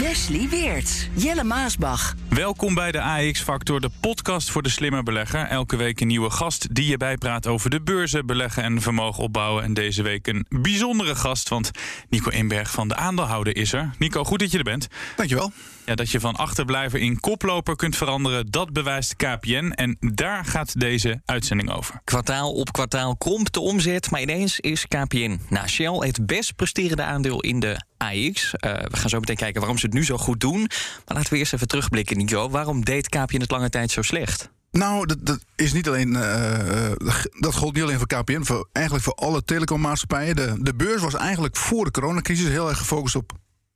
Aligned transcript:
Wesley 0.00 0.48
Weert. 0.48 1.08
Jelle 1.14 1.44
Maasbach. 1.44 2.14
Welkom 2.28 2.74
bij 2.74 2.92
de 2.92 3.00
AX 3.00 3.40
Factor, 3.40 3.80
de 3.80 3.90
podcast 4.00 4.50
voor 4.50 4.62
de 4.62 4.68
slimme 4.68 5.02
belegger. 5.02 5.46
Elke 5.46 5.76
week 5.76 6.00
een 6.00 6.06
nieuwe 6.06 6.30
gast 6.30 6.74
die 6.74 6.86
je 6.86 6.96
bijpraat 6.96 7.46
over 7.46 7.70
de 7.70 7.80
beurzen, 7.80 8.26
beleggen 8.26 8.62
en 8.62 8.80
vermogen 8.80 9.22
opbouwen. 9.22 9.64
En 9.64 9.74
deze 9.74 10.02
week 10.02 10.26
een 10.26 10.46
bijzondere 10.48 11.14
gast, 11.14 11.48
want 11.48 11.70
Nico 12.08 12.30
Inberg 12.30 12.70
van 12.70 12.88
de 12.88 12.94
Aandeelhouder 12.96 13.56
is 13.56 13.72
er. 13.72 13.90
Nico, 13.98 14.24
goed 14.24 14.38
dat 14.38 14.50
je 14.50 14.58
er 14.58 14.64
bent. 14.64 14.88
Dankjewel. 15.16 15.52
Ja, 15.90 15.96
dat 15.96 16.10
je 16.10 16.20
van 16.20 16.36
achterblijver 16.36 17.00
in 17.00 17.20
koploper 17.20 17.76
kunt 17.76 17.96
veranderen, 17.96 18.50
dat 18.50 18.72
bewijst 18.72 19.16
KPN. 19.16 19.72
En 19.74 19.96
daar 20.00 20.44
gaat 20.44 20.80
deze 20.80 21.20
uitzending 21.24 21.70
over. 21.70 22.00
Kwartaal 22.04 22.52
op 22.52 22.72
kwartaal 22.72 23.16
krompt 23.16 23.54
de 23.54 23.60
omzet, 23.60 24.10
maar 24.10 24.20
ineens 24.20 24.60
is 24.60 24.86
KPN 24.86 25.40
na 25.48 25.66
Shell 25.66 25.96
het 25.98 26.26
best 26.26 26.56
presterende 26.56 27.02
aandeel 27.02 27.40
in 27.40 27.60
de 27.60 27.82
AX. 27.96 28.52
Uh, 28.54 28.72
we 28.72 28.96
gaan 28.96 29.08
zo 29.08 29.18
meteen 29.20 29.36
kijken 29.36 29.60
waarom 29.60 29.78
ze 29.78 29.86
het 29.86 29.94
nu 29.94 30.04
zo 30.04 30.16
goed 30.16 30.40
doen. 30.40 30.58
Maar 30.58 31.16
laten 31.16 31.32
we 31.32 31.38
eerst 31.38 31.52
even 31.52 31.68
terugblikken, 31.68 32.16
Nico. 32.16 32.50
Waarom 32.50 32.84
deed 32.84 33.08
KPN 33.08 33.40
het 33.40 33.50
lange 33.50 33.70
tijd 33.70 33.90
zo 33.90 34.02
slecht? 34.02 34.50
Nou, 34.70 35.06
dat, 35.06 35.26
dat 35.26 35.44
is 35.56 35.72
niet 35.72 35.88
alleen. 35.88 36.12
Uh, 36.12 36.90
dat 37.38 37.54
gold 37.54 37.74
niet 37.74 37.82
alleen 37.82 37.98
voor 37.98 38.06
KPN, 38.06 38.42
voor, 38.42 38.68
eigenlijk 38.72 39.04
voor 39.04 39.14
alle 39.14 39.44
telecommaatschappijen. 39.44 40.36
De, 40.36 40.56
de 40.60 40.74
beurs 40.74 41.02
was 41.02 41.14
eigenlijk 41.14 41.56
voor 41.56 41.84
de 41.84 41.90
coronacrisis 41.90 42.48
heel 42.48 42.68
erg 42.68 42.78
gefocust 42.78 43.16
op 43.16 43.32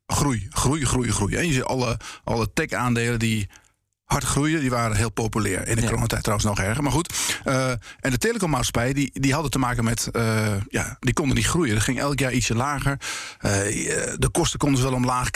groei, 0.07 0.47
groei, 0.51 0.85
groei, 0.85 1.11
groei. 1.11 1.37
En 1.37 1.47
je 1.47 1.53
ziet 1.53 1.63
alle, 1.63 1.99
alle 2.25 2.53
tech-aandelen 2.53 3.19
die 3.19 3.49
hard 4.05 4.25
groeien, 4.25 4.61
die 4.61 4.71
waren 4.71 4.97
heel 4.97 5.11
populair. 5.11 5.69
In 5.69 5.75
de 5.75 5.81
ja. 5.81 5.87
coronatijd 5.87 6.23
trouwens 6.23 6.49
nog 6.49 6.59
erger, 6.59 6.83
maar 6.83 6.93
goed. 6.93 7.15
Uh, 7.45 7.71
en 7.71 8.11
de 8.11 8.19
telecommaatschappijen, 8.19 8.95
die, 8.95 9.11
die 9.13 9.33
hadden 9.33 9.51
te 9.51 9.59
maken 9.59 9.85
met... 9.85 10.09
Uh, 10.13 10.47
ja, 10.69 10.97
die 11.01 11.13
konden 11.13 11.37
niet 11.37 11.47
groeien. 11.47 11.75
Dat 11.75 11.83
ging 11.83 11.99
elk 11.99 12.19
jaar 12.19 12.33
ietsje 12.33 12.55
lager. 12.55 12.99
Uh, 13.41 13.51
de 14.17 14.29
kosten 14.33 14.59
konden 14.59 14.79
ze 14.81 14.85
wel 14.85 14.97
omlaag 14.97 15.31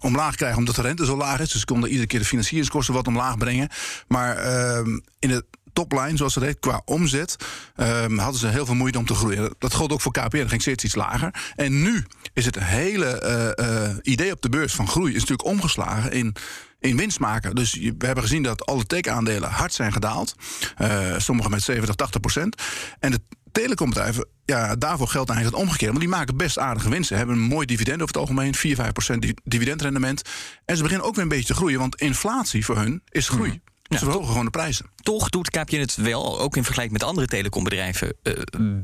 omlaag 0.00 0.34
krijgen 0.34 0.58
omdat 0.58 0.74
de 0.74 0.82
rente 0.82 1.04
zo 1.04 1.16
laag 1.16 1.40
is. 1.40 1.50
Dus 1.50 1.60
ze 1.60 1.66
konden 1.66 1.88
iedere 1.88 2.06
keer 2.06 2.18
de 2.18 2.24
financieringskosten 2.24 2.94
wat 2.94 3.06
omlaag 3.06 3.38
brengen. 3.38 3.68
Maar 4.08 4.44
uh, 4.44 4.98
in 5.18 5.28
de 5.28 5.44
topline, 5.78 6.16
zoals 6.16 6.32
ze 6.32 6.40
deed, 6.40 6.58
qua 6.60 6.82
omzet, 6.84 7.36
um, 7.76 8.18
hadden 8.18 8.40
ze 8.40 8.46
heel 8.46 8.66
veel 8.66 8.74
moeite 8.74 8.98
om 8.98 9.06
te 9.06 9.14
groeien. 9.14 9.54
Dat 9.58 9.74
gold 9.74 9.92
ook 9.92 10.00
voor 10.00 10.12
KPN, 10.12 10.38
dat 10.38 10.48
ging 10.48 10.62
steeds 10.62 10.84
iets 10.84 10.94
lager. 10.94 11.34
En 11.56 11.82
nu 11.82 12.06
is 12.32 12.44
het 12.44 12.58
hele 12.58 13.54
uh, 13.60 14.12
idee 14.12 14.32
op 14.32 14.42
de 14.42 14.48
beurs 14.48 14.74
van 14.74 14.88
groei 14.88 15.14
is 15.14 15.20
natuurlijk 15.20 15.48
omgeslagen 15.48 16.12
in 16.12 16.36
in 16.80 16.96
winst 16.96 17.18
maken. 17.20 17.54
Dus 17.54 17.72
we 17.72 18.06
hebben 18.06 18.24
gezien 18.24 18.42
dat 18.42 18.66
alle 18.66 18.84
tech-aandelen 18.84 19.50
hard 19.50 19.72
zijn 19.72 19.92
gedaald. 19.92 20.34
Uh, 20.78 21.14
sommige 21.18 21.50
met 21.50 21.62
70, 21.62 21.94
80 21.94 22.20
procent. 22.20 22.62
En 22.98 23.10
de 23.10 23.20
telecombedrijven, 23.52 24.26
ja, 24.44 24.76
daarvoor 24.76 25.08
geldt 25.08 25.30
eigenlijk 25.30 25.58
het 25.58 25.66
omgekeerde. 25.66 25.98
Want 25.98 26.06
die 26.06 26.16
maken 26.16 26.36
best 26.36 26.58
aardige 26.58 26.88
winsten. 26.88 27.16
Hebben 27.16 27.36
een 27.36 27.42
mooi 27.42 27.66
dividend 27.66 28.02
over 28.02 28.06
het 28.06 28.16
algemeen, 28.16 28.54
4, 28.54 28.74
5 28.74 28.92
procent 28.92 29.32
dividendrendement. 29.44 30.22
En 30.64 30.76
ze 30.76 30.82
beginnen 30.82 31.06
ook 31.06 31.14
weer 31.14 31.22
een 31.22 31.28
beetje 31.28 31.46
te 31.46 31.54
groeien, 31.54 31.78
want 31.78 32.00
inflatie 32.00 32.64
voor 32.64 32.76
hun 32.76 33.02
is 33.08 33.28
groei. 33.28 33.60
Ja, 33.88 33.98
ze 33.98 34.04
verhogen 34.04 34.28
gewoon 34.28 34.44
de 34.44 34.50
prijzen. 34.50 34.86
Toch 34.96 35.28
doet 35.28 35.50
KPN 35.50 35.76
het 35.76 35.96
wel, 35.96 36.40
ook 36.40 36.56
in 36.56 36.64
vergelijking 36.64 36.98
met 36.98 37.08
andere 37.08 37.26
telecombedrijven, 37.26 38.14
uh, 38.22 38.34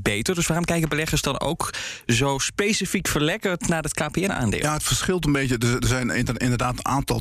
beter. 0.02 0.34
Dus 0.34 0.46
waarom 0.46 0.64
kijken 0.64 0.88
beleggers 0.88 1.22
dan 1.22 1.40
ook 1.40 1.70
zo 2.06 2.38
specifiek 2.38 3.08
verlekkerd 3.08 3.68
naar 3.68 3.82
het 3.82 3.94
KPN-aandeel? 3.94 4.60
Ja, 4.60 4.72
het 4.72 4.82
verschilt 4.82 5.24
een 5.24 5.32
beetje. 5.32 5.58
Er 5.58 5.86
zijn 5.86 6.10
inderdaad 6.10 6.78
een 6.78 6.86
aantal 6.86 7.20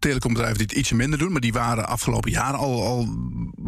telecombedrijven 0.00 0.58
die 0.58 0.66
het 0.66 0.76
ietsje 0.76 0.94
minder 0.94 1.18
doen, 1.18 1.32
maar 1.32 1.40
die 1.40 1.52
waren 1.52 1.88
afgelopen 1.88 2.30
jaren 2.30 2.58
al, 2.58 2.84
al 2.84 3.08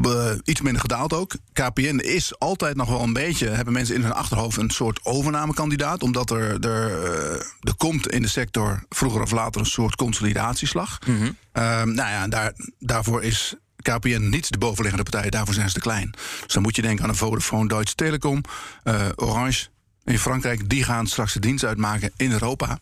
uh, 0.05 0.31
iets 0.45 0.61
minder 0.61 0.81
gedaald 0.81 1.13
ook. 1.13 1.35
KPN 1.53 1.99
is 1.99 2.39
altijd 2.39 2.77
nog 2.77 2.89
wel 2.89 3.03
een 3.03 3.13
beetje, 3.13 3.49
hebben 3.49 3.75
mensen 3.75 3.95
in 3.95 4.03
hun 4.03 4.13
achterhoofd 4.13 4.57
een 4.57 4.71
soort 4.71 5.05
overnamekandidaat, 5.05 6.03
omdat 6.03 6.31
er, 6.31 6.61
er, 6.61 6.91
uh, 6.91 7.41
er 7.61 7.77
komt 7.77 8.09
in 8.09 8.23
de 8.23 8.29
sector 8.29 8.85
vroeger 8.89 9.23
of 9.23 9.31
later 9.31 9.61
een 9.61 9.67
soort 9.67 9.97
consolidatieslag. 9.97 10.99
Mm 11.07 11.17
-hmm. 11.17 11.37
uh, 11.53 11.63
nou 11.83 12.11
ja, 12.11 12.29
daar, 12.29 12.53
daarvoor 12.79 13.23
is 13.23 13.55
KPN 13.83 14.29
niet 14.29 14.53
de 14.53 14.59
bovenliggende 14.59 15.11
partij, 15.11 15.31
daarvoor 15.31 15.55
zijn 15.55 15.69
ze 15.69 15.75
te 15.75 15.81
klein. 15.81 16.11
Dus 16.45 16.55
dan 16.55 16.63
moet 16.63 16.77
je 16.77 16.83
denken 16.83 17.05
aan 17.05 17.11
een 17.11 17.17
Vodafone, 17.17 17.69
Deutsche 17.69 17.95
Telekom, 17.95 18.41
uh, 18.85 19.09
Orange. 19.17 19.71
In 20.05 20.19
Frankrijk, 20.19 20.69
die 20.69 20.85
gaan 20.85 21.07
straks 21.07 21.33
de 21.33 21.41
dienst 21.41 21.65
uitmaken 21.65 22.13
in 22.17 22.33
Europa. 22.33 22.79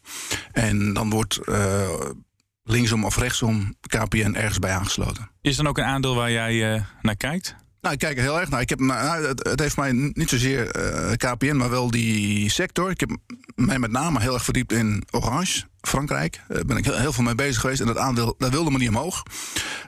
En 0.53 0.93
dan 0.93 1.11
wordt 1.11 1.39
uh, 1.45 1.57
linksom 2.63 3.05
of 3.05 3.17
rechtsom 3.17 3.75
KPN 3.81 4.35
ergens 4.35 4.59
bij 4.59 4.73
aangesloten. 4.73 5.31
Is 5.41 5.57
dan 5.57 5.67
ook 5.67 5.79
een 5.79 5.85
aandeel 5.85 6.15
waar 6.15 6.31
jij 6.31 6.75
uh, 6.75 6.83
naar 7.03 7.17
kijkt? 7.17 7.57
Nou, 7.81 7.95
ik 7.95 8.01
kijk 8.01 8.17
er 8.17 8.23
heel 8.23 8.41
erg 8.41 8.49
naar. 8.49 8.61
Ik 8.61 8.69
heb, 8.69 8.81
nou, 8.81 9.27
het, 9.27 9.49
het 9.49 9.61
heeft 9.61 9.77
mij 9.77 9.93
niet 9.93 10.29
zozeer 10.29 10.77
uh, 10.77 11.13
KPN, 11.13 11.57
maar 11.57 11.71
wel 11.71 11.91
die 11.91 12.51
sector. 12.51 12.91
Ik 12.91 13.01
heb 13.01 13.17
mij 13.55 13.79
met 13.79 13.91
name 13.91 14.21
heel 14.21 14.35
erg 14.35 14.45
verdiept 14.45 14.73
in 14.73 15.03
Orange, 15.11 15.63
Frankrijk. 15.81 16.41
Daar 16.49 16.65
ben 16.65 16.77
ik 16.77 16.85
heel, 16.85 16.99
heel 16.99 17.13
veel 17.13 17.25
mee 17.25 17.35
bezig 17.35 17.61
geweest. 17.61 17.81
En 17.81 17.87
dat 17.87 17.99
aandeel 17.99 18.35
dat 18.39 18.51
wilde 18.51 18.71
me 18.71 18.79
niet 18.79 18.89
omhoog. 18.89 19.23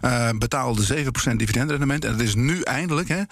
Uh, 0.02 0.30
betaalde 0.38 1.04
7% 1.32 1.36
dividendrendement. 1.36 2.04
En 2.04 2.12
het 2.12 2.20
is 2.20 2.34
nu 2.34 2.60
eindelijk, 2.60 3.08
hè, 3.08 3.22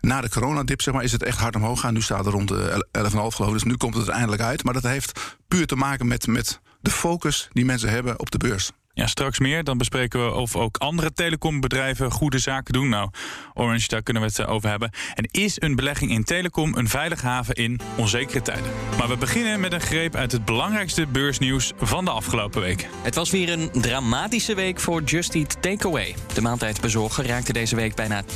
na 0.00 0.20
de 0.20 0.30
coronadip, 0.30 0.82
zeg 0.82 0.94
maar, 0.94 1.02
is 1.02 1.12
het 1.12 1.22
echt 1.22 1.38
hard 1.38 1.56
omhoog 1.56 1.80
gaan. 1.80 1.94
Nu 1.94 2.02
staat 2.02 2.26
er 2.26 2.32
rond 2.32 2.48
de 2.48 2.86
11,5 2.98 3.10
geloof. 3.10 3.52
Dus 3.52 3.62
nu 3.62 3.76
komt 3.76 3.94
het 3.94 4.06
er 4.06 4.12
eindelijk 4.12 4.42
uit. 4.42 4.64
Maar 4.64 4.74
dat 4.74 4.82
heeft 4.82 5.36
puur 5.48 5.66
te 5.66 5.76
maken 5.76 6.06
met, 6.06 6.26
met 6.26 6.60
de 6.82 6.90
focus 6.90 7.48
die 7.52 7.64
mensen 7.64 7.88
hebben 7.88 8.20
op 8.20 8.30
de 8.30 8.38
beurs. 8.38 8.72
Ja, 8.94 9.06
straks 9.06 9.38
meer. 9.38 9.64
Dan 9.64 9.78
bespreken 9.78 10.24
we 10.24 10.32
of 10.32 10.56
ook 10.56 10.76
andere 10.76 11.12
telecombedrijven 11.12 12.10
goede 12.10 12.38
zaken 12.38 12.72
doen. 12.72 12.88
Nou, 12.88 13.10
Orange, 13.54 13.88
daar 13.88 14.02
kunnen 14.02 14.22
we 14.22 14.28
het 14.28 14.46
over 14.46 14.68
hebben. 14.68 14.90
En 15.14 15.28
is 15.30 15.60
een 15.60 15.76
belegging 15.76 16.10
in 16.10 16.24
telecom 16.24 16.76
een 16.76 16.88
veilige 16.88 17.26
haven 17.26 17.54
in 17.54 17.80
onzekere 17.96 18.42
tijden? 18.42 18.70
Maar 18.98 19.08
we 19.08 19.16
beginnen 19.16 19.60
met 19.60 19.72
een 19.72 19.80
greep 19.80 20.14
uit 20.14 20.32
het 20.32 20.44
belangrijkste 20.44 21.06
beursnieuws 21.06 21.72
van 21.80 22.04
de 22.04 22.10
afgelopen 22.10 22.60
week. 22.60 22.88
Het 23.02 23.14
was 23.14 23.30
weer 23.30 23.52
een 23.52 23.70
dramatische 23.72 24.54
week 24.54 24.80
voor 24.80 25.02
Just 25.02 25.34
Eat 25.34 25.62
Takeaway. 25.62 26.14
De 26.34 26.40
maaltijdbezorger 26.40 27.26
raakte 27.26 27.52
deze 27.52 27.76
week 27.76 27.94
bijna 27.94 28.22
20% 28.22 28.26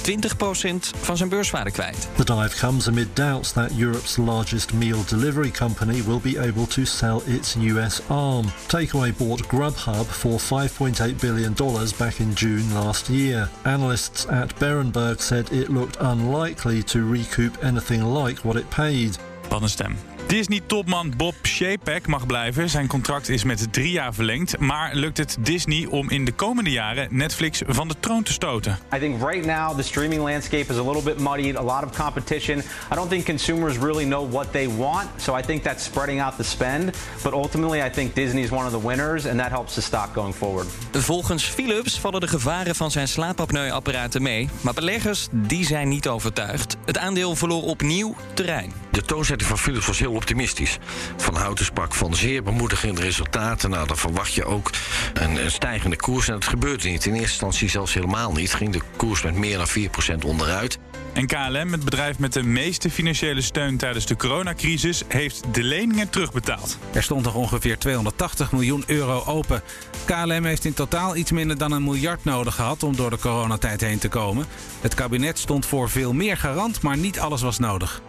van 1.00 1.16
zijn 1.16 1.28
beurswaarde 1.28 1.71
kwijt. 1.71 2.09
The 2.15 2.25
dive 2.25 2.66
comes 2.66 2.89
amid 2.89 3.16
doubts 3.16 3.53
that 3.53 3.71
Europe's 3.78 4.16
largest 4.16 4.72
meal 4.72 5.05
delivery 5.05 5.50
company 5.50 6.03
will 6.03 6.21
be 6.22 6.41
able 6.41 6.66
to 6.66 6.84
sell 6.84 7.21
its 7.27 7.55
US 7.55 8.00
arm. 8.06 8.45
Takeaway 8.66 9.15
bought 9.16 9.47
Grubhub 9.47 10.06
for 10.06 10.41
$5.8 10.47 11.21
billion 11.21 11.53
back 11.99 12.21
in 12.21 12.33
June 12.37 12.73
last 12.73 13.11
year. 13.11 13.49
Analysts 13.65 14.27
at 14.27 14.55
Berenberg 14.57 15.21
said 15.21 15.51
it 15.53 15.71
looked 15.71 15.97
unlikely 15.99 16.84
to 16.84 17.05
recoup 17.05 17.65
anything 17.65 18.05
like 18.05 18.45
what 18.45 18.57
it 18.57 18.71
paid. 18.71 19.19
Wat 19.49 19.62
een 19.62 19.69
stem. 19.69 20.16
Disney-topman 20.26 21.12
Bob 21.16 21.34
Chapek 21.42 22.06
mag 22.06 22.26
blijven. 22.26 22.70
Zijn 22.70 22.87
contract 22.87 23.28
is 23.28 23.44
met 23.44 23.72
drie 23.72 23.91
jaar 23.91 24.14
verlengd. 24.14 24.59
Maar 24.59 24.94
lukt 24.94 25.16
het 25.16 25.37
Disney 25.41 25.87
om 25.91 26.10
in 26.10 26.25
de 26.25 26.32
komende 26.32 26.70
jaren 26.70 27.09
Netflix 27.10 27.62
van 27.66 27.88
de 27.88 27.94
troon 28.00 28.22
te 28.22 28.32
stoten? 28.32 28.78
I 28.94 28.98
think 28.98 29.22
right 29.22 29.47
now 29.47 29.76
the 29.76 29.82
streaming 29.82 30.22
landscape 30.22 30.72
is 30.72 30.78
a 30.78 30.82
little 30.82 31.03
bit 31.03 31.19
muddied, 31.19 31.56
a 31.56 31.62
lot 31.62 31.84
of 31.84 31.97
competition. 31.97 32.59
I 32.92 32.94
don't 32.94 33.10
think 33.10 33.25
consumers 33.25 33.76
really 33.78 34.04
know 34.04 34.31
what 34.31 34.53
they 34.53 34.69
want, 34.69 35.06
so 35.16 35.38
I 35.38 35.42
think 35.42 35.62
that's 35.62 35.84
spreading 35.84 36.22
out 36.22 36.36
the 36.36 36.42
spend. 36.42 36.97
But 37.22 37.32
ultimately 37.32 37.86
I 37.86 37.91
think 37.91 38.15
Disney 38.15 38.42
is 38.42 38.50
one 38.50 38.65
of 38.65 38.70
the 38.70 38.88
winners 38.88 39.26
and 39.26 39.38
that 39.38 39.50
helps 39.50 39.74
the 39.74 39.83
stock 39.83 40.15
going 40.15 40.34
forward. 40.34 40.66
Volgens 40.92 41.45
Philips 41.45 42.01
vallen 42.01 42.21
de 42.21 42.28
gevaren 42.28 42.74
van 42.74 42.91
zijn 42.91 43.09
slaapapneuapparaten 43.09 44.22
mee, 44.22 44.48
maar 44.60 44.74
beleggers 44.74 45.28
die 45.30 45.66
zijn 45.66 45.89
niet 45.89 46.09
overtuigd. 46.09 46.77
Het 46.84 46.98
aandeel 46.98 47.36
verloor 47.36 47.62
opnieuw 47.62 48.15
terrein. 48.34 48.72
De 48.97 49.03
toonzetting 49.03 49.48
van 49.48 49.59
Philips 49.59 49.87
was 49.87 49.98
heel 49.98 50.13
optimistisch. 50.13 50.78
Van 51.16 51.34
Houten 51.34 51.65
sprak 51.65 51.95
van 51.95 52.15
zeer 52.15 52.43
bemoedigende 52.43 53.01
resultaten. 53.01 53.71
Nou, 53.71 53.87
dan 53.87 53.97
verwacht 53.97 54.34
je 54.34 54.45
ook 54.45 54.71
een, 55.15 55.45
een 55.45 55.51
stijgende 55.51 55.97
koers. 55.97 56.28
En 56.28 56.34
dat 56.34 56.45
gebeurde 56.45 56.89
niet. 56.89 57.07
In 57.07 57.13
eerste 57.13 57.28
instantie 57.28 57.69
zelfs 57.69 57.95
helemaal 57.95 58.33
niet. 58.33 58.54
Ging 58.54 58.72
de 58.72 58.81
koers 58.97 59.22
met 59.22 59.34
meer 59.34 59.57
dan 59.57 59.69
4% 59.69 60.25
onderuit. 60.25 60.78
En 61.13 61.27
KLM, 61.27 61.72
het 61.72 61.84
bedrijf 61.84 62.19
met 62.19 62.33
de 62.33 62.43
meeste 62.43 62.91
financiële 62.91 63.41
steun 63.41 63.77
tijdens 63.77 64.07
de 64.07 64.16
coronacrisis, 64.16 65.03
heeft 65.09 65.42
de 65.53 65.63
leningen 65.63 66.10
terugbetaald. 66.10 66.78
Er 66.92 67.03
stond 67.03 67.25
nog 67.25 67.34
ongeveer 67.34 67.78
280 67.78 68.53
miljoen 68.53 68.84
euro 68.87 69.22
open. 69.27 69.63
KLM 70.04 70.45
heeft 70.45 70.65
in 70.65 70.75
totaal 70.75 71.16
iets 71.16 71.31
minder 71.31 71.59
dan 71.59 71.72
een 71.72 71.84
miljard 71.84 72.25
nodig 72.25 72.54
gehad 72.54 72.83
om 72.83 72.97
door 72.97 73.10
de 73.10 73.19
coronatijd 73.19 73.81
heen 73.81 73.99
te 73.99 74.09
komen. 74.09 74.47
Het 74.81 74.95
kabinet 74.95 75.39
stond 75.39 75.66
voor 75.66 75.91
veel 75.91 76.13
meer 76.13 76.37
garant, 76.37 76.83
maar 76.83 76.97
niet 76.97 77.19
alles 77.21 77.42
was 77.42 77.59
nodig. 77.59 78.03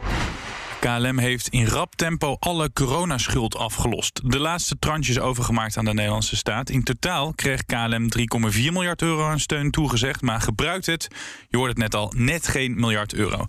KLM 0.80 1.18
heeft 1.18 1.48
in 1.48 1.68
rap 1.68 1.96
tempo 1.96 2.36
alle 2.40 2.74
coronaschuld 2.74 3.56
afgelost. 3.56 4.32
De 4.32 4.40
laatste 4.40 4.80
tranches 4.80 5.20
overgemaakt 5.20 5.78
aan 5.78 5.86
de 5.86 5.94
Nederlandse 5.94 6.36
staat. 6.36 6.70
In 6.70 6.84
totaal 6.84 7.34
kreeg 7.34 7.66
KLM 7.66 8.08
3,4 8.52 8.52
miljard 8.52 9.02
euro 9.02 9.28
aan 9.28 9.40
steun 9.40 9.72
toegezegd, 9.72 10.22
maar 10.22 10.42
gebruikt 10.42 10.86
het, 10.86 11.08
je 11.50 11.58
hoort 11.58 11.70
het 11.70 11.78
net 11.78 11.96
al, 11.96 12.14
net 12.16 12.48
geen 12.48 12.80
miljard 12.80 13.14
euro. 13.14 13.46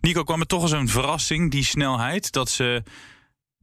Nico, 0.00 0.22
kwam 0.22 0.40
het 0.40 0.48
toch 0.48 0.62
als 0.62 0.72
een 0.72 0.88
verrassing, 0.88 1.50
die 1.50 1.64
snelheid, 1.64 2.32
dat 2.32 2.50
ze 2.50 2.82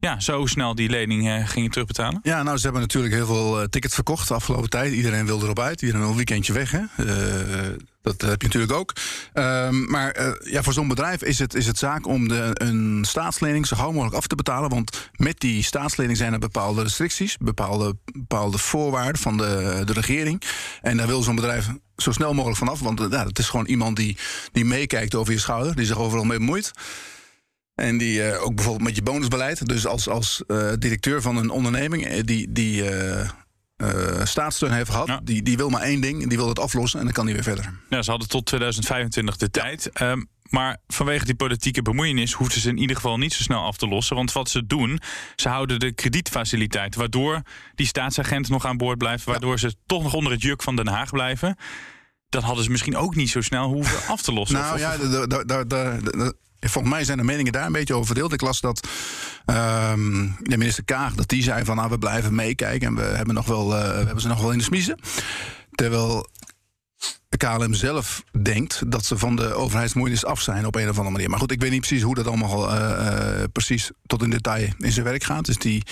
ja, 0.00 0.20
zo 0.20 0.46
snel 0.46 0.74
die 0.74 0.88
lening 0.88 1.28
eh, 1.28 1.48
gingen 1.48 1.70
terugbetalen? 1.70 2.20
Ja, 2.22 2.42
nou, 2.42 2.56
ze 2.56 2.62
hebben 2.62 2.80
natuurlijk 2.80 3.14
heel 3.14 3.26
veel 3.26 3.60
eh, 3.60 3.66
tickets 3.66 3.94
verkocht 3.94 4.28
de 4.28 4.34
afgelopen 4.34 4.70
tijd. 4.70 4.92
Iedereen 4.92 5.26
wil 5.26 5.42
erop 5.42 5.58
uit. 5.58 5.80
Iedereen 5.80 6.00
wil 6.00 6.10
een 6.10 6.16
weekendje 6.16 6.52
weg. 6.52 6.70
Hè? 6.70 6.82
Eh, 6.96 7.68
dat 8.02 8.20
heb 8.20 8.40
je 8.40 8.46
natuurlijk 8.46 8.72
ook. 8.72 8.92
Ehm, 9.32 9.90
maar 9.90 10.10
eh, 10.10 10.52
ja, 10.52 10.62
voor 10.62 10.72
zo'n 10.72 10.88
bedrijf 10.88 11.22
is 11.22 11.38
het, 11.38 11.54
is 11.54 11.66
het 11.66 11.78
zaak 11.78 12.06
om 12.06 12.28
de, 12.28 12.50
een 12.54 13.04
staatslening 13.06 13.66
zo 13.66 13.76
gauw 13.76 13.90
mogelijk 13.90 14.16
af 14.16 14.26
te 14.26 14.34
betalen. 14.34 14.70
Want 14.70 15.10
met 15.16 15.40
die 15.40 15.62
staatslening 15.62 16.16
zijn 16.16 16.32
er 16.32 16.38
bepaalde 16.38 16.82
restricties, 16.82 17.36
bepaalde, 17.36 17.96
bepaalde 18.12 18.58
voorwaarden 18.58 19.20
van 19.20 19.36
de, 19.36 19.82
de 19.84 19.92
regering. 19.92 20.42
En 20.80 20.96
daar 20.96 21.06
wil 21.06 21.22
zo'n 21.22 21.34
bedrijf 21.34 21.68
zo 21.96 22.12
snel 22.12 22.34
mogelijk 22.34 22.58
vanaf. 22.58 22.80
Want 22.80 23.00
uh, 23.00 23.06
ja, 23.10 23.26
het 23.26 23.38
is 23.38 23.48
gewoon 23.48 23.66
iemand 23.66 23.96
die, 23.96 24.16
die 24.52 24.64
meekijkt 24.64 25.14
over 25.14 25.32
je 25.32 25.38
schouder, 25.38 25.76
die 25.76 25.86
zich 25.86 25.98
overal 25.98 26.24
mee 26.24 26.38
bemoeit. 26.38 26.70
En 27.74 27.98
die 27.98 28.38
ook 28.38 28.54
bijvoorbeeld 28.54 28.86
met 28.86 28.96
je 28.96 29.02
bonusbeleid. 29.02 29.66
Dus 29.66 29.86
als, 29.86 30.08
als 30.08 30.42
directeur 30.78 31.22
van 31.22 31.36
een 31.36 31.50
onderneming 31.50 32.20
die, 32.20 32.52
die 32.52 32.84
staatssteun 34.22 34.72
heeft 34.72 34.90
gehad, 34.90 35.06
ja. 35.06 35.20
die, 35.24 35.42
die 35.42 35.56
wil 35.56 35.68
maar 35.68 35.82
één 35.82 36.00
ding, 36.00 36.28
die 36.28 36.38
wil 36.38 36.48
het 36.48 36.58
aflossen 36.58 36.98
en 36.98 37.04
dan 37.04 37.14
kan 37.14 37.24
hij 37.24 37.34
weer 37.34 37.42
verder. 37.42 37.72
Ja, 37.88 38.02
ze 38.02 38.10
hadden 38.10 38.28
tot 38.28 38.46
2025 38.46 39.36
de 39.36 39.48
ja. 39.52 39.62
tijd. 39.62 40.00
Um, 40.02 40.28
maar 40.50 40.76
vanwege 40.86 41.24
die 41.24 41.34
politieke 41.34 41.82
bemoeienis 41.82 42.32
hoefden 42.32 42.60
ze 42.60 42.68
in 42.68 42.78
ieder 42.78 42.96
geval 42.96 43.18
niet 43.18 43.32
zo 43.32 43.42
snel 43.42 43.64
af 43.64 43.76
te 43.76 43.88
lossen. 43.88 44.16
Want 44.16 44.32
wat 44.32 44.48
ze 44.48 44.66
doen, 44.66 45.00
ze 45.36 45.48
houden 45.48 45.80
de 45.80 45.92
kredietfaciliteit. 45.92 46.94
Waardoor 46.94 47.42
die 47.74 47.86
staatsagent 47.86 48.48
nog 48.48 48.66
aan 48.66 48.76
boord 48.76 48.98
blijft. 48.98 49.24
Waardoor 49.24 49.50
ja. 49.50 49.56
ze 49.56 49.74
toch 49.86 50.02
nog 50.02 50.14
onder 50.14 50.32
het 50.32 50.42
juk 50.42 50.62
van 50.62 50.76
Den 50.76 50.88
Haag 50.88 51.10
blijven. 51.10 51.56
Dat 52.28 52.42
hadden 52.42 52.64
ze 52.64 52.70
misschien 52.70 52.96
ook 52.96 53.14
niet 53.14 53.30
zo 53.30 53.40
snel 53.40 53.68
hoeven 53.68 54.08
af 54.12 54.22
te 54.22 54.32
lossen. 54.32 54.58
Nou 54.58 54.74
of, 54.74 54.80
ja, 54.80 54.96
de, 54.96 56.34
Volgens 56.60 56.94
mij 56.94 57.04
zijn 57.04 57.18
de 57.18 57.24
meningen 57.24 57.52
daar 57.52 57.66
een 57.66 57.72
beetje 57.72 57.94
over 57.94 58.06
verdeeld. 58.06 58.32
Ik 58.32 58.40
las 58.40 58.60
dat 58.60 58.88
um, 59.46 60.36
de 60.40 60.56
minister 60.56 60.84
Kaag 60.84 61.14
dat 61.14 61.28
die 61.28 61.42
zei 61.42 61.64
van 61.64 61.76
nou, 61.76 61.90
we 61.90 61.98
blijven 61.98 62.34
meekijken 62.34 62.88
en 62.88 62.94
we 62.94 63.02
hebben, 63.02 63.34
nog 63.34 63.46
wel, 63.46 63.76
uh, 63.76 63.82
we 63.82 63.96
hebben 63.96 64.20
ze 64.20 64.28
nog 64.28 64.40
wel 64.40 64.52
in 64.52 64.58
de 64.58 64.64
smiezen. 64.64 64.98
Terwijl 65.70 66.26
de 67.28 67.36
KLM 67.36 67.74
zelf 67.74 68.24
denkt 68.42 68.90
dat 68.90 69.04
ze 69.04 69.18
van 69.18 69.36
de 69.36 69.54
overheidsmoeienis 69.54 70.24
af 70.24 70.40
zijn 70.40 70.66
op 70.66 70.74
een 70.74 70.88
of 70.88 70.96
andere 70.96 71.10
manier. 71.10 71.30
Maar 71.30 71.38
goed, 71.38 71.52
ik 71.52 71.60
weet 71.60 71.70
niet 71.70 71.80
precies 71.80 72.02
hoe 72.02 72.14
dat 72.14 72.26
allemaal 72.26 72.74
uh, 72.74 72.78
uh, 72.78 73.44
precies 73.52 73.90
tot 74.06 74.22
in 74.22 74.30
detail 74.30 74.68
in 74.78 74.92
zijn 74.92 75.04
werk 75.04 75.24
gaat. 75.24 75.44
Dus 75.44 75.58
die, 75.58 75.82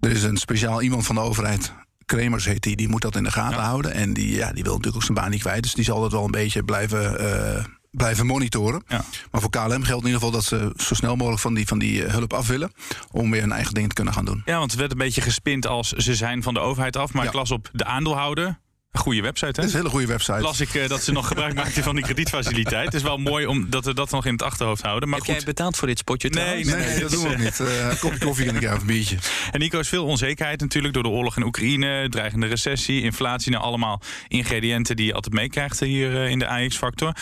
er 0.00 0.10
is 0.10 0.22
een 0.22 0.36
speciaal 0.36 0.82
iemand 0.82 1.06
van 1.06 1.14
de 1.14 1.20
overheid 1.20 1.72
Kremers 2.16 2.44
heet 2.44 2.62
die, 2.62 2.76
die 2.76 2.88
moet 2.88 3.02
dat 3.02 3.16
in 3.16 3.24
de 3.24 3.30
gaten 3.30 3.58
ja. 3.58 3.64
houden. 3.64 3.92
En 3.92 4.12
die, 4.12 4.34
ja, 4.34 4.52
die 4.52 4.62
wil 4.62 4.72
natuurlijk 4.72 4.96
ook 4.96 5.02
zijn 5.02 5.18
baan 5.18 5.30
niet 5.30 5.40
kwijt. 5.40 5.62
Dus 5.62 5.74
die 5.74 5.84
zal 5.84 6.00
dat 6.00 6.12
wel 6.12 6.24
een 6.24 6.30
beetje 6.30 6.64
blijven, 6.64 7.22
uh, 7.22 7.64
blijven 7.90 8.26
monitoren. 8.26 8.82
Ja. 8.88 9.04
Maar 9.30 9.40
voor 9.40 9.50
KLM 9.50 9.82
geldt 9.82 9.88
in 9.88 9.94
ieder 9.94 10.12
geval 10.12 10.30
dat 10.30 10.44
ze 10.44 10.72
zo 10.76 10.94
snel 10.94 11.16
mogelijk 11.16 11.42
van 11.42 11.54
die, 11.54 11.66
van 11.66 11.78
die 11.78 12.02
hulp 12.02 12.32
af 12.32 12.46
willen. 12.46 12.72
Om 13.10 13.30
weer 13.30 13.40
hun 13.40 13.52
eigen 13.52 13.74
ding 13.74 13.88
te 13.88 13.94
kunnen 13.94 14.14
gaan 14.14 14.24
doen. 14.24 14.42
Ja, 14.44 14.58
want 14.58 14.70
het 14.70 14.80
werd 14.80 14.92
een 14.92 14.98
beetje 14.98 15.20
gespind 15.20 15.66
als 15.66 15.88
ze 15.88 16.14
zijn 16.14 16.42
van 16.42 16.54
de 16.54 16.60
overheid 16.60 16.96
af. 16.96 17.12
Maar 17.12 17.22
ja. 17.22 17.28
ik 17.28 17.34
las 17.34 17.50
op 17.50 17.70
de 17.72 17.84
aandeelhouder. 17.84 18.58
Een 18.90 19.00
goede 19.00 19.22
website, 19.22 19.46
hè? 19.46 19.52
Dat 19.52 19.64
is 19.64 19.72
een 19.72 19.78
hele 19.78 19.90
goede 19.90 20.06
website. 20.06 20.40
Las 20.40 20.60
ik 20.60 20.74
uh, 20.74 20.88
dat 20.88 21.02
ze 21.02 21.12
nog 21.12 21.26
gebruik 21.26 21.54
maakten 21.54 21.82
van 21.82 21.94
die 21.94 22.04
kredietfaciliteit. 22.04 22.84
Het 22.84 22.94
is 22.94 23.02
wel 23.02 23.18
mooi 23.18 23.46
om 23.46 23.70
dat 23.70 23.84
we 23.84 23.94
dat 23.94 24.10
nog 24.10 24.26
in 24.26 24.32
het 24.32 24.42
achterhoofd 24.42 24.82
houden. 24.82 25.08
Maar 25.08 25.18
Heb 25.18 25.26
goed. 25.26 25.36
jij 25.36 25.44
betaald 25.44 25.76
voor 25.76 25.88
dit 25.88 25.98
spotje 25.98 26.28
nee, 26.28 26.64
nee, 26.64 26.74
nee, 26.74 26.86
nee, 26.86 27.00
dat 27.00 27.10
doen 27.10 27.22
we 27.22 27.28
ook 27.28 27.38
niet. 27.38 27.58
Uh, 27.60 28.00
kopje 28.00 28.18
koffie 28.18 28.48
en 28.48 28.56
ik 28.56 28.62
even 28.62 28.80
een 28.80 28.86
biertje. 28.86 29.16
En 29.50 29.60
Nico 29.60 29.78
is 29.78 29.88
veel 29.88 30.04
onzekerheid 30.04 30.60
natuurlijk 30.60 30.94
door 30.94 31.02
de 31.02 31.08
oorlog 31.08 31.36
in 31.36 31.42
Oekraïne, 31.42 32.08
dreigende 32.08 32.46
recessie, 32.46 33.02
inflatie. 33.02 33.50
Nou, 33.50 33.64
allemaal 33.64 34.00
ingrediënten 34.28 34.96
die 34.96 35.06
je 35.06 35.14
altijd 35.14 35.34
meekrijgt 35.34 35.80
hier 35.80 36.12
uh, 36.12 36.30
in 36.30 36.38
de 36.38 36.48
AX-factor. 36.48 37.12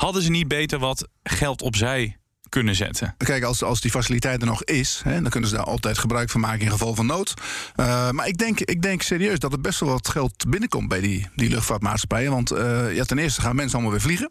Hadden 0.00 0.22
ze 0.22 0.30
niet 0.30 0.48
beter 0.48 0.78
wat 0.78 1.08
geld 1.22 1.62
opzij 1.62 2.16
kunnen 2.48 2.74
zetten. 2.74 3.14
Kijk, 3.16 3.42
als, 3.42 3.62
als 3.62 3.80
die 3.80 3.90
faciliteit 3.90 4.40
er 4.40 4.46
nog 4.46 4.64
is, 4.64 5.00
hè, 5.04 5.20
dan 5.20 5.30
kunnen 5.30 5.48
ze 5.48 5.56
daar 5.56 5.64
altijd 5.64 5.98
gebruik 5.98 6.30
van 6.30 6.40
maken 6.40 6.60
in 6.60 6.70
geval 6.70 6.94
van 6.94 7.06
nood. 7.06 7.34
Uh, 7.76 8.10
maar 8.10 8.28
ik 8.28 8.38
denk, 8.38 8.60
ik 8.60 8.82
denk 8.82 9.02
serieus 9.02 9.38
dat 9.38 9.52
er 9.52 9.60
best 9.60 9.80
wel 9.80 9.88
wat 9.88 10.08
geld 10.08 10.44
binnenkomt 10.48 10.88
bij 10.88 11.00
die, 11.00 11.28
die 11.34 11.48
luchtvaartmaatschappijen. 11.48 12.30
Want 12.30 12.52
uh, 12.52 12.94
ja, 12.94 13.04
ten 13.04 13.18
eerste 13.18 13.40
gaan 13.40 13.56
mensen 13.56 13.74
allemaal 13.74 13.92
weer 13.92 14.02
vliegen. 14.02 14.30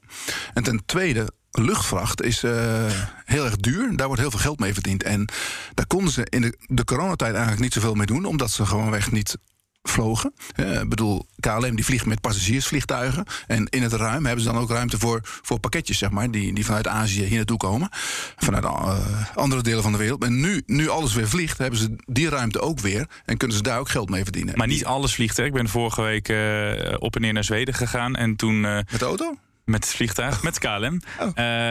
En 0.54 0.64
ten 0.64 0.86
tweede, 0.86 1.32
luchtvracht 1.52 2.22
is 2.22 2.44
uh, 2.44 2.86
heel 3.26 3.46
erg 3.46 3.56
duur. 3.56 3.96
Daar 3.96 4.08
wordt 4.08 4.22
heel 4.22 4.32
veel 4.32 4.40
geld 4.40 4.60
mee 4.60 4.74
verdiend. 4.74 5.04
En 5.04 5.30
daar 5.74 5.88
konden 5.88 6.14
ze 6.14 6.26
in 6.30 6.42
de, 6.42 6.58
de 6.66 6.84
coronatijd 6.84 7.32
eigenlijk 7.32 7.62
niet 7.64 7.74
zoveel 7.74 7.96
mee 7.96 8.06
doen, 8.06 8.26
omdat 8.26 8.52
ze 8.52 8.66
gewoonweg 8.66 9.12
niet 9.12 9.38
vlogen. 9.84 10.34
Ik 10.56 10.66
uh, 10.66 10.82
bedoel, 10.82 11.26
KLM 11.40 11.76
die 11.76 11.86
vliegt 11.86 12.06
met 12.06 12.22
passagiersvliegtuigen. 12.22 13.26
En 13.48 13.68
in 13.70 13.84
het 13.84 13.94
ruim 13.94 14.26
hebben 14.26 14.44
ze 14.44 14.52
dan 14.52 14.62
ook 14.62 14.70
ruimte 14.70 15.00
voor, 15.00 15.20
voor 15.24 15.60
pakketjes, 15.60 15.98
zeg 15.98 16.10
maar, 16.10 16.32
die, 16.32 16.54
die 16.54 16.66
vanuit 16.66 16.88
Azië 16.88 17.24
hier 17.24 17.38
naartoe 17.38 17.58
komen. 17.58 17.90
Vanuit 18.36 18.64
uh, 18.64 19.00
andere 19.36 19.62
delen 19.62 19.84
van 19.84 19.92
de 19.92 19.98
wereld. 19.98 20.24
En 20.24 20.40
nu, 20.40 20.64
nu 20.66 20.90
alles 20.90 21.14
weer 21.14 21.30
vliegt, 21.30 21.58
hebben 21.58 21.80
ze 21.80 21.96
die 22.06 22.30
ruimte 22.30 22.60
ook 22.60 22.80
weer. 22.80 23.08
En 23.26 23.38
kunnen 23.38 23.58
ze 23.58 23.64
daar 23.64 23.80
ook 23.80 23.90
geld 23.90 24.10
mee 24.10 24.24
verdienen. 24.24 24.58
Maar 24.58 24.68
niet 24.68 24.86
alles 24.86 25.14
vliegt, 25.14 25.38
hè? 25.38 25.44
Ik 25.44 25.54
ben 25.54 25.70
vorige 25.70 26.02
week 26.02 26.30
uh, 26.30 26.96
op 27.00 27.16
en 27.16 27.22
neer 27.22 27.34
naar 27.34 27.44
Zweden 27.44 27.74
gegaan. 27.74 28.16
En 28.16 28.36
toen. 28.36 28.62
met 28.62 29.00
de 29.00 29.06
auto? 29.06 29.38
Met 29.70 29.84
het 29.84 29.94
vliegtuig, 29.94 30.44
met 30.44 30.60
KLM. 30.60 31.02
Oh. 31.20 31.30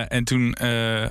en 0.09 0.25
toen 0.25 0.57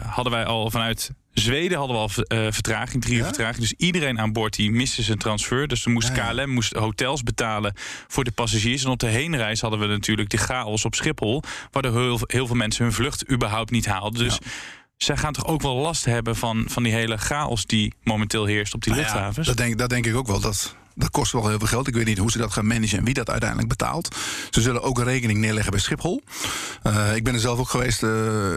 hadden 0.04 0.34
wij 0.34 0.46
al 0.46 0.72
vanuit 0.72 1.12
Zweden 1.40 1.78
hadden 1.78 1.96
we 1.96 2.02
al 2.02 2.38
uh, 2.38 2.52
vertraging, 2.52 3.02
drie 3.02 3.16
uur 3.16 3.22
ja? 3.22 3.26
vertraging. 3.26 3.60
Dus 3.60 3.74
iedereen 3.74 4.20
aan 4.20 4.34
boord 4.34 4.56
die 4.56 4.72
miste 4.72 5.02
zijn 5.02 5.18
transfer. 5.18 5.68
Dus 5.68 5.86
er 5.86 5.92
moest 5.92 6.16
ja, 6.16 6.32
ja. 6.32 6.32
KLM 6.32 6.50
moest 6.50 6.74
hotels 6.74 7.24
betalen 7.24 7.74
voor 8.08 8.24
de 8.24 8.32
passagiers. 8.32 8.84
En 8.84 8.90
op 8.90 9.00
de 9.00 9.08
heenreis 9.08 9.62
hadden 9.62 9.80
we 9.80 9.86
natuurlijk 9.86 10.30
de 10.30 10.38
chaos 10.38 10.86
op 10.86 10.96
Schiphol. 10.96 11.44
Waardoor 11.72 12.02
heel, 12.02 12.20
heel 12.22 12.48
veel 12.48 12.56
mensen 12.56 12.84
hun 12.84 12.94
vlucht 12.94 13.32
überhaupt 13.32 13.72
niet 13.72 13.86
haalden. 13.86 14.24
Dus 14.24 14.40
zij 14.98 15.18
gaan 15.18 15.34
toch 15.34 15.46
ook 15.46 15.62
wel 15.62 15.76
last 15.76 16.06
hebben 16.06 16.36
van, 16.36 16.66
van 16.68 16.84
die 16.84 16.94
hele 16.94 17.18
chaos 17.18 17.66
die 17.66 17.94
momenteel 18.04 18.46
heerst 18.46 18.74
op 18.74 18.84
die 18.84 18.94
nou 18.94 19.04
luchthavens? 19.04 19.48
dat, 19.48 19.58
denk, 19.58 19.78
dat 19.78 19.90
denk 19.90 20.06
ik 20.06 20.16
ook 20.16 20.28
wel. 20.28 20.40
Dat, 20.40 20.76
dat 20.96 21.10
kost 21.10 21.32
wel 21.32 21.48
heel 21.48 21.58
veel 21.58 21.68
geld. 21.68 21.88
Ik 21.88 21.94
weet 21.94 22.06
niet 22.06 22.18
hoe 22.18 22.32
ze 22.32 22.38
dat 22.38 22.52
gaan 22.52 22.68
managen 22.68 22.98
en 22.98 23.04
wie 23.04 23.14
dat 23.14 23.30
uiteindelijk 23.30 23.70
betaalt. 23.70 24.16
Ze 24.50 24.62
zullen 24.62 24.82
ook 24.82 24.98
een 24.98 25.04
rekening 25.04 25.40
neerleggen 25.40 25.72
bij 25.72 25.82
Schiphol. 25.82 26.22
Uh, 26.84 27.16
ik 27.16 27.24
ben 27.24 27.34
er 27.34 27.40
zelf 27.40 27.60
ook 27.60 27.70
geweest. 27.70 28.04
Uh, 28.04 28.10
uh, 28.10 28.56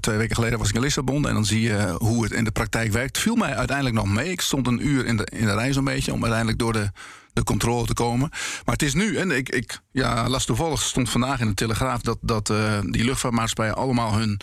twee 0.00 0.16
weken 0.16 0.34
geleden 0.34 0.58
was 0.58 0.68
ik 0.68 0.74
in 0.74 0.80
Lissabon. 0.80 1.28
En 1.28 1.34
dan 1.34 1.44
zie 1.44 1.60
je 1.60 1.94
hoe 1.98 2.22
het 2.22 2.32
in 2.32 2.44
de 2.44 2.50
praktijk 2.50 2.92
werkt. 2.92 3.18
Viel 3.18 3.34
mij 3.34 3.54
uiteindelijk 3.54 3.96
nog 3.96 4.06
mee. 4.06 4.30
Ik 4.30 4.40
stond 4.40 4.66
een 4.66 4.86
uur 4.86 5.06
in 5.06 5.16
de, 5.16 5.26
in 5.32 5.46
de 5.46 5.54
rij 5.54 5.72
zo'n 5.72 5.84
beetje. 5.84 6.12
Om 6.12 6.20
uiteindelijk 6.20 6.58
door 6.58 6.72
de, 6.72 6.90
de 7.32 7.44
controle 7.44 7.86
te 7.86 7.94
komen. 7.94 8.28
Maar 8.64 8.74
het 8.74 8.82
is 8.82 8.94
nu. 8.94 9.16
En 9.16 9.30
ik, 9.30 9.48
ik 9.48 9.80
ja, 9.90 10.28
las 10.28 10.44
toevallig, 10.44 10.82
stond 10.82 11.10
vandaag 11.10 11.40
in 11.40 11.48
de 11.48 11.54
Telegraaf. 11.54 12.00
dat, 12.00 12.18
dat 12.20 12.50
uh, 12.50 12.78
die 12.82 13.04
luchtvaartmaatschappijen 13.04 13.76
allemaal 13.76 14.14
hun 14.14 14.40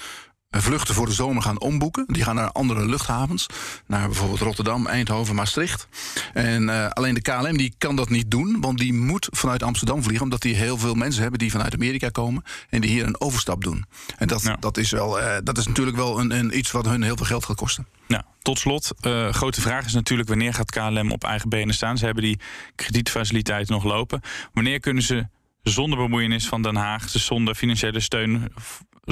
vluchten 0.49 0.95
voor 0.95 1.05
de 1.05 1.11
zomer 1.11 1.43
gaan 1.43 1.59
omboeken. 1.59 2.05
Die 2.07 2.23
gaan 2.23 2.35
naar 2.35 2.51
andere 2.51 2.85
luchthavens. 2.85 3.45
Naar 3.87 4.07
bijvoorbeeld 4.07 4.39
Rotterdam, 4.39 4.87
Eindhoven, 4.87 5.35
Maastricht. 5.35 5.87
En 6.33 6.63
uh, 6.63 6.87
alleen 6.87 7.13
de 7.13 7.21
KLM 7.21 7.57
die 7.57 7.73
kan 7.77 7.95
dat 7.95 8.09
niet 8.09 8.31
doen. 8.31 8.61
Want 8.61 8.77
die 8.77 8.93
moet 8.93 9.27
vanuit 9.31 9.63
Amsterdam 9.63 10.03
vliegen. 10.03 10.23
Omdat 10.23 10.41
die 10.41 10.55
heel 10.55 10.77
veel 10.77 10.95
mensen 10.95 11.21
hebben 11.21 11.39
die 11.39 11.51
vanuit 11.51 11.73
Amerika 11.73 12.09
komen. 12.09 12.43
En 12.69 12.81
die 12.81 12.89
hier 12.89 13.05
een 13.05 13.21
overstap 13.21 13.63
doen. 13.63 13.85
En 14.17 14.27
dat, 14.27 14.55
dat, 14.59 14.77
is, 14.77 14.91
wel, 14.91 15.19
uh, 15.19 15.35
dat 15.43 15.57
is 15.57 15.67
natuurlijk 15.67 15.97
wel 15.97 16.19
een, 16.19 16.31
een, 16.31 16.57
iets 16.57 16.71
wat 16.71 16.85
hun 16.85 17.01
heel 17.01 17.17
veel 17.17 17.25
geld 17.25 17.45
gaat 17.45 17.55
kosten. 17.55 17.87
Nou, 18.07 18.23
tot 18.41 18.59
slot, 18.59 18.91
uh, 19.01 19.29
grote 19.29 19.61
vraag 19.61 19.85
is 19.85 19.93
natuurlijk 19.93 20.29
wanneer 20.29 20.53
gaat 20.53 20.71
KLM 20.71 21.11
op 21.11 21.23
eigen 21.23 21.49
benen 21.49 21.73
staan? 21.73 21.97
Ze 21.97 22.05
hebben 22.05 22.23
die 22.23 22.39
kredietfaciliteiten 22.75 23.73
nog 23.73 23.83
lopen. 23.83 24.21
Wanneer 24.53 24.79
kunnen 24.79 25.03
ze 25.03 25.27
zonder 25.63 25.97
bemoeienis 25.97 26.47
van 26.47 26.61
Den 26.61 26.75
Haag, 26.75 27.11
dus 27.11 27.25
zonder 27.25 27.55
financiële 27.55 27.99
steun, 27.99 28.51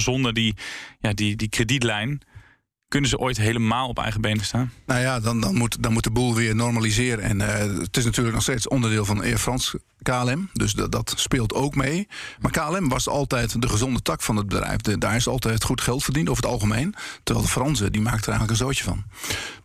zonder 0.02 0.34
die, 0.34 0.56
ja, 1.00 1.14
die, 1.14 1.36
die 1.36 1.50
kredietlijn, 1.50 2.22
kunnen 2.88 3.10
ze 3.10 3.18
ooit 3.18 3.38
helemaal 3.38 3.88
op 3.88 4.00
eigen 4.00 4.22
benen 4.22 4.46
staan? 4.46 4.72
Nou 4.86 5.02
ja, 5.02 5.20
dan, 5.20 5.42
dan, 5.42 5.56
moet, 5.56 5.84
dan 5.84 5.94
moet 5.94 6.04
de 6.04 6.12
boel 6.12 6.36
weer 6.36 6.56
normaliseren. 6.56 7.24
En 7.24 7.40
uh, 7.40 7.80
het 7.80 7.98
is 7.98 8.06
natuurlijk 8.06 8.36
nog 8.36 8.44
steeds 8.44 8.68
onderdeel 8.68 9.06
van 9.06 9.22
Air 9.22 9.38
France 9.38 9.82
KLM. 10.02 10.50
Dus 10.54 10.74
dat, 10.74 11.14
speelt 11.16 11.54
ook 11.54 11.76
mee. 11.76 12.08
Maar 12.40 12.52
KLM 12.52 12.90
was 12.90 13.08
altijd 13.08 13.62
de 13.62 13.70
gezonde 13.70 14.02
tak 14.02 14.22
van 14.22 14.36
het 14.36 14.48
bedrijf. 14.48 14.82
Daar 14.82 15.16
is 15.16 15.28
altijd 15.28 15.64
goed 15.64 15.82
geld 15.82 16.04
verdiend 16.04 16.30
over 16.30 16.44
het 16.44 16.52
algemeen. 16.52 16.96
Terwijl 17.24 17.46
de 17.46 17.52
Fransen, 17.52 17.92
die 17.92 18.02
maakten 18.02 18.34
er 18.34 18.40
eigenlijk 18.40 18.60
een 18.60 18.66
zootje 18.66 18.84
van. 18.84 19.04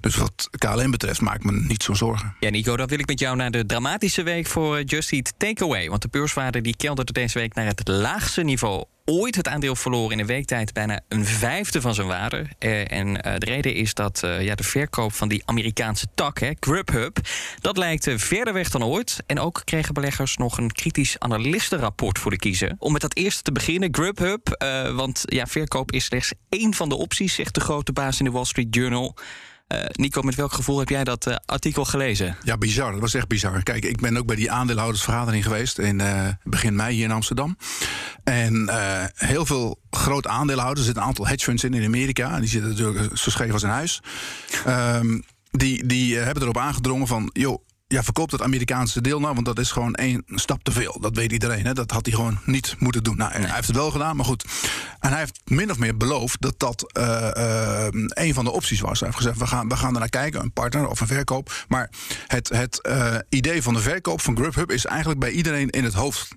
Dus 0.01 0.17
wat 0.17 0.49
KLM 0.59 0.91
betreft 0.91 1.21
maakt 1.21 1.45
me 1.45 1.53
niet 1.53 1.83
zo'n 1.83 1.97
zorgen. 1.97 2.35
Ja, 2.41 2.51
Nico, 2.51 2.77
dan 2.77 2.87
wil 2.87 2.99
ik 2.99 3.07
met 3.07 3.19
jou 3.19 3.37
naar 3.37 3.51
de 3.51 3.67
dramatische 3.67 4.23
week 4.23 4.47
voor 4.47 4.83
Just 4.83 5.13
Eat 5.13 5.33
Takeaway. 5.37 5.89
Want 5.89 6.03
de 6.03 6.09
beurswaarde 6.09 6.61
die 6.61 6.77
kelderde 6.77 7.13
deze 7.13 7.39
week 7.39 7.55
naar 7.55 7.67
het 7.67 7.89
laagste 7.89 8.43
niveau 8.43 8.85
ooit. 9.05 9.37
Het 9.37 9.49
aandeel 9.49 9.77
verloor 9.77 10.13
in 10.13 10.19
een 10.19 10.27
week 10.27 10.47
tijd 10.47 10.73
bijna 10.73 11.01
een 11.09 11.25
vijfde 11.25 11.81
van 11.81 11.95
zijn 11.95 12.07
waarde. 12.07 12.47
Eh, 12.59 12.93
en 12.93 13.23
eh, 13.23 13.39
de 13.39 13.47
reden 13.47 13.75
is 13.75 13.95
dat 13.95 14.23
eh, 14.23 14.43
ja, 14.43 14.55
de 14.55 14.63
verkoop 14.63 15.13
van 15.13 15.29
die 15.29 15.43
Amerikaanse 15.45 16.07
tak, 16.15 16.39
hè, 16.39 16.51
Grubhub, 16.61 17.19
dat 17.61 17.77
lijkt 17.77 18.07
eh, 18.07 18.19
verder 18.19 18.53
weg 18.53 18.71
dan 18.71 18.85
ooit. 18.85 19.23
En 19.27 19.39
ook 19.39 19.63
kregen 19.65 19.95
beleggers 19.95 20.22
nog 20.37 20.59
een 20.59 20.73
kritisch 20.73 21.19
analistenrapport 21.19 22.19
voor 22.19 22.31
de 22.31 22.37
kiezer. 22.37 22.75
Om 22.79 22.93
met 22.93 23.01
dat 23.01 23.17
eerste 23.17 23.43
te 23.43 23.53
beginnen, 23.53 23.89
Grubhub. 23.95 24.49
eh, 24.49 24.95
want 24.95 25.23
ja, 25.25 25.47
verkoop 25.47 25.93
is 25.93 26.05
slechts 26.05 26.33
één 26.49 26.75
van 26.75 26.89
de 26.89 26.95
opties, 26.95 27.35
zegt 27.35 27.55
de 27.55 27.61
grote 27.61 27.93
baas 27.93 28.19
in 28.19 28.25
de 28.25 28.31
Wall 28.31 28.45
Street 28.45 28.75
Journal. 28.75 29.17
Eh, 29.67 29.85
Nico, 29.93 30.23
met 30.23 30.35
welk 30.35 30.53
gevoel 30.53 30.79
heb 30.79 30.89
jij 30.89 31.05
dat 31.05 31.27
eh, 31.27 31.37
artikel 31.47 31.85
gelezen? 31.85 32.37
Ja, 32.45 32.57
bizar. 32.59 32.93
Dat 32.93 33.01
was 33.01 33.15
echt 33.15 33.29
bizar. 33.29 33.63
Kijk, 33.63 33.85
ik 33.85 34.01
ben 34.01 34.17
ook 34.17 34.27
bij 34.27 34.37
die 34.37 34.51
aandeelhoudersvergadering 34.51 35.45
geweest 35.45 35.79
in 35.79 36.03
begin 36.45 36.75
mei 36.75 36.95
hier 36.95 37.05
in 37.05 37.11
Amsterdam. 37.11 37.57
En 38.25 38.71
heel 39.15 39.47
veel 39.47 39.81
grote 39.91 40.29
aandeelhouders, 40.29 40.79
er 40.79 40.85
zitten 40.85 41.03
een 41.03 41.09
aantal 41.09 41.27
hedge 41.27 41.45
funds 41.45 41.65
in 41.65 41.75
in 41.75 41.85
Amerika. 41.85 42.39
Die 42.39 42.49
zitten 42.49 42.71
natuurlijk 42.71 43.17
zo 43.17 43.31
scheef 43.31 43.53
als 43.53 43.63
in 43.63 43.69
huis. 43.69 44.01
Ehm, 44.67 45.21
die, 45.51 45.87
die 45.87 46.17
hebben 46.17 46.43
erop 46.43 46.59
aangedrongen 46.59 47.07
van, 47.07 47.31
joh, 47.33 47.59
ja, 47.93 48.03
verkoopt 48.03 48.33
het 48.33 48.43
Amerikaanse 48.43 49.01
deel 49.01 49.21
nou, 49.21 49.35
want 49.35 49.47
dat 49.47 49.59
is 49.59 49.71
gewoon 49.71 49.95
één 49.95 50.23
stap 50.27 50.63
te 50.63 50.73
veel. 50.73 51.01
Dat 51.01 51.17
weet 51.17 51.33
iedereen. 51.33 51.67
Hè? 51.67 51.73
Dat 51.73 51.91
had 51.91 52.07
hij 52.07 52.15
gewoon 52.15 52.39
niet 52.45 52.75
moeten 52.79 53.03
doen. 53.03 53.17
Nou, 53.17 53.33
Hij 53.33 53.55
heeft 53.55 53.67
het 53.67 53.77
wel 53.77 53.91
gedaan, 53.91 54.17
maar 54.17 54.25
goed. 54.25 54.45
En 55.01 55.11
hij 55.11 55.19
heeft 55.19 55.41
min 55.45 55.71
of 55.71 55.79
meer 55.79 55.97
beloofd 55.97 56.41
dat 56.41 56.55
dat 56.57 56.93
eh, 56.93 57.87
eh, 57.87 57.95
een 58.09 58.35
van 58.35 58.45
de 58.45 58.51
opties 58.51 58.81
was. 58.81 59.01
Hij 59.01 59.09
heeft 59.09 59.21
gezegd, 59.21 59.39
we 59.39 59.47
gaan, 59.47 59.69
we 59.69 59.77
gaan 59.77 59.95
er 59.95 60.01
naar 60.01 60.09
kijken, 60.09 60.41
een 60.41 60.53
partner 60.53 60.89
of 60.89 61.01
een 61.01 61.07
verkoop. 61.07 61.65
Maar 61.69 61.91
het, 62.27 62.49
het 62.49 62.81
eh, 62.81 63.17
idee 63.29 63.63
van 63.63 63.75
de 63.75 63.81
verkoop 63.81 64.21
van 64.21 64.37
Grubhub 64.37 64.71
is 64.71 64.87
eigenlijk 64.87 65.21
bij 65.21 65.31
iedereen 65.31 65.71
in 65.71 65.85
het 65.85 65.95
hoofd 65.95 66.29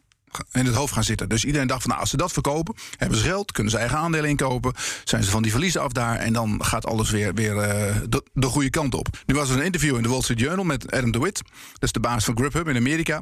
in 0.51 0.65
het 0.65 0.75
hoofd 0.75 0.93
gaan 0.93 1.03
zitten. 1.03 1.29
Dus 1.29 1.45
iedereen 1.45 1.67
dacht 1.67 1.81
van 1.81 1.89
nou, 1.89 2.01
als 2.01 2.09
ze 2.09 2.17
dat 2.17 2.31
verkopen, 2.31 2.75
hebben 2.97 3.17
ze 3.17 3.23
geld, 3.23 3.51
kunnen 3.51 3.71
ze 3.71 3.77
eigen 3.77 3.97
aandelen 3.97 4.29
inkopen, 4.29 4.73
zijn 5.03 5.23
ze 5.23 5.29
van 5.29 5.41
die 5.41 5.51
verliezen 5.51 5.81
af 5.81 5.91
daar 5.91 6.15
en 6.15 6.33
dan 6.33 6.65
gaat 6.65 6.85
alles 6.85 7.09
weer, 7.09 7.33
weer 7.33 7.57
eh, 7.57 7.95
de, 8.09 8.23
de 8.33 8.47
goede 8.47 8.69
kant 8.69 8.93
op. 8.93 9.07
Nu 9.25 9.35
was 9.35 9.49
er 9.49 9.57
een 9.57 9.63
interview 9.63 9.95
in 9.95 10.03
de 10.03 10.09
Wall 10.09 10.21
Street 10.21 10.39
Journal 10.39 10.65
met 10.65 10.91
Adam 10.91 11.11
DeWitt, 11.11 11.41
dat 11.73 11.83
is 11.83 11.91
de 11.91 11.99
baas 11.99 12.25
van 12.25 12.37
Grubhub 12.37 12.67
in 12.67 12.75
Amerika. 12.75 13.21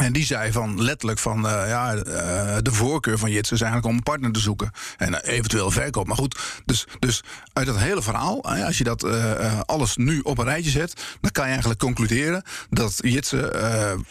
En 0.00 0.12
die 0.12 0.24
zei 0.24 0.52
van 0.52 0.82
letterlijk 0.82 1.18
van 1.18 1.48
eh, 1.48 1.68
ja, 1.68 1.94
eh, 1.94 2.56
de 2.62 2.72
voorkeur 2.72 3.18
van 3.18 3.30
Jitsen 3.30 3.56
is 3.56 3.62
eigenlijk 3.62 3.92
om 3.92 3.96
een 3.96 4.02
partner 4.02 4.32
te 4.32 4.40
zoeken. 4.40 4.70
En 4.96 5.22
eh, 5.22 5.34
eventueel 5.34 5.70
verkoop. 5.70 6.06
Maar 6.06 6.16
goed, 6.16 6.40
dus, 6.64 6.86
dus 6.98 7.22
uit 7.52 7.66
dat 7.66 7.78
hele 7.78 8.02
verhaal, 8.02 8.44
als 8.44 8.78
je 8.78 8.84
dat 8.84 9.04
alles 9.66 9.96
nu 9.96 10.20
op 10.20 10.38
een 10.38 10.44
rijtje 10.44 10.70
zet, 10.70 11.02
dan 11.20 11.30
kan 11.30 11.44
je 11.44 11.50
eigenlijk 11.50 11.80
concluderen 11.80 12.42
dat 12.70 12.98
Jitsen, 13.02 13.64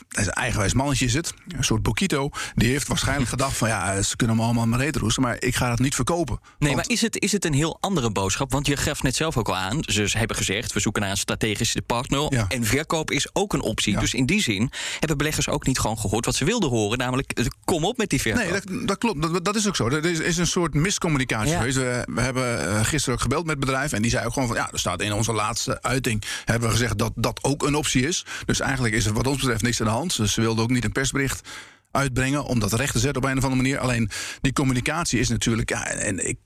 een 0.10 0.30
eigenwijs 0.30 0.74
mannetje 0.74 1.06
is 1.06 1.14
het, 1.14 1.34
een 1.48 1.64
soort 1.64 1.84
Bokito, 1.84 2.30
die 2.56 2.70
heeft 2.70 2.88
waarschijnlijk 2.88 3.30
gedacht 3.30 3.58
van 3.58 3.68
ja, 3.68 4.02
ze 4.02 4.16
kunnen 4.16 4.36
me 4.36 4.42
allemaal 4.42 4.68
maar 4.68 4.80
reet 4.80 4.96
roesten, 4.96 5.24
maar 5.24 5.36
ik 5.40 5.56
ga 5.56 5.70
dat 5.70 5.80
niet 5.80 5.96
verkopen. 5.96 6.40
Nee, 6.42 6.74
Want- 6.74 6.76
maar 6.76 6.96
is 6.96 7.02
het, 7.02 7.22
is 7.22 7.32
het 7.32 7.46
een 7.46 7.54
heel 7.54 7.78
andere 7.80 8.12
boodschap? 8.12 8.52
Want 8.52 8.68
je 8.68 8.78
gaf 8.78 9.04
net 9.04 9.16
zelf 9.16 9.38
ook 9.38 9.48
al 9.48 9.56
aan. 9.56 9.80
Ze 9.82 10.10
hebben 10.18 10.38
gezegd, 10.38 10.74
we 10.74 10.80
zoeken 10.80 11.02
naar 11.02 11.12
een 11.12 11.18
strategische 11.18 11.82
partner. 11.82 12.34
Ja. 12.34 12.46
En 12.48 12.64
verkoop 12.64 13.12
is 13.12 13.36
ook 13.36 13.54
een 13.54 13.62
optie. 13.62 13.94
Ja. 13.94 14.00
Dus 14.00 14.14
in 14.14 14.26
die 14.26 14.42
zin 14.42 14.72
hebben 15.00 15.18
beleggers 15.18 15.50
ook 15.50 15.66
niet 15.66 15.79
gewoon 15.80 15.98
gehoord 16.00 16.26
wat 16.26 16.36
ze 16.36 16.46
wilden 16.46 16.70
horen. 16.70 16.98
Namelijk, 16.98 17.32
eh, 17.32 17.46
kom 17.66 17.86
op 17.86 17.98
met 17.98 18.10
die 18.10 18.22
verkoop. 18.22 18.42
Nee, 18.44 18.52
dat, 18.52 18.88
dat 18.88 18.98
klopt. 18.98 19.22
Dat, 19.22 19.46
dat 19.46 19.56
is 19.56 19.68
ook 19.68 19.76
zo. 19.76 19.88
Er 19.90 20.06
is, 20.06 20.20
is 20.20 20.38
een 20.38 20.48
soort 20.48 20.74
miscommunicatie 20.74 21.52
Ja. 21.52 21.58
geweest. 21.58 21.78
We, 21.78 22.04
we 22.14 22.22
hebben 22.22 22.68
eh, 22.70 22.86
gisteren 22.86 23.16
ook 23.16 23.22
gebeld 23.22 23.46
met 23.46 23.56
het 23.56 23.66
bedrijf. 23.66 23.92
En 23.92 24.02
die 24.02 24.12
zei 24.12 24.26
ook 24.26 24.34
gewoon 24.34 24.48
van... 24.48 24.58
ja, 24.58 24.70
er 24.72 24.80
staat 24.80 25.02
in 25.02 25.14
onze 25.14 25.34
laatste 25.34 25.82
uiting... 25.82 26.24
hebben 26.46 26.68
we 26.68 26.76
gezegd 26.76 26.98
dat 26.98 27.12
dat 27.16 27.40
ook 27.44 27.64
een 27.64 27.76
optie 27.76 28.08
is. 28.08 28.26
Dus 28.46 28.60
eigenlijk 28.60 28.94
is 28.94 29.06
er 29.06 29.14
wat 29.14 29.28
ons 29.28 29.40
betreft 29.40 29.62
niks 29.62 29.80
aan 29.82 29.88
de 29.88 29.94
hand. 29.94 30.18
Dus 30.18 30.34
ze 30.34 30.42
wilden 30.42 30.64
ook 30.64 30.70
niet 30.70 30.84
een 30.84 30.92
persbericht 30.92 31.48
uitbrengen... 31.92 32.44
om 32.44 32.60
dat 32.60 32.74
recht 32.74 32.94
te 32.94 33.00
zetten 33.00 33.24
op 33.24 33.30
een 33.30 33.38
of 33.38 33.44
andere 33.44 33.62
manier. 33.62 33.80
Alleen 33.80 34.10
die 34.42 34.54
communicatie 34.54 35.20
is 35.20 35.30
natuurlijk... 35.30 35.70
Ja, 35.70 35.86
en 35.88 36.28
ik, 36.28 36.38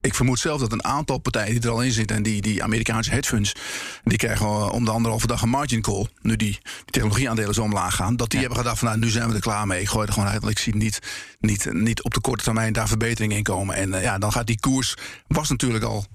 ik 0.00 0.14
vermoed 0.14 0.38
zelf 0.38 0.60
dat 0.60 0.72
een 0.72 0.84
aantal 0.84 1.18
partijen 1.18 1.54
die 1.54 1.62
er 1.62 1.76
al 1.76 1.82
in 1.82 1.92
zitten... 1.92 2.16
en 2.16 2.22
die, 2.22 2.42
die 2.42 2.62
Amerikaanse 2.62 3.10
hedge 3.10 3.28
funds... 3.28 3.52
die 4.04 4.18
krijgen 4.18 4.46
wel 4.46 4.70
om 4.70 4.84
de 4.84 4.90
anderhalve 4.90 5.26
dag 5.26 5.42
een 5.42 5.48
margin 5.48 5.80
call... 5.80 6.08
nu 6.22 6.36
die, 6.36 6.58
die 6.62 6.84
technologieaandelen 6.84 7.54
zo 7.54 7.62
omlaag 7.62 7.94
gaan... 7.94 8.16
dat 8.16 8.30
die 8.30 8.40
hebben 8.40 8.58
gedacht 8.58 8.78
van 8.78 8.88
nou, 8.88 9.00
nu 9.00 9.08
zijn 9.08 9.28
we 9.28 9.34
er 9.34 9.40
klaar 9.40 9.66
mee. 9.66 9.80
Ik 9.80 9.88
gooi 9.88 10.06
er 10.06 10.12
gewoon 10.12 10.28
uit, 10.28 10.40
want 10.40 10.52
ik 10.52 10.58
zie 10.58 10.76
niet, 10.76 10.98
niet, 11.40 11.72
niet 11.72 12.02
op 12.02 12.14
de 12.14 12.20
korte 12.20 12.44
termijn... 12.44 12.72
daar 12.72 12.88
verbetering 12.88 13.32
in 13.32 13.42
komen. 13.42 13.74
En 13.74 13.94
eh, 13.94 14.02
ja, 14.02 14.18
dan 14.18 14.32
gaat 14.32 14.46
die 14.46 14.60
koers... 14.60 14.94
was 15.26 15.48
natuurlijk 15.48 15.84
al 15.84 16.06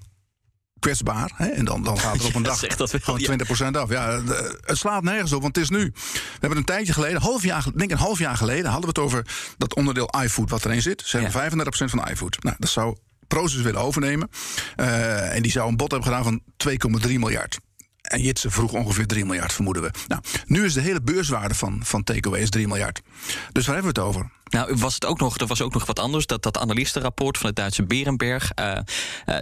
kwetsbaar. 0.78 1.30
Hè? 1.34 1.46
En 1.46 1.64
dan, 1.64 1.82
dan 1.82 1.98
gaat 1.98 2.20
er 2.20 2.26
op 2.30 2.34
een 2.34 2.42
dag 2.42 2.60
wel, 2.60 2.86
gewoon 2.86 3.20
ja. 3.20 3.66
20% 3.68 3.76
af. 3.76 3.90
Ja, 3.90 4.22
het 4.64 4.78
slaat 4.78 5.02
nergens 5.02 5.32
op, 5.32 5.42
want 5.42 5.56
het 5.56 5.64
is 5.64 5.70
nu. 5.70 5.92
We 5.92 6.20
hebben 6.40 6.58
een 6.58 6.64
tijdje 6.64 6.92
geleden, 6.92 7.20
half 7.20 7.42
jaar, 7.42 7.66
ik 7.66 7.78
denk 7.78 7.90
een 7.90 7.96
half 7.96 8.18
jaar 8.18 8.36
geleden... 8.36 8.70
hadden 8.70 8.94
we 8.94 9.00
het 9.00 9.10
over 9.10 9.26
dat 9.58 9.74
onderdeel 9.74 10.10
iFood 10.22 10.50
wat 10.50 10.64
erin 10.64 10.82
zit. 10.82 11.02
Ze 11.04 11.18
hebben 11.18 11.66
35% 11.66 11.68
van 11.68 12.08
iFood. 12.08 12.42
Nou, 12.42 12.56
dat 12.58 12.70
zou 12.70 12.96
Prozus 13.28 13.62
willen 13.62 13.80
overnemen. 13.80 14.28
Eh, 14.76 15.34
en 15.34 15.42
die 15.42 15.50
zou 15.52 15.68
een 15.68 15.76
bod 15.76 15.90
hebben 15.90 16.08
gedaan 16.08 16.24
van 16.24 16.40
2,3 16.56 17.18
miljard. 17.18 17.58
En 18.02 18.20
Jitsen 18.20 18.50
vroeg 18.50 18.72
ongeveer 18.72 19.06
3 19.06 19.24
miljard, 19.24 19.52
vermoeden 19.52 19.82
we. 19.82 19.90
Nou, 20.08 20.22
nu 20.46 20.64
is 20.64 20.74
de 20.74 20.80
hele 20.80 21.02
beurswaarde 21.02 21.54
van, 21.54 21.80
van 21.84 22.04
Takeaways 22.04 22.50
3 22.50 22.66
miljard. 22.68 23.00
Dus 23.52 23.66
waar 23.66 23.74
hebben 23.74 23.94
we 23.94 24.00
het 24.00 24.08
over? 24.08 24.30
Nou, 24.44 24.76
was 24.76 24.94
het 24.94 25.04
ook 25.04 25.18
nog, 25.20 25.38
er 25.38 25.46
was 25.46 25.62
ook 25.62 25.72
nog 25.72 25.86
wat 25.86 25.98
anders. 25.98 26.26
Dat, 26.26 26.42
dat 26.42 26.58
analistenrapport 26.58 27.38
van 27.38 27.46
het 27.46 27.56
Duitse 27.56 27.82
Berenberg. 27.84 28.50
eh, 28.54 28.76
eh, 28.76 28.82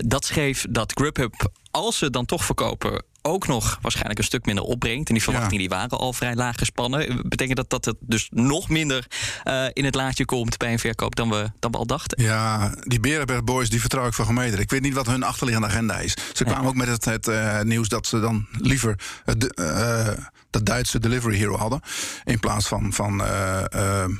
dat 0.06 0.24
schreef 0.24 0.64
dat 0.70 0.92
Grubhub, 0.92 1.48
als 1.70 1.98
ze 1.98 2.10
dan 2.10 2.24
toch 2.26 2.44
verkopen. 2.44 3.04
Ook 3.26 3.46
nog 3.46 3.78
waarschijnlijk 3.80 4.18
een 4.18 4.24
stuk 4.24 4.46
minder 4.46 4.64
opbrengt. 4.64 5.08
En 5.08 5.14
die 5.14 5.22
verwachtingen 5.22 5.58
die 5.58 5.68
waren 5.68 5.98
al 5.98 6.12
vrij 6.12 6.34
laag 6.34 6.56
gespannen. 6.58 7.28
Betekent 7.28 7.56
dat 7.56 7.70
dat 7.70 7.84
het 7.84 7.96
dus 8.00 8.28
nog 8.30 8.68
minder 8.68 9.06
eh, 9.42 9.64
in 9.72 9.84
het 9.84 9.94
laadje 9.94 10.24
komt 10.24 10.56
bij 10.58 10.72
een 10.72 10.78
verkoop 10.78 11.16
dan 11.16 11.30
we, 11.30 11.50
dan 11.58 11.70
we 11.70 11.76
al 11.76 11.86
dachten? 11.86 12.22
Ja, 12.22 12.74
die 12.80 13.00
Berenberg 13.00 13.44
Boys, 13.44 13.70
die 13.70 13.80
vertrouw 13.80 14.06
ik 14.06 14.14
van 14.14 14.26
gemeten. 14.26 14.58
Ik 14.58 14.70
weet 14.70 14.82
niet 14.82 14.94
wat 14.94 15.06
hun 15.06 15.22
achterliggende 15.22 15.68
agenda 15.68 15.98
is. 15.98 16.16
Ze 16.32 16.44
kwamen 16.44 16.66
ook 16.68 16.74
met 16.74 16.88
het, 16.88 17.04
het 17.04 17.28
eh, 17.28 17.60
nieuws 17.60 17.88
dat 17.88 18.06
ze 18.06 18.20
dan 18.20 18.46
liever 18.58 18.98
het, 19.24 19.40
de- 19.40 19.54
eh, 19.54 20.24
dat 20.50 20.66
Duitse 20.66 20.98
Delivery 20.98 21.36
Hero 21.36 21.56
hadden. 21.56 21.80
In 22.24 22.40
plaats 22.40 22.66
van, 22.68 22.92
van, 22.92 23.22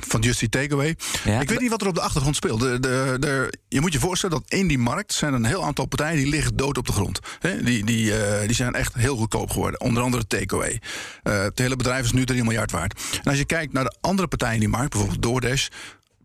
van 0.07 0.21
Just 0.21 0.41
Eat 0.41 0.51
Takeaway. 0.51 0.95
Ja, 1.23 1.39
ik 1.41 1.49
weet 1.49 1.59
niet 1.59 1.69
wat 1.69 1.81
er 1.81 1.87
op 1.87 1.95
de 1.95 2.01
achtergrond 2.01 2.35
speelt. 2.35 2.59
De, 2.59 2.79
de, 2.79 3.17
de, 3.19 3.53
je 3.67 3.81
moet 3.81 3.93
je 3.93 3.99
voorstellen 3.99 4.39
dat 4.39 4.59
in 4.59 4.67
die 4.67 4.77
markt 4.77 5.13
zijn 5.13 5.33
een 5.33 5.45
heel 5.45 5.63
aantal 5.65 5.85
partijen 5.85 6.17
die 6.17 6.27
liggen 6.29 6.55
dood 6.55 6.77
op 6.77 6.85
de 6.85 6.91
grond. 6.93 7.19
Hè, 7.39 7.63
die, 7.63 7.85
die, 7.85 8.13
die 8.45 8.55
zijn 8.55 8.73
echt 8.73 8.94
heel 8.97 9.15
goedkoop 9.17 9.49
geworden. 9.49 9.79
Onder 9.81 10.03
andere 10.03 10.27
Takeaway. 10.27 10.81
Eh 11.23 11.41
het 11.41 11.59
hele 11.59 11.75
bedrijf 11.75 12.05
is 12.05 12.11
nu 12.11 12.25
3 12.25 12.43
miljard 12.43 12.71
waard. 12.71 13.01
En 13.23 13.29
als 13.29 13.37
je 13.37 13.45
kijkt 13.45 13.73
naar 13.73 13.83
de 13.83 13.95
andere 14.01 14.27
partijen 14.27 14.53
in 14.53 14.59
die 14.59 14.69
markt, 14.69 14.89
bijvoorbeeld 14.89 15.21
DoorDash. 15.21 15.67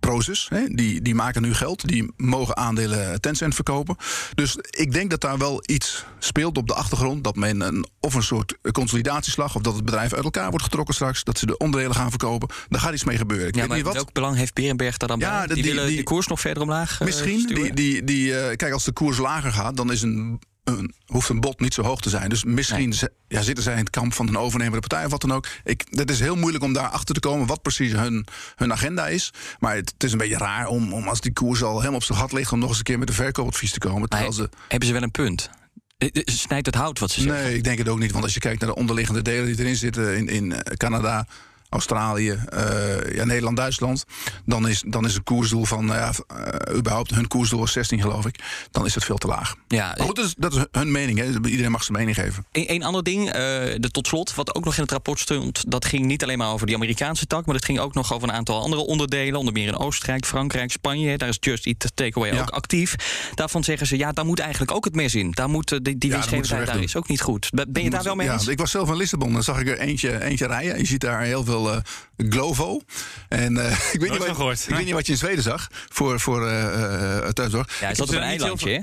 Prozus, 0.00 0.46
hè, 0.48 0.66
die, 0.68 1.02
die 1.02 1.14
maken 1.14 1.42
nu 1.42 1.54
geld. 1.54 1.88
Die 1.88 2.12
mogen 2.16 2.56
aandelen 2.56 3.20
Tencent 3.20 3.54
verkopen. 3.54 3.96
Dus 4.34 4.56
ik 4.70 4.92
denk 4.92 5.10
dat 5.10 5.20
daar 5.20 5.38
wel 5.38 5.62
iets 5.66 6.04
speelt 6.18 6.56
op 6.58 6.66
de 6.66 6.74
achtergrond. 6.74 7.24
Dat 7.24 7.36
men 7.36 7.60
een, 7.60 7.86
of 8.00 8.14
een 8.14 8.22
soort 8.22 8.58
consolidatieslag... 8.72 9.54
of 9.56 9.62
dat 9.62 9.74
het 9.74 9.84
bedrijf 9.84 10.12
uit 10.12 10.24
elkaar 10.24 10.48
wordt 10.48 10.64
getrokken 10.64 10.94
straks. 10.94 11.24
Dat 11.24 11.38
ze 11.38 11.46
de 11.46 11.56
onderdelen 11.56 11.96
gaan 11.96 12.08
verkopen. 12.10 12.48
Daar 12.68 12.80
gaat 12.80 12.92
iets 12.94 13.04
mee 13.04 13.16
gebeuren. 13.16 13.48
Ik 13.48 13.54
Ja, 13.54 13.60
weet 13.60 13.68
maar 13.68 13.76
niet 13.76 13.86
wat. 13.86 13.94
welk 13.94 14.12
belang 14.12 14.36
heeft 14.36 14.54
Berenberg 14.54 14.96
daar 14.96 15.08
dan 15.08 15.18
Ja, 15.18 15.38
bij? 15.38 15.46
Die, 15.54 15.62
die- 15.62 15.72
willen 15.72 15.88
die- 15.88 15.96
de 15.96 16.02
koers 16.02 16.26
nog 16.26 16.40
verder 16.40 16.62
omlaag 16.62 17.00
eh, 17.00 17.06
Misschien. 17.06 17.46
Die, 17.46 17.72
die, 17.74 18.04
die, 18.04 18.38
eh, 18.38 18.56
kijk, 18.56 18.72
als 18.72 18.84
de 18.84 18.92
koers 18.92 19.18
lager 19.18 19.52
gaat, 19.52 19.76
dan 19.76 19.92
is 19.92 20.02
een, 20.02 20.40
een, 20.64 20.94
hoeft 21.06 21.28
een 21.28 21.40
bod 21.40 21.60
niet 21.60 21.74
zo 21.74 21.82
hoog 21.82 22.00
te 22.00 22.08
zijn. 22.08 22.28
Dus 22.28 22.44
misschien 22.44 22.92
ze- 22.92 23.12
ja, 23.28 23.42
zitten 23.42 23.64
zij 23.64 23.72
in 23.72 23.78
het 23.78 23.90
kamp 23.90 24.12
van 24.14 24.28
een 24.28 24.38
overnemende 24.38 24.80
partij 24.88 25.04
of 25.04 25.10
wat 25.10 25.20
dan 25.20 25.32
ook. 25.32 25.46
Ik, 25.64 25.84
het 25.90 26.10
is 26.10 26.20
heel 26.20 26.36
moeilijk 26.36 26.64
om 26.64 26.72
daar 26.72 26.88
achter 26.88 27.14
te 27.14 27.20
komen 27.20 27.46
wat 27.46 27.62
precies 27.62 27.92
hun, 27.92 28.26
hun 28.56 28.72
agenda 28.72 29.06
is. 29.08 29.32
Maar 29.58 29.74
het, 29.74 29.90
het 29.92 30.04
is 30.04 30.12
een 30.12 30.18
beetje 30.18 30.38
raar 30.38 30.66
om, 30.66 30.92
om 30.92 31.08
als 31.08 31.20
die 31.20 31.32
koers 31.32 31.62
al 31.62 31.76
helemaal 31.78 31.96
op 31.98 32.02
zijn 32.04 32.18
gat 32.18 32.32
ligt... 32.32 32.52
om 32.52 32.58
nog 32.58 32.68
eens 32.68 32.78
een 32.78 32.84
keer 32.84 32.98
met 32.98 33.08
een 33.08 33.14
verkoopadvies 33.14 33.72
te 33.72 33.78
komen. 33.78 34.08
Terwijl 34.08 34.32
ze, 34.32 34.48
Hebben 34.68 34.88
ze 34.88 34.94
wel 34.94 35.02
een 35.02 35.10
punt? 35.10 35.50
Eh, 35.98 36.08
eh, 36.12 36.22
Snijdt 36.24 36.66
het 36.66 36.74
hout 36.74 36.98
wat 36.98 37.10
ze 37.10 37.20
zeggen? 37.20 37.42
nee, 37.44 37.54
ik 37.54 37.64
denk 37.64 37.78
het 37.78 37.88
ook 37.88 37.98
niet. 37.98 38.12
Want 38.12 38.24
als 38.24 38.34
je 38.34 38.40
kijkt 38.40 38.60
naar 38.60 38.68
de 38.70 38.76
onderliggende 38.76 39.22
delen 39.22 39.46
die 39.46 39.58
erin 39.58 39.76
zitten... 39.76 40.16
in, 40.16 40.28
in 40.28 40.52
eh, 40.52 40.76
Canada, 40.76 41.26
Australië, 41.70 42.30
eh, 42.48 43.14
ja, 43.14 43.24
Nederland, 43.24 43.56
Duitsland... 43.56 44.04
Dan 44.44 44.68
is, 44.68 44.82
dan 44.86 45.04
is 45.04 45.14
een 45.14 45.22
koersdoel 45.22 45.64
van, 45.64 45.84
nou 45.84 45.98
ja, 45.98 46.12
eh, 46.36 46.76
überhaupt 46.76 47.10
hun 47.10 47.28
koersdoel 47.28 47.64
is 47.64 47.72
16 47.72 48.00
geloof 48.00 48.26
ik. 48.26 48.40
Dan 48.70 48.86
is 48.86 48.94
het 48.94 49.04
veel 49.04 49.16
te 49.18 49.26
laag. 49.26 49.54
Ja, 49.68 49.94
Maar 49.96 50.06
goed, 50.06 50.16
dat 50.16 50.24
is, 50.24 50.34
dat 50.36 50.54
is 50.54 50.64
hun 50.70 50.90
mening. 50.90 51.18
Hè. 51.18 51.24
Iedereen 51.48 51.70
mag 51.70 51.82
zijn 51.82 51.98
mening 51.98 52.16
geven. 52.16 52.46
Een, 52.52 52.72
een 52.72 52.82
ander 52.84 53.02
ding, 53.02 53.26
eh, 53.26 53.32
de 53.76 53.88
tot 53.90 54.06
slot, 54.06 54.34
wat 54.34 54.54
ook 54.54 54.64
nog 54.64 54.76
in 54.76 54.82
het 54.82 54.90
rapport 54.90 55.18
stond, 55.18 55.70
dat 55.70 55.84
ging 55.84 56.04
niet 56.04 56.22
alleen 56.22 56.38
maar 56.38 56.52
over 56.52 56.66
die 56.66 56.76
Amerikaanse 56.76 57.26
tak, 57.26 57.46
maar 57.46 57.54
het 57.54 57.64
ging 57.64 57.78
ook 57.78 57.94
nog 57.94 58.12
over 58.12 58.28
een 58.28 58.34
aantal 58.34 58.60
andere 58.62 58.82
onderdelen, 58.82 59.38
onder 59.38 59.52
meer 59.52 59.66
in 59.66 59.76
Oostenrijk, 59.76 60.26
Frankrijk, 60.26 60.70
Spanje. 60.70 61.18
Daar 61.18 61.28
is 61.28 61.36
Just 61.40 61.66
Eat 61.66 61.90
Takeaway 61.94 62.32
Ja. 62.32 62.40
ook 62.40 62.50
actief. 62.50 62.94
Daarvan 63.34 63.64
zeggen 63.64 63.86
ze, 63.86 63.96
ja, 63.96 64.12
daar 64.12 64.24
moet 64.24 64.38
eigenlijk 64.38 64.72
ook 64.72 64.84
het 64.84 64.94
mes 64.94 65.14
in. 65.14 65.30
Daar 65.30 65.48
moet 65.48 65.68
die, 65.68 65.98
die 65.98 66.10
Ja, 66.10 66.26
dat 66.26 66.66
daar 66.66 66.82
is 66.82 66.96
ook 66.96 67.08
niet 67.08 67.20
goed. 67.20 67.50
Ben 67.68 67.82
je 67.82 67.90
daar 67.90 68.02
wel 68.02 68.14
mee 68.14 68.26
ja, 68.26 68.32
eens? 68.32 68.46
Ik 68.46 68.58
was 68.58 68.70
zelf 68.70 68.88
in 68.88 68.96
Lissabon. 68.96 69.32
Dan 69.32 69.42
zag 69.42 69.60
ik 69.60 69.68
er 69.68 69.78
eentje, 69.78 70.24
eentje 70.24 70.46
rijden. 70.46 70.78
Je 70.78 70.86
ziet 70.86 71.00
daar 71.00 71.20
heel 71.20 71.44
veel 71.44 71.59
eh, 71.68 71.76
Glovo. 72.16 72.80
En 73.28 73.56
eh, 73.56 73.72
ik, 73.92 74.00
weet 74.00 74.10
niet 74.10 74.18
wat, 74.18 74.36
gehoord. 74.36 74.66
ik 74.68 74.74
weet 74.74 74.84
niet 74.84 74.94
wat 74.94 75.06
je 75.06 75.12
in 75.12 75.18
Zweden 75.18 75.42
zag 75.42 75.68
voor, 75.88 76.20
voor 76.20 76.46
eh, 76.46 77.16
eh, 77.16 77.28
thuiszorg. 77.28 77.80
Ja, 77.80 77.86
hij 77.86 77.94
zat 77.94 78.08
op 78.08 78.14
een 78.14 78.20
eilandje? 78.20 78.70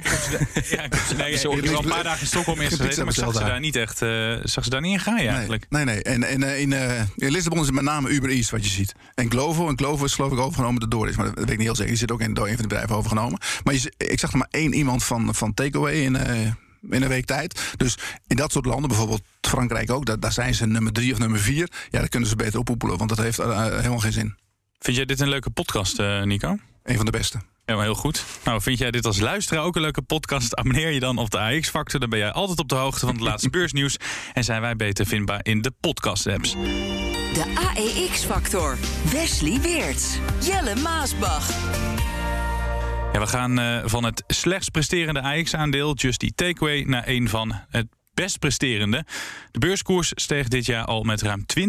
Ja, 0.69 0.83
ik 0.83 0.93
heb 0.93 1.45
al 1.75 1.83
een 1.83 1.89
paar 1.89 2.03
dagen 2.03 2.21
in 2.21 2.27
Stockholm 2.27 2.59
eerst 2.59 2.75
gezeten, 2.75 3.05
maar 3.05 3.13
ik 3.13 3.19
zag 3.19 3.33
ze 3.33 3.43
daar 3.43 3.59
niet 3.59 3.75
echt, 3.75 4.01
eh, 4.01 4.35
zag 4.43 4.63
ze 4.63 4.69
daar 4.69 4.81
niet 4.81 4.93
in 4.93 4.99
gaan 4.99 5.17
eigenlijk. 5.17 5.65
Nee, 5.69 5.83
nee. 5.83 6.03
En, 6.03 6.23
en 6.23 6.43
eh, 6.43 6.59
in, 6.59 6.73
eh, 6.73 7.01
in 7.15 7.31
Lissabon 7.31 7.59
is 7.59 7.65
het 7.65 7.75
met 7.75 7.83
name 7.83 8.09
Uber 8.09 8.29
Eats 8.29 8.49
wat 8.49 8.63
je 8.63 8.71
ziet. 8.71 8.93
En 9.15 9.29
Glovo, 9.29 9.67
en 9.67 9.77
Glovo 9.77 10.05
is 10.05 10.13
geloof 10.13 10.31
ik 10.31 10.39
overgenomen 10.39 10.79
door 10.79 10.89
Doris. 10.89 11.15
Maar 11.15 11.25
dat 11.25 11.35
weet 11.35 11.49
ik 11.49 11.57
niet 11.57 11.65
heel 11.65 11.75
zeker. 11.75 11.91
Die 11.91 11.99
zit 11.99 12.11
ook 12.11 12.21
in, 12.21 12.33
door 12.33 12.47
een 12.47 12.53
van 12.53 12.61
de 12.61 12.67
bedrijven 12.67 12.95
overgenomen. 12.95 13.39
Maar 13.63 13.73
je, 13.73 13.93
ik 13.97 14.19
zag 14.19 14.31
er 14.31 14.37
maar 14.37 14.47
één 14.51 14.73
iemand 14.73 15.03
van, 15.03 15.35
van 15.35 15.53
Takeaway 15.53 15.93
in, 15.93 16.15
eh, 16.15 16.51
in 16.89 17.01
een 17.01 17.07
week 17.07 17.25
tijd. 17.25 17.73
Dus 17.77 17.97
in 18.27 18.35
dat 18.35 18.51
soort 18.51 18.65
landen, 18.65 18.87
bijvoorbeeld 18.87 19.21
Frankrijk 19.41 19.91
ook... 19.91 20.05
daar, 20.05 20.19
daar 20.19 20.31
zijn 20.31 20.55
ze 20.55 20.65
nummer 20.65 20.91
drie 20.91 21.13
of 21.13 21.19
nummer 21.19 21.39
vier. 21.39 21.69
Ja, 21.89 21.99
daar 21.99 22.09
kunnen 22.09 22.29
ze 22.29 22.35
beter 22.35 22.59
oppoepelen, 22.59 22.97
want 22.97 23.09
dat 23.09 23.17
heeft 23.17 23.39
eh, 23.39 23.65
helemaal 23.65 23.99
geen 23.99 24.13
zin. 24.13 24.35
Vind 24.79 24.97
jij 24.97 25.05
dit 25.05 25.19
een 25.19 25.29
leuke 25.29 25.49
podcast, 25.49 25.99
eh, 25.99 26.21
Nico? 26.21 26.57
Een 26.83 26.95
van 26.95 27.05
de 27.05 27.11
beste. 27.11 27.39
Ja, 27.65 27.75
maar 27.75 27.83
heel 27.83 27.95
goed. 27.95 28.25
Nou, 28.43 28.61
vind 28.61 28.77
jij 28.77 28.91
dit 28.91 29.05
als 29.05 29.19
luisteraar 29.19 29.63
ook 29.63 29.75
een 29.75 29.81
leuke 29.81 30.01
podcast? 30.01 30.55
Abonneer 30.55 30.91
je 30.91 30.99
dan 30.99 31.17
op 31.17 31.29
de 31.29 31.39
AX-factor. 31.39 31.99
Dan 31.99 32.09
ben 32.09 32.19
jij 32.19 32.31
altijd 32.31 32.59
op 32.59 32.69
de 32.69 32.75
hoogte 32.75 32.99
van 32.99 33.15
het 33.15 33.23
laatste 33.29 33.49
beursnieuws. 33.49 33.97
En 34.33 34.43
zijn 34.43 34.61
wij 34.61 34.75
beter 34.75 35.05
vindbaar 35.05 35.39
in 35.43 35.61
de 35.61 35.71
podcast-apps. 35.79 36.51
De 37.33 37.71
AEX-factor. 37.75 38.77
Wesley 39.11 39.61
Weerts. 39.61 40.17
Jelle 40.41 40.75
Maasbach. 40.75 41.49
Ja, 43.17 43.23
we 43.23 43.29
gaan 43.29 43.59
eh, 43.59 43.81
van 43.85 44.03
het 44.03 44.23
slechts 44.27 44.69
presterende 44.69 45.21
AX-aandeel, 45.21 45.95
Just 45.95 46.23
Eat 46.23 46.37
Takeaway, 46.37 46.83
naar 46.83 47.07
een 47.07 47.29
van 47.29 47.53
het 47.69 47.87
best 48.13 48.39
presterende. 48.39 49.05
De 49.51 49.59
beurskoers 49.59 50.11
steeg 50.15 50.47
dit 50.47 50.65
jaar 50.65 50.85
al 50.85 51.03
met 51.03 51.21
ruim 51.21 51.45
20% 51.59 51.63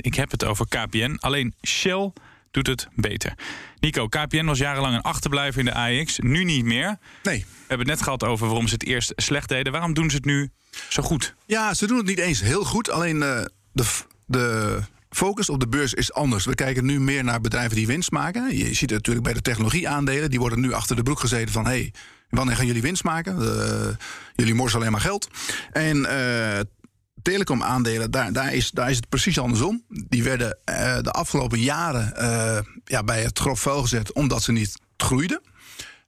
Ik 0.00 0.14
heb 0.14 0.30
het 0.30 0.44
over 0.44 0.68
KPN. 0.68 1.16
Alleen 1.20 1.54
Shell 1.66 2.12
doet 2.50 2.66
het 2.66 2.88
beter. 2.94 3.34
Nico, 3.80 4.08
KPN 4.08 4.44
was 4.44 4.58
jarenlang 4.58 4.94
een 4.94 5.02
achterblijver 5.02 5.58
in 5.58 5.64
de 5.64 5.74
AX. 5.74 6.18
Nu 6.18 6.44
niet 6.44 6.64
meer. 6.64 6.98
Nee. 7.22 7.38
We 7.38 7.56
hebben 7.58 7.86
het 7.86 7.96
net 7.96 8.02
gehad 8.02 8.24
over 8.24 8.46
waarom 8.46 8.68
ze 8.68 8.74
het 8.74 8.84
eerst 8.84 9.12
slecht 9.16 9.48
deden. 9.48 9.72
Waarom 9.72 9.94
doen 9.94 10.10
ze 10.10 10.16
het 10.16 10.24
nu 10.24 10.50
zo 10.88 11.02
goed? 11.02 11.34
Ja, 11.46 11.74
ze 11.74 11.86
doen 11.86 11.96
het 11.96 12.06
niet 12.06 12.18
eens 12.18 12.40
heel 12.40 12.64
goed. 12.64 12.90
Alleen 12.90 13.22
eh, 13.22 13.44
de, 13.72 13.84
de 14.24 14.78
focus 15.10 15.48
op 15.48 15.60
de 15.60 15.68
beurs 15.68 15.94
is 15.94 16.12
anders. 16.12 16.44
We 16.44 16.54
kijken 16.54 16.84
nu 16.84 17.00
meer 17.00 17.24
naar 17.24 17.40
bedrijven 17.40 17.76
die 17.76 17.86
winst 17.86 18.10
maken. 18.10 18.56
Je 18.56 18.64
ziet 18.64 18.80
het 18.80 18.90
natuurlijk 18.90 19.24
bij 19.24 19.34
de 19.34 19.42
technologieaandelen. 19.42 20.30
Die 20.30 20.38
worden 20.38 20.60
nu 20.60 20.72
achter 20.72 20.96
de 20.96 21.02
broek 21.02 21.20
gezeten 21.20 21.52
van... 21.52 21.66
hey, 21.66 21.92
wanneer 22.28 22.56
gaan 22.56 22.66
jullie 22.66 22.82
winst 22.82 23.04
maken? 23.04 23.36
Eh, 23.42 23.88
jullie 24.34 24.54
morsen 24.54 24.78
alleen 24.78 24.92
maar 24.92 25.00
geld. 25.00 25.28
En 25.72 26.06
eh 26.06 26.60
telecomaandelen, 27.22 28.10
daar, 28.10 28.32
daar, 28.32 28.54
is, 28.54 28.70
daar 28.70 28.90
is 28.90 28.96
het 28.96 29.08
precies 29.08 29.38
andersom. 29.38 29.84
Die 29.88 30.22
werden 30.22 30.58
eh, 30.64 30.98
de 31.00 31.10
afgelopen 31.10 31.60
jaren 31.60 32.12
ja, 32.84 33.02
bij 33.04 33.22
het 33.22 33.38
grof 33.38 33.60
vuil 33.60 33.82
gezet... 33.82 34.12
omdat 34.12 34.42
ze 34.42 34.52
niet 34.52 34.78
groeiden. 34.96 35.40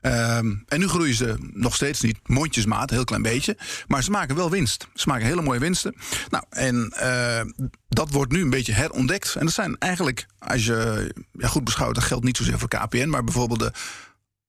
Ehm, 0.03 0.55
en 0.67 0.79
nu 0.79 0.89
groeien 0.89 1.15
ze 1.15 1.37
nog 1.53 1.75
steeds 1.75 2.01
niet, 2.01 2.19
mondjesmaat, 2.23 2.91
een 2.91 2.97
heel 2.97 3.05
klein 3.05 3.23
beetje. 3.23 3.57
Maar 3.87 4.03
ze 4.03 4.11
maken 4.11 4.37
wel 4.37 4.51
winst. 4.51 4.87
Ze 4.95 5.09
maken 5.09 5.27
hele 5.27 5.43
mooie 5.43 5.59
winsten. 5.59 5.95
Nou, 6.31 6.45
en 6.51 6.91
eh, 6.91 7.41
dat 7.89 8.11
wordt 8.11 8.33
nu 8.33 8.41
een 8.43 8.51
beetje 8.51 8.73
herontdekt. 8.73 9.35
En 9.35 9.45
dat 9.45 9.55
zijn 9.55 9.77
eigenlijk, 9.79 10.27
als 10.39 10.65
je 10.65 11.11
ja, 11.33 11.49
goed 11.49 11.65
beschouwt, 11.65 11.95
dat 11.95 12.05
geldt 12.05 12.25
niet 12.25 12.37
zozeer 12.37 12.59
voor 12.59 12.69
KPN, 12.69 13.09
maar 13.09 13.25
bijvoorbeeld 13.25 13.61
de, 13.61 13.73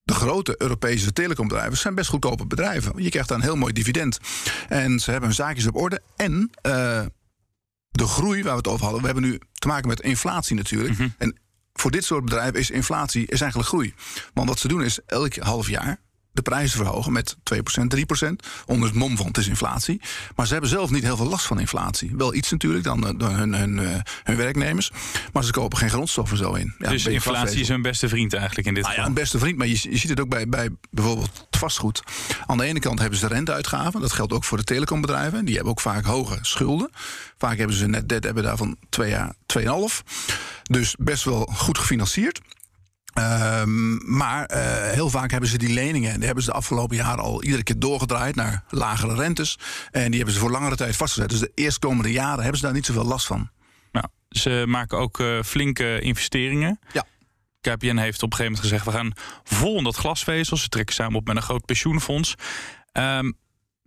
de 0.02 0.14
grote 0.14 0.54
Europese 0.58 1.12
telecombedrijven 1.12 1.78
zijn 1.78 1.94
best 1.94 2.10
goedkope 2.10 2.46
bedrijven. 2.46 3.02
Je 3.02 3.10
krijgt 3.10 3.28
daar 3.28 3.38
een 3.38 3.44
heel 3.44 3.56
mooi 3.56 3.72
dividend. 3.72 4.18
En 4.68 5.00
ze 5.00 5.10
hebben 5.10 5.28
hun 5.28 5.38
zaakjes 5.38 5.66
op 5.66 5.76
orde. 5.76 6.00
En 6.16 6.50
eh, 6.62 7.04
de 7.90 8.06
groei 8.06 8.42
waar 8.42 8.52
we 8.52 8.58
het 8.58 8.68
over 8.68 8.82
hadden, 8.82 9.00
we 9.00 9.06
hebben 9.06 9.24
nu 9.24 9.40
te 9.52 9.66
maken 9.66 9.88
met 9.88 10.00
inflatie 10.00 10.56
natuurlijk. 10.56 10.98
En 11.18 11.38
voor 11.80 11.90
dit 11.90 12.04
soort 12.04 12.24
bedrijven 12.24 12.60
is 12.60 12.70
inflatie 12.70 13.26
is 13.26 13.40
eigenlijk 13.40 13.70
groei. 13.70 13.94
Want 14.34 14.48
wat 14.48 14.58
ze 14.58 14.68
doen 14.68 14.82
is 14.82 14.98
elk 15.06 15.36
half 15.36 15.68
jaar 15.68 15.98
de 16.34 16.42
prijzen 16.42 16.76
verhogen 16.76 17.12
met 17.12 17.36
2%, 17.36 17.58
3%. 17.96 18.28
Onder 18.66 18.88
het 18.88 18.98
mom 18.98 19.16
van 19.16 19.26
het 19.26 19.38
is 19.38 19.46
inflatie. 19.46 20.00
Maar 20.36 20.46
ze 20.46 20.52
hebben 20.52 20.70
zelf 20.70 20.90
niet 20.90 21.02
heel 21.02 21.16
veel 21.16 21.28
last 21.28 21.46
van 21.46 21.60
inflatie. 21.60 22.10
Wel 22.16 22.34
iets 22.34 22.50
natuurlijk 22.50 22.84
dan 22.84 23.20
eh, 23.20 23.36
hun, 23.36 23.54
hun, 23.54 23.78
eh, 23.78 24.00
hun 24.24 24.36
werknemers. 24.36 24.90
Maar 25.32 25.44
ze 25.44 25.50
kopen 25.52 25.78
geen 25.78 25.90
grondstoffen 25.90 26.36
zo 26.36 26.52
in. 26.52 26.74
Ja, 26.78 26.90
dus 26.90 27.06
inflatie 27.06 27.60
is 27.60 27.68
hun 27.68 27.82
beste 27.82 28.08
vriend 28.08 28.32
eigenlijk 28.34 28.66
in 28.66 28.74
dit 28.74 28.82
Nou 28.82 28.94
ja, 28.94 29.00
geval. 29.00 29.16
een 29.16 29.22
beste 29.22 29.38
vriend, 29.38 29.58
maar 29.58 29.66
je, 29.66 29.90
je 29.90 29.96
ziet 29.96 30.10
het 30.10 30.20
ook 30.20 30.28
bij, 30.28 30.48
bij 30.48 30.68
bijvoorbeeld 30.90 31.30
het 31.50 31.60
vastgoed. 31.60 32.02
Aan 32.46 32.56
de 32.58 32.64
ene 32.64 32.78
kant 32.80 32.98
hebben 32.98 33.18
ze 33.18 33.26
renteuitgaven. 33.26 34.00
Dat 34.00 34.12
geldt 34.12 34.32
ook 34.32 34.44
voor 34.44 34.58
de 34.58 34.64
telecombedrijven. 34.64 35.44
Die 35.44 35.54
hebben 35.54 35.72
ook 35.72 35.80
vaak 35.80 36.04
hoge 36.04 36.38
schulden. 36.42 36.90
Vaak 37.38 37.58
hebben 37.58 37.76
ze 37.76 37.86
net 37.86 38.08
debt 38.08 38.24
hebben 38.24 38.42
daarvan 38.42 38.76
twee 38.88 39.10
jaar, 39.10 39.34
2,5. 39.58 39.64
Dus 40.62 40.94
best 40.98 41.24
wel 41.24 41.50
goed 41.54 41.78
gefinancierd. 41.78 42.40
Ehm, 43.14 44.16
maar 44.16 44.44
eh, 44.44 44.90
heel 44.90 45.10
vaak 45.10 45.30
hebben 45.30 45.48
ze 45.48 45.58
die 45.58 45.72
leningen. 45.72 46.10
En 46.10 46.16
die 46.16 46.26
hebben 46.26 46.44
ze 46.44 46.50
de 46.50 46.56
afgelopen 46.56 46.96
jaren 46.96 47.24
al 47.24 47.42
iedere 47.42 47.62
keer 47.62 47.78
doorgedraaid 47.78 48.34
naar 48.34 48.64
lagere 48.68 49.14
rentes. 49.14 49.58
En 49.90 50.06
die 50.06 50.16
hebben 50.16 50.34
ze 50.34 50.40
voor 50.40 50.50
langere 50.50 50.76
tijd 50.76 50.96
vastgezet. 50.96 51.30
Dus 51.30 51.38
de 51.38 51.52
eerstkomende 51.54 52.12
jaren 52.12 52.40
hebben 52.40 52.58
ze 52.58 52.64
daar 52.64 52.74
niet 52.74 52.86
zoveel 52.86 53.04
last 53.04 53.26
van. 53.26 53.50
Nou, 53.92 54.06
ze 54.28 54.64
maken 54.66 54.98
ook 54.98 55.20
eh, 55.20 55.42
flinke 55.42 56.00
investeringen. 56.00 56.78
Ja. 56.92 57.04
KPN 57.60 57.96
heeft 57.96 58.22
op 58.22 58.30
een 58.30 58.36
gegeven 58.36 58.44
moment 58.44 58.60
gezegd... 58.60 58.84
we 58.84 58.90
gaan 58.90 59.12
vol 59.44 59.76
in 59.78 59.84
dat 59.84 59.96
glasvezel. 59.96 60.56
Ze 60.56 60.68
trekken 60.68 60.94
samen 60.94 61.16
op 61.16 61.26
met 61.26 61.36
een 61.36 61.42
groot 61.42 61.64
pensioenfonds. 61.64 62.34
Ehm, 62.92 63.32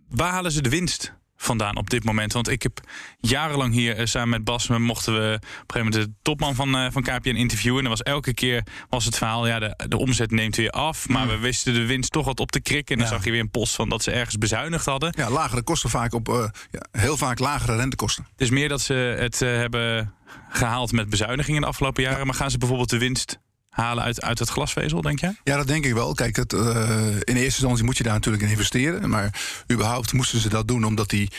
waar 0.08 0.32
halen 0.32 0.52
ze 0.52 0.62
de 0.62 0.68
winst 0.68 1.17
vandaan 1.40 1.76
op 1.76 1.90
dit 1.90 2.04
moment? 2.04 2.32
Want 2.32 2.48
ik 2.48 2.62
heb 2.62 2.80
jarenlang 3.20 3.72
hier 3.74 3.96
eh, 3.96 4.06
samen 4.06 4.28
met 4.28 4.44
Bas... 4.44 4.66
we 4.66 4.78
mochten 4.78 5.12
we 5.12 5.34
op 5.34 5.42
een 5.42 5.48
gegeven 5.66 5.84
moment 5.90 5.94
de 5.94 6.12
topman 6.22 6.54
van, 6.54 6.76
eh, 6.76 6.86
van 6.90 7.02
KPN 7.02 7.28
interviewen. 7.28 7.78
En 7.78 7.84
er 7.84 7.90
was 7.90 8.02
elke 8.02 8.34
keer 8.34 8.62
was 8.88 9.04
het 9.04 9.16
verhaal... 9.16 9.46
ja, 9.46 9.58
de, 9.58 9.84
de 9.88 9.96
omzet 9.96 10.30
neemt 10.30 10.56
weer 10.56 10.70
af. 10.70 11.08
Maar 11.08 11.28
we 11.28 11.38
wisten 11.38 11.74
de 11.74 11.86
winst 11.86 12.12
toch 12.12 12.24
wat 12.26 12.40
op 12.40 12.50
te 12.50 12.60
krikken. 12.60 12.94
En 12.96 13.00
dan 13.02 13.10
Ja. 13.10 13.16
zag 13.16 13.24
je 13.24 13.30
weer 13.30 13.40
een 13.40 13.50
post 13.50 13.74
van 13.74 13.88
dat 13.88 14.02
ze 14.02 14.10
ergens 14.10 14.38
bezuinigd 14.38 14.84
hadden. 14.86 15.14
Ja, 15.16 15.30
lagere 15.30 15.62
kosten 15.62 15.90
vaak 15.90 16.12
op. 16.14 16.28
eh, 16.28 16.48
ja, 16.70 17.00
heel 17.00 17.16
vaak 17.16 17.38
lagere 17.38 17.76
rentekosten. 17.76 18.26
Het 18.32 18.40
is 18.40 18.50
meer 18.50 18.68
dat 18.68 18.80
ze 18.80 18.94
het 18.94 19.42
eh, 19.42 19.48
hebben 19.48 20.14
gehaald 20.48 20.92
met 20.92 21.10
bezuinigingen 21.10 21.60
de 21.60 21.66
afgelopen 21.66 22.02
jaren. 22.02 22.26
Maar 22.26 22.34
gaan 22.34 22.50
ze 22.50 22.58
bijvoorbeeld 22.58 22.90
de 22.90 22.98
winst 22.98 23.38
halen 23.68 24.04
uit, 24.04 24.22
uit 24.22 24.38
het 24.38 24.48
glasvezel, 24.48 25.00
denk 25.00 25.20
jij? 25.20 25.36
Ja, 25.44 25.56
dat 25.56 25.66
denk 25.66 25.84
ik 25.84 25.94
wel. 25.94 26.14
Kijk, 26.14 26.36
het, 26.36 26.52
eh, 26.52 27.14
in 27.14 27.36
eerste 27.36 27.42
instantie 27.42 27.84
moet 27.84 27.96
je 27.96 28.02
daar 28.02 28.12
natuurlijk 28.12 28.42
in 28.42 28.50
investeren. 28.50 29.10
Maar 29.10 29.40
überhaupt 29.72 30.12
moesten 30.12 30.40
ze 30.40 30.48
dat 30.48 30.68
doen 30.68 30.84
omdat 30.84 31.10
die, 31.10 31.30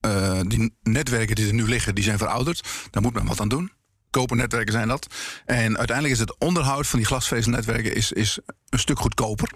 eh, 0.00 0.40
die 0.46 0.76
netwerken 0.82 1.36
die 1.36 1.46
er 1.46 1.54
nu 1.54 1.68
liggen, 1.68 1.94
die 1.94 2.04
zijn 2.04 2.18
verouderd. 2.18 2.68
Daar 2.90 3.02
moet 3.02 3.14
men 3.14 3.26
wat 3.26 3.40
aan 3.40 3.48
doen. 3.48 3.72
Kopernetwerken 4.10 4.72
zijn 4.72 4.88
dat. 4.88 5.06
En 5.46 5.78
uiteindelijk 5.78 6.14
is 6.14 6.20
het 6.20 6.38
onderhoud 6.38 6.86
van 6.86 6.98
die 6.98 7.08
glasvezelnetwerken 7.08 7.94
is, 7.94 8.12
is 8.12 8.38
een 8.68 8.78
stuk 8.78 8.98
goedkoper. 8.98 9.50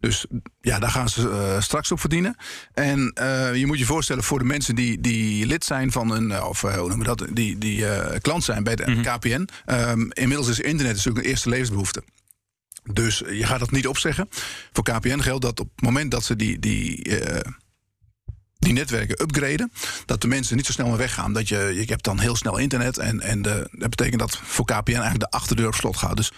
Dus 0.00 0.26
ja, 0.60 0.78
daar 0.78 0.90
gaan 0.90 1.08
ze 1.08 1.30
eh, 1.30 1.60
straks 1.60 1.92
op 1.92 2.00
verdienen. 2.00 2.36
En 2.74 3.12
eh, 3.14 3.54
je 3.54 3.66
moet 3.66 3.78
je 3.78 3.84
voorstellen 3.84 4.24
voor 4.24 4.38
de 4.38 4.44
mensen 4.44 4.74
die, 4.74 5.00
die 5.00 5.46
lid 5.46 5.64
zijn 5.64 5.92
van 5.92 6.10
een, 6.10 6.30
eh, 6.30 6.48
of 6.48 6.60
hoe 6.60 6.70
noemen 6.76 6.98
we 6.98 7.04
dat, 7.04 7.26
die, 7.32 7.58
die 7.58 7.84
klant 8.20 8.44
zijn 8.44 8.62
bij 8.62 8.76
de 8.76 9.00
KPN. 9.00 9.48
ehm, 9.64 10.10
inmiddels 10.10 10.48
is 10.48 10.60
internet 10.60 10.96
natuurlijk 10.96 11.24
een 11.24 11.30
eerste 11.30 11.48
levensbehoefte. 11.48 12.02
Dus 12.92 13.18
je 13.18 13.46
gaat 13.46 13.58
dat 13.60 13.70
niet 13.70 13.86
opzeggen. 13.86 14.28
Voor 14.72 14.84
KPN 14.84 15.18
geldt 15.18 15.42
dat 15.42 15.60
op 15.60 15.68
het 15.74 15.84
moment 15.84 16.10
dat 16.10 16.24
ze 16.24 16.36
die, 16.36 16.58
die, 16.58 17.02
die 18.60 18.72
netwerken 18.72 19.22
upgraden, 19.22 19.72
dat 20.06 20.20
de 20.20 20.28
mensen 20.28 20.56
niet 20.56 20.66
zo 20.66 20.72
snel 20.72 20.88
meer 20.88 20.96
weggaan. 20.96 21.32
Dat 21.32 21.48
je, 21.48 21.72
je 21.74 21.84
hebt 21.84 22.04
dan 22.04 22.18
heel 22.18 22.36
snel 22.36 22.58
internet 22.58 22.98
en, 22.98 23.20
en 23.20 23.42
de, 23.42 23.68
dat 23.72 23.90
betekent 23.90 24.20
dat 24.20 24.38
voor 24.42 24.64
KPN 24.64 24.90
eigenlijk 24.90 25.20
de 25.20 25.30
achterdeur 25.30 25.66
op 25.66 25.74
slot 25.74 25.96
gaat. 25.96 26.16
Dus 26.16 26.32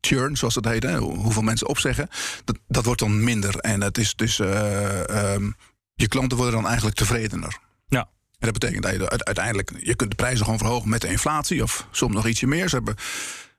churn, 0.00 0.36
zoals 0.36 0.54
dat 0.54 0.64
heet, 0.64 0.82
hè, 0.82 0.98
hoeveel 0.98 1.42
mensen 1.42 1.68
opzeggen, 1.68 2.08
dat, 2.44 2.58
dat 2.68 2.84
wordt 2.84 3.00
dan 3.00 3.24
minder. 3.24 3.58
En 3.58 3.80
het 3.80 3.98
is 3.98 4.14
dus, 4.14 4.38
eh, 4.38 5.34
ehm, 5.34 5.50
je 5.94 6.08
klanten 6.08 6.36
worden 6.36 6.54
dan 6.54 6.66
eigenlijk 6.66 6.96
tevredener. 6.96 7.58
Ja. 7.88 8.00
En 8.38 8.52
dat 8.52 8.52
betekent 8.52 8.82
dat 8.82 8.92
je 8.92 9.08
uite- 9.08 9.24
uiteindelijk, 9.24 9.72
je 9.82 9.94
kunt 9.94 10.10
de 10.10 10.16
prijzen 10.16 10.44
gewoon 10.44 10.58
verhogen 10.58 10.88
met 10.88 11.00
de 11.00 11.08
inflatie 11.08 11.62
of 11.62 11.86
soms 11.90 12.14
nog 12.14 12.26
ietsje 12.26 12.46
meer. 12.46 12.68
Ze 12.68 12.74
hebben 12.74 12.96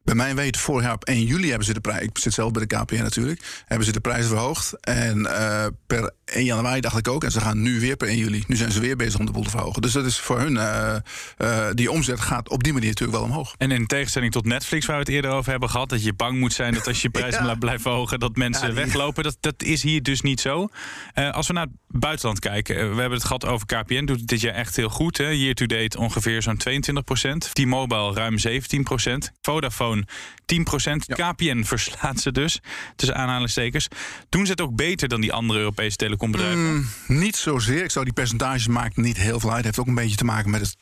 bij 0.07 0.15
mijn 0.15 0.35
weten, 0.35 0.61
vorig 0.61 0.83
jaar 0.83 0.93
op 0.93 1.05
1 1.05 1.23
juli 1.23 1.47
hebben 1.47 1.65
ze 1.65 1.73
de 1.73 1.79
prijs. 1.79 2.01
Ik 2.01 2.17
zit 2.17 2.33
zelf 2.33 2.51
bij 2.51 2.65
de 2.65 2.75
KPN 2.75 3.01
natuurlijk. 3.01 3.63
Hebben 3.65 3.85
ze 3.85 3.93
de 3.93 3.99
prijzen 3.99 4.29
verhoogd. 4.29 4.73
En 4.79 5.25
eh, 5.25 5.65
per 5.87 6.11
1 6.27 6.45
januari 6.45 6.81
dacht 6.81 6.97
ik 6.97 7.07
ook. 7.07 7.23
En 7.23 7.31
ze 7.31 7.41
gaan 7.41 7.61
nu 7.61 7.79
weer 7.79 7.95
per 7.97 8.07
1 8.07 8.17
juli. 8.17 8.43
Nu 8.47 8.55
zijn 8.55 8.71
ze 8.71 8.79
weer 8.79 8.95
bezig 8.95 9.19
om 9.19 9.25
de 9.25 9.31
boel 9.31 9.43
te 9.43 9.49
verhogen. 9.49 9.81
Dus 9.81 9.91
dat 9.91 10.05
is 10.05 10.17
voor 10.19 10.39
hun. 10.39 10.57
eh, 10.57 10.95
eh, 11.37 11.73
die 11.73 11.91
omzet 11.91 12.19
gaat 12.19 12.49
op 12.49 12.63
die 12.63 12.73
manier 12.73 12.87
natuurlijk 12.89 13.17
wel 13.17 13.27
omhoog. 13.27 13.53
En 13.57 13.71
in 13.71 13.85
tegenstelling 13.87 14.31
tot 14.31 14.45
Netflix, 14.45 14.85
waar 14.85 14.95
we 14.95 15.01
het 15.01 15.11
eerder 15.11 15.31
over 15.31 15.51
hebben 15.51 15.69
gehad, 15.69 15.89
dat 15.89 16.03
je 16.03 16.13
bang 16.13 16.39
moet 16.39 16.53
zijn 16.53 16.73
dat 16.73 16.87
als 16.87 17.01
je 17.01 17.09
prijzen 17.19 17.41
Ja. 17.41 17.47
laat 17.47 17.59
blijven 17.59 17.81
verhogen, 17.81 18.19
dat 18.19 18.35
mensen 18.35 18.67
Ja, 18.67 18.73
die- 18.73 18.83
weglopen. 18.83 19.23
Dat, 19.23 19.37
dat 19.39 19.63
is 19.63 19.83
hier 19.83 20.03
dus 20.03 20.21
niet 20.21 20.39
zo. 20.41 20.67
Eh, 21.13 21.31
als 21.31 21.47
we 21.47 21.53
naar 21.53 21.65
het 21.87 21.99
buitenland 21.99 22.39
kijken, 22.39 22.75
we 22.75 22.99
hebben 22.99 23.17
het 23.17 23.23
gehad 23.27 23.45
over 23.45 23.65
KPN, 23.65 24.05
doet 24.05 24.19
het 24.19 24.27
dit 24.27 24.41
jaar 24.41 24.53
echt 24.53 24.75
heel 24.75 24.89
goed. 24.89 25.17
Hè? 25.17 25.27
Year 25.29 25.53
to 25.53 25.65
date 25.65 25.97
ongeveer 25.97 26.41
zo'n 26.41 26.57
22 26.57 27.03
procent. 27.03 27.49
T-Mobile 27.53 28.13
ruim 28.13 28.37
17 28.37 28.83
procent. 28.83 29.31
Vodafone 29.41 30.03
10 30.45 30.63
procent. 30.63 31.05
KPN 31.05 31.63
verslaat 31.63 32.19
ze 32.19 32.31
dus, 32.31 32.59
tussen 32.95 33.17
aanhalingstekens. 33.17 33.87
Doen 34.29 34.45
ze 34.45 34.51
het 34.51 34.61
ook 34.61 34.75
beter 34.75 35.07
dan 35.07 35.21
die 35.21 35.33
andere 35.33 35.59
Europese 35.59 35.95
telecombedrijven? 36.17 36.89
Mm, 37.07 37.19
niet 37.19 37.35
zozeer. 37.35 37.83
Ik 37.83 37.91
zou 37.91 38.05
die 38.05 38.13
percentages 38.13 38.67
maakt 38.67 38.97
niet 38.97 39.17
heel 39.17 39.39
veel 39.39 39.49
uit. 39.49 39.57
Het 39.57 39.65
heeft 39.65 39.79
ook 39.79 39.87
een 39.87 39.95
beetje 40.03 40.15
te 40.15 40.25
maken 40.25 40.49
met 40.49 40.61
het 40.61 40.75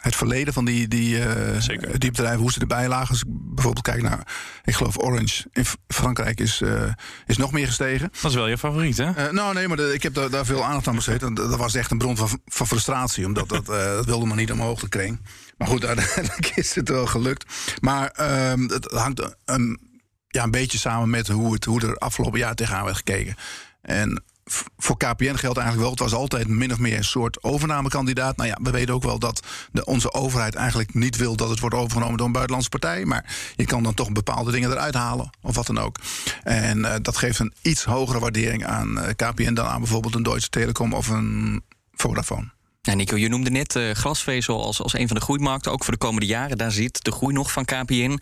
het 0.00 0.16
verleden 0.16 0.52
van 0.52 0.64
die, 0.64 0.88
die, 0.88 1.24
eh, 1.24 1.62
die 1.98 2.10
bedrijven, 2.10 2.40
hoe 2.40 2.52
ze 2.52 2.60
erbij 2.60 2.88
lagen. 2.88 3.08
Als 3.08 3.18
ik 3.18 3.26
bijvoorbeeld 3.28 3.84
kijk 3.84 4.02
naar, 4.02 4.26
ik 4.64 4.74
geloof 4.74 4.98
Orange 4.98 5.44
in 5.52 5.64
Frankrijk 5.88 6.40
is, 6.40 6.60
eh, 6.60 6.92
is 7.26 7.36
nog 7.36 7.52
meer 7.52 7.66
gestegen. 7.66 8.08
Dat 8.20 8.30
is 8.30 8.36
wel 8.36 8.46
je 8.46 8.58
favoriet, 8.58 8.96
hè? 8.96 9.10
Eh, 9.12 9.32
nou, 9.32 9.54
nee, 9.54 9.68
maar 9.68 9.76
de- 9.76 9.94
ik 9.94 10.02
heb 10.02 10.14
daar, 10.14 10.30
daar 10.30 10.44
veel 10.44 10.64
aandacht 10.64 10.86
aan 10.88 10.94
besteed. 10.94 11.20
Dat 11.20 11.36
dat 11.36 11.56
was 11.56 11.74
echt 11.74 11.90
een 11.90 11.98
bron 11.98 12.16
van, 12.16 12.40
van 12.46 12.66
frustratie, 12.66 13.26
omdat 13.26 13.48
dat, 13.48 13.66
dat 13.66 14.04
wilde 14.06 14.26
maar 14.26 14.36
niet 14.36 14.52
omhoog 14.52 14.78
te 14.80 14.88
kring. 14.88 15.20
Maar 15.58 15.68
goed, 15.68 15.84
uiteindelijk 15.94 16.52
is 16.54 16.74
het 16.74 16.88
wel 16.88 17.06
gelukt. 17.06 17.44
Maar 17.80 18.08
ehm, 18.10 18.60
het 18.68 18.84
hangt 18.90 19.36
een, 19.44 19.80
ja, 20.28 20.42
een 20.42 20.50
beetje 20.50 20.78
samen 20.78 21.10
met 21.10 21.28
hoe, 21.28 21.52
het, 21.52 21.64
hoe 21.64 21.80
er 21.80 21.96
afgelopen 21.96 22.38
jaar 22.38 22.54
tegenaan 22.54 22.84
werd 22.84 22.96
gekeken. 22.96 23.34
En 23.82 24.22
voor 24.76 24.96
KPN 24.96 25.34
geldt 25.34 25.58
eigenlijk 25.58 25.78
wel, 25.78 25.90
het 25.90 25.98
was 25.98 26.14
altijd 26.14 26.48
min 26.48 26.72
of 26.72 26.78
meer 26.78 26.96
een 26.96 27.04
soort 27.04 27.42
overnamekandidaat. 27.42 28.36
Nou 28.36 28.48
ja, 28.48 28.58
we 28.62 28.70
weten 28.70 28.94
ook 28.94 29.02
wel 29.02 29.18
dat 29.18 29.46
de, 29.72 29.84
onze 29.84 30.12
overheid 30.12 30.54
eigenlijk 30.54 30.94
niet 30.94 31.16
wil 31.16 31.36
dat 31.36 31.48
het 31.48 31.60
wordt 31.60 31.74
overgenomen 31.74 32.16
door 32.16 32.26
een 32.26 32.32
buitenlandse 32.32 32.70
partij. 32.70 33.04
Maar 33.04 33.34
je 33.56 33.64
kan 33.64 33.82
dan 33.82 33.94
toch 33.94 34.12
bepaalde 34.12 34.50
dingen 34.50 34.70
eruit 34.70 34.94
halen, 34.94 35.30
of 35.42 35.54
wat 35.54 35.66
dan 35.66 35.78
ook. 35.78 35.98
En 36.42 36.84
eh, 36.84 36.94
dat 37.02 37.16
geeft 37.16 37.38
een 37.38 37.54
iets 37.62 37.84
hogere 37.84 38.18
waardering 38.18 38.66
aan 38.66 39.00
eh, 39.00 39.14
KPN 39.16 39.54
dan 39.54 39.66
aan 39.66 39.80
bijvoorbeeld 39.80 40.14
een 40.14 40.22
Deutsche 40.22 40.50
Telekom 40.50 40.92
of 40.92 41.08
een 41.08 41.62
Vodafone. 41.94 42.55
Nou, 42.86 42.98
Nico, 42.98 43.16
je 43.16 43.28
noemde 43.28 43.50
net 43.50 43.76
eh, 43.76 43.90
glasvezel 43.90 44.64
als, 44.64 44.82
als 44.82 44.94
een 44.94 45.06
van 45.06 45.16
de 45.16 45.22
groeimarkten, 45.22 45.72
ook 45.72 45.84
voor 45.84 45.92
de 45.92 45.98
komende 45.98 46.26
jaren. 46.26 46.58
Daar 46.58 46.72
zit 46.72 47.04
de 47.04 47.10
groei 47.12 47.34
nog 47.34 47.52
van 47.52 47.64
KPN. 47.64 48.18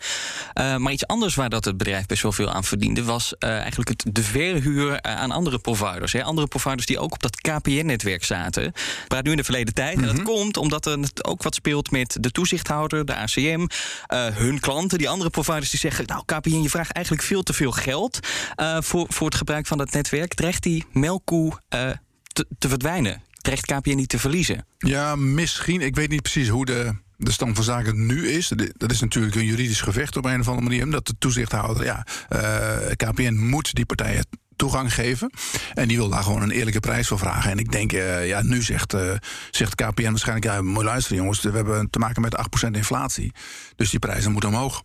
Eh, 0.53 0.75
maar 0.75 0.91
iets 0.91 1.07
anders 1.07 1.35
waar 1.35 1.49
dat 1.49 1.65
het 1.65 1.77
bedrijf 1.77 2.05
best 2.05 2.21
wel 2.21 2.31
veel 2.31 2.51
aan 2.51 2.63
verdiende, 2.63 3.03
was 3.03 3.37
eh, 3.37 3.49
eigenlijk 3.49 3.89
het, 3.89 4.15
de 4.15 4.23
verhuur 4.23 5.01
aan 5.01 5.31
andere 5.31 5.59
providers. 5.59 6.13
Hè. 6.13 6.23
Andere 6.23 6.47
providers 6.47 6.85
die 6.85 6.99
ook 6.99 7.13
op 7.13 7.21
dat 7.21 7.41
KPN-netwerk 7.41 8.23
zaten. 8.23 8.63
Ik 8.65 9.05
praat 9.07 9.23
nu 9.23 9.31
in 9.31 9.37
de 9.37 9.43
verleden 9.43 9.73
tijd. 9.73 9.97
En 9.97 10.05
dat 10.05 10.21
komt 10.21 10.57
omdat 10.57 10.85
er 10.85 10.99
ook 11.21 11.43
wat 11.43 11.55
speelt 11.55 11.91
met 11.91 12.17
de 12.19 12.31
toezichthouder, 12.31 13.05
de 13.05 13.15
ACM, 13.15 13.67
hun 14.33 14.59
klanten, 14.59 14.97
die 14.97 15.09
andere 15.09 15.29
providers 15.29 15.69
die 15.69 15.79
zeggen: 15.79 16.05
Nou, 16.05 16.23
KPN, 16.25 16.61
je 16.61 16.69
vraagt 16.69 16.91
eigenlijk 16.91 17.25
veel 17.25 17.43
te 17.43 17.53
veel 17.53 17.71
geld 17.71 18.19
voor, 18.79 19.05
voor 19.09 19.27
het 19.27 19.35
gebruik 19.35 19.65
van 19.67 19.77
dat 19.77 19.91
netwerk. 19.91 20.33
Dreigt 20.33 20.63
die 20.63 20.85
melkkoe 20.91 21.59
te, 22.33 22.45
te 22.57 22.69
verdwijnen? 22.69 23.23
Dreigt 23.45 23.65
KPN 23.65 23.95
niet 23.95 24.09
te 24.09 24.19
verliezen? 24.19 24.65
Ja, 24.77 25.15
misschien. 25.15 25.81
Ik 25.81 25.95
weet 25.95 26.09
niet 26.09 26.21
precies 26.21 26.47
hoe 26.49 26.65
de, 26.65 26.93
de 27.17 27.31
stand 27.31 27.55
van 27.55 27.63
zaken 27.63 28.05
nu 28.05 28.27
is. 28.29 28.47
Dat- 28.77 28.91
is 28.91 28.99
natuurlijk 28.99 29.35
een 29.35 29.45
juridisch 29.45 29.81
gevecht 29.81 30.17
op 30.17 30.25
een 30.25 30.39
of 30.39 30.47
andere 30.47 30.67
manier. 30.67 30.83
Omdat 30.83 31.07
de 31.07 31.15
toezichthouder, 31.19 31.83
ja, 31.85 32.05
eh, 32.29 32.91
KPN 32.95 33.33
moet 33.33 33.73
die 33.75 33.85
partijen 33.85 34.25
toegang 34.55 34.93
geven. 34.93 35.29
En 35.73 35.87
die 35.87 35.97
wil 35.97 36.09
daar 36.09 36.23
gewoon 36.23 36.41
een 36.41 36.51
eerlijke 36.51 36.79
prijs 36.79 37.07
voor 37.07 37.19
vragen. 37.19 37.51
En 37.51 37.57
ik 37.57 37.71
denk, 37.71 37.93
eh, 37.93 38.27
ja, 38.27 38.41
nu 38.43 38.61
zegt, 38.61 38.93
eh, 38.93 39.11
zegt 39.51 39.75
KPN 39.75 40.09
waarschijnlijk... 40.09 40.45
ja, 40.45 40.61
mooi 40.61 40.85
luisteren 40.85 41.17
jongens, 41.17 41.41
we 41.41 41.51
hebben 41.51 41.89
te 41.89 41.99
maken 41.99 42.21
met 42.21 42.35
8% 42.35 42.75
inflatie. 42.75 43.31
Dus 43.75 43.89
die 43.89 43.99
prijzen 43.99 44.31
moeten 44.31 44.49
omhoog. 44.49 44.83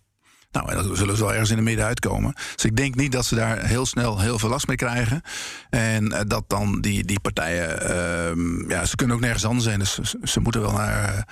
Nou, 0.53 0.73
en 0.73 0.97
zullen 0.97 1.17
ze 1.17 1.23
wel 1.23 1.33
ergens 1.33 1.51
in 1.51 1.57
de 1.57 1.63
midden 1.63 1.85
uitkomen. 1.85 2.33
Dus 2.55 2.65
ik 2.65 2.77
denk 2.77 2.95
niet 2.95 3.13
dat 3.13 3.25
ze 3.25 3.35
daar 3.35 3.67
heel 3.67 3.87
snel 3.87 4.21
heel 4.21 4.39
veel 4.39 4.49
last 4.49 4.67
mee 4.67 4.77
krijgen. 4.77 5.23
En 5.71 6.13
eh, 6.13 6.21
dat 6.27 6.45
dan 6.47 6.81
die, 6.81 7.05
die 7.05 7.21
partijen... 7.21 7.81
ehm, 7.81 8.71
ja, 8.71 8.85
ze 8.85 8.97
kunnen 8.97 9.17
ook 9.17 9.23
nergens 9.23 9.45
anders 9.45 9.65
zijn. 9.65 9.79
Dus 9.79 9.95
ze, 9.95 10.19
ze 10.23 10.41
moeten 10.41 10.61
wel 10.61 10.73
naar, 10.73 11.15
eh, 11.15 11.23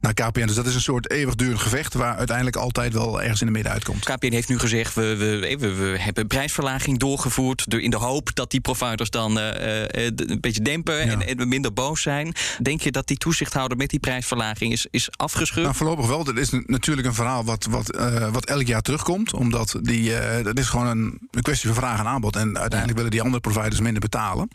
naar 0.00 0.14
KPN. 0.14 0.46
Dus 0.46 0.54
dat 0.54 0.66
is 0.66 0.74
een 0.74 0.80
soort 0.80 1.10
eeuwigdurend 1.10 1.60
gevecht... 1.60 1.94
waar 1.94 2.16
uiteindelijk 2.16 2.56
altijd 2.56 2.92
wel 2.92 3.22
ergens 3.22 3.40
in 3.40 3.46
de 3.46 3.52
midden 3.52 3.72
uitkomt. 3.72 4.04
KPN 4.04 4.32
heeft 4.32 4.48
nu 4.48 4.58
gezegd, 4.58 4.94
we, 4.94 5.16
we, 5.16 5.56
we, 5.58 5.74
we 5.74 5.96
hebben 5.98 6.26
prijsverlaging 6.26 6.98
doorgevoerd... 6.98 7.70
door- 7.70 7.80
in 7.80 7.90
de 7.90 7.96
hoop 7.96 8.34
dat 8.34 8.50
die 8.50 8.60
providers 8.60 9.10
dan 9.10 9.38
eh, 9.38 10.06
eh, 10.06 10.12
een 10.16 10.40
beetje 10.40 10.62
dempen 10.62 11.00
en, 11.00 11.38
en 11.38 11.48
minder 11.48 11.72
boos 11.72 12.02
zijn. 12.02 12.34
Denk 12.62 12.80
je 12.80 12.92
dat 12.92 13.06
die 13.06 13.16
toezichthouder 13.16 13.76
met 13.76 13.90
die 13.90 14.00
prijsverlaging 14.00 14.72
is, 14.72 14.86
is 14.90 15.08
afgeschud? 15.16 15.62
Nou, 15.62 15.74
voorlopig 15.74 16.06
wel. 16.06 16.24
Dat 16.24 16.36
is 16.36 16.50
natuurlijk 16.66 17.06
een 17.06 17.14
verhaal 17.14 17.44
wat, 17.44 17.66
wat, 17.70 17.90
eh, 17.90 18.30
wat 18.30 18.44
elk 18.44 18.66
jaar 18.66 18.82
terugkomt. 18.82 19.32
Omdat 19.32 19.78
die, 19.80 20.12
dat 20.42 20.58
is 20.58 20.68
gewoon 20.68 20.86
een, 20.86 21.18
een 21.30 21.42
kwestie 21.42 21.68
van 21.68 21.82
vraag 21.82 21.98
en 21.98 22.06
aanbod. 22.06 22.36
En 22.36 22.58
uiteindelijk 22.58 22.96
willen 22.96 23.10
die 23.10 23.22
andere 23.22 23.40
providers 23.40 23.80
minder 23.80 24.00
betalen. 24.00 24.48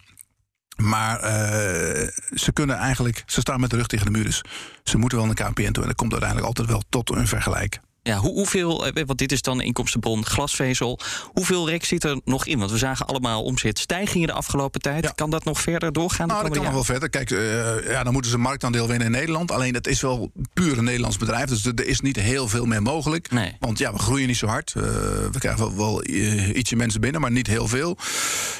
Maar 0.76 1.20
eh, 1.20 2.08
ze 2.34 2.54
kunnen 2.54 2.76
eigenlijk, 2.76 3.24
ze 3.26 3.40
staan 3.40 3.60
met 3.60 3.70
de 3.70 3.76
rug 3.76 3.88
tegen 3.88 4.06
de 4.06 4.12
muur. 4.12 4.24
Dus 4.24 4.42
ze 4.84 4.98
moeten 4.98 5.18
wel 5.18 5.28
naar 5.28 5.36
KPN 5.36 5.72
toe. 5.72 5.82
En 5.82 5.90
dat 5.90 5.98
komt 5.98 6.12
uiteindelijk 6.12 6.50
altijd 6.50 6.68
wel 6.68 6.84
tot 6.90 7.10
een 7.12 7.28
vergelijk. 7.28 7.80
Ja, 8.04 8.18
hoe, 8.18 8.34
hoeveel, 8.34 8.88
eh, 8.88 9.04
want 9.06 9.20
dit 9.20 9.32
is 9.32 9.42
dan 9.42 9.62
inkomstenbron 9.62 10.26
glasvezel. 10.26 11.00
Hoeveel 11.34 11.70
rek 11.70 11.86
zit 11.86 12.04
er 12.04 12.22
nog 12.26 12.46
in? 12.46 12.60
Want 12.60 12.72
we 12.72 12.78
zagen 12.78 13.06
allemaal 13.06 13.44
omzetstijgingen 13.44 14.28
de 14.28 14.34
afgelopen 14.34 14.82
tijd. 14.82 15.16
Kan 15.16 15.30
dat 15.30 15.44
nog 15.44 15.62
verder 15.62 15.94
doorgaan? 15.94 16.28
Nou, 16.28 16.44
dat 16.44 16.52
kan 16.52 16.64
nog 16.64 16.74
wel 16.74 16.84
verder. 16.84 17.10
Kijk, 17.10 17.32
eh, 17.32 17.92
ja, 17.92 18.04
dan 18.04 18.14
moeten 18.14 18.32
ze 18.32 18.38
marktaandeel 18.38 18.88
winnen 18.88 19.06
in 19.06 19.14
Nederland. 19.14 19.52
Alleen 19.52 19.74
het 19.74 19.88
is 19.88 20.02
wel 20.02 20.32
puur 20.54 20.78
een 20.78 20.84
Nederlands 20.84 21.18
bedrijf. 21.18 21.50
Dus 21.50 21.66
er 21.66 21.88
is 21.88 22.00
niet 22.00 22.16
heel 22.16 22.48
veel 22.48 22.66
meer 22.66 22.82
mogelijk. 22.82 23.30
Want 23.60 23.78
ja, 23.78 23.94
we 23.94 24.00
groeien 24.00 24.28
niet 24.28 24.38
zo 24.38 24.48
hard. 24.48 24.74
Eh, 24.76 24.84
we 25.32 25.40
krijgen 25.40 25.60
wel, 25.60 25.76
wel 25.76 26.02
eh, 26.02 26.56
ietsje 26.56 26.76
mensen 26.76 27.02
binnen, 27.02 27.22
maar 27.22 27.32
niet 27.32 27.48
heel 27.48 27.68
veel. 27.68 27.98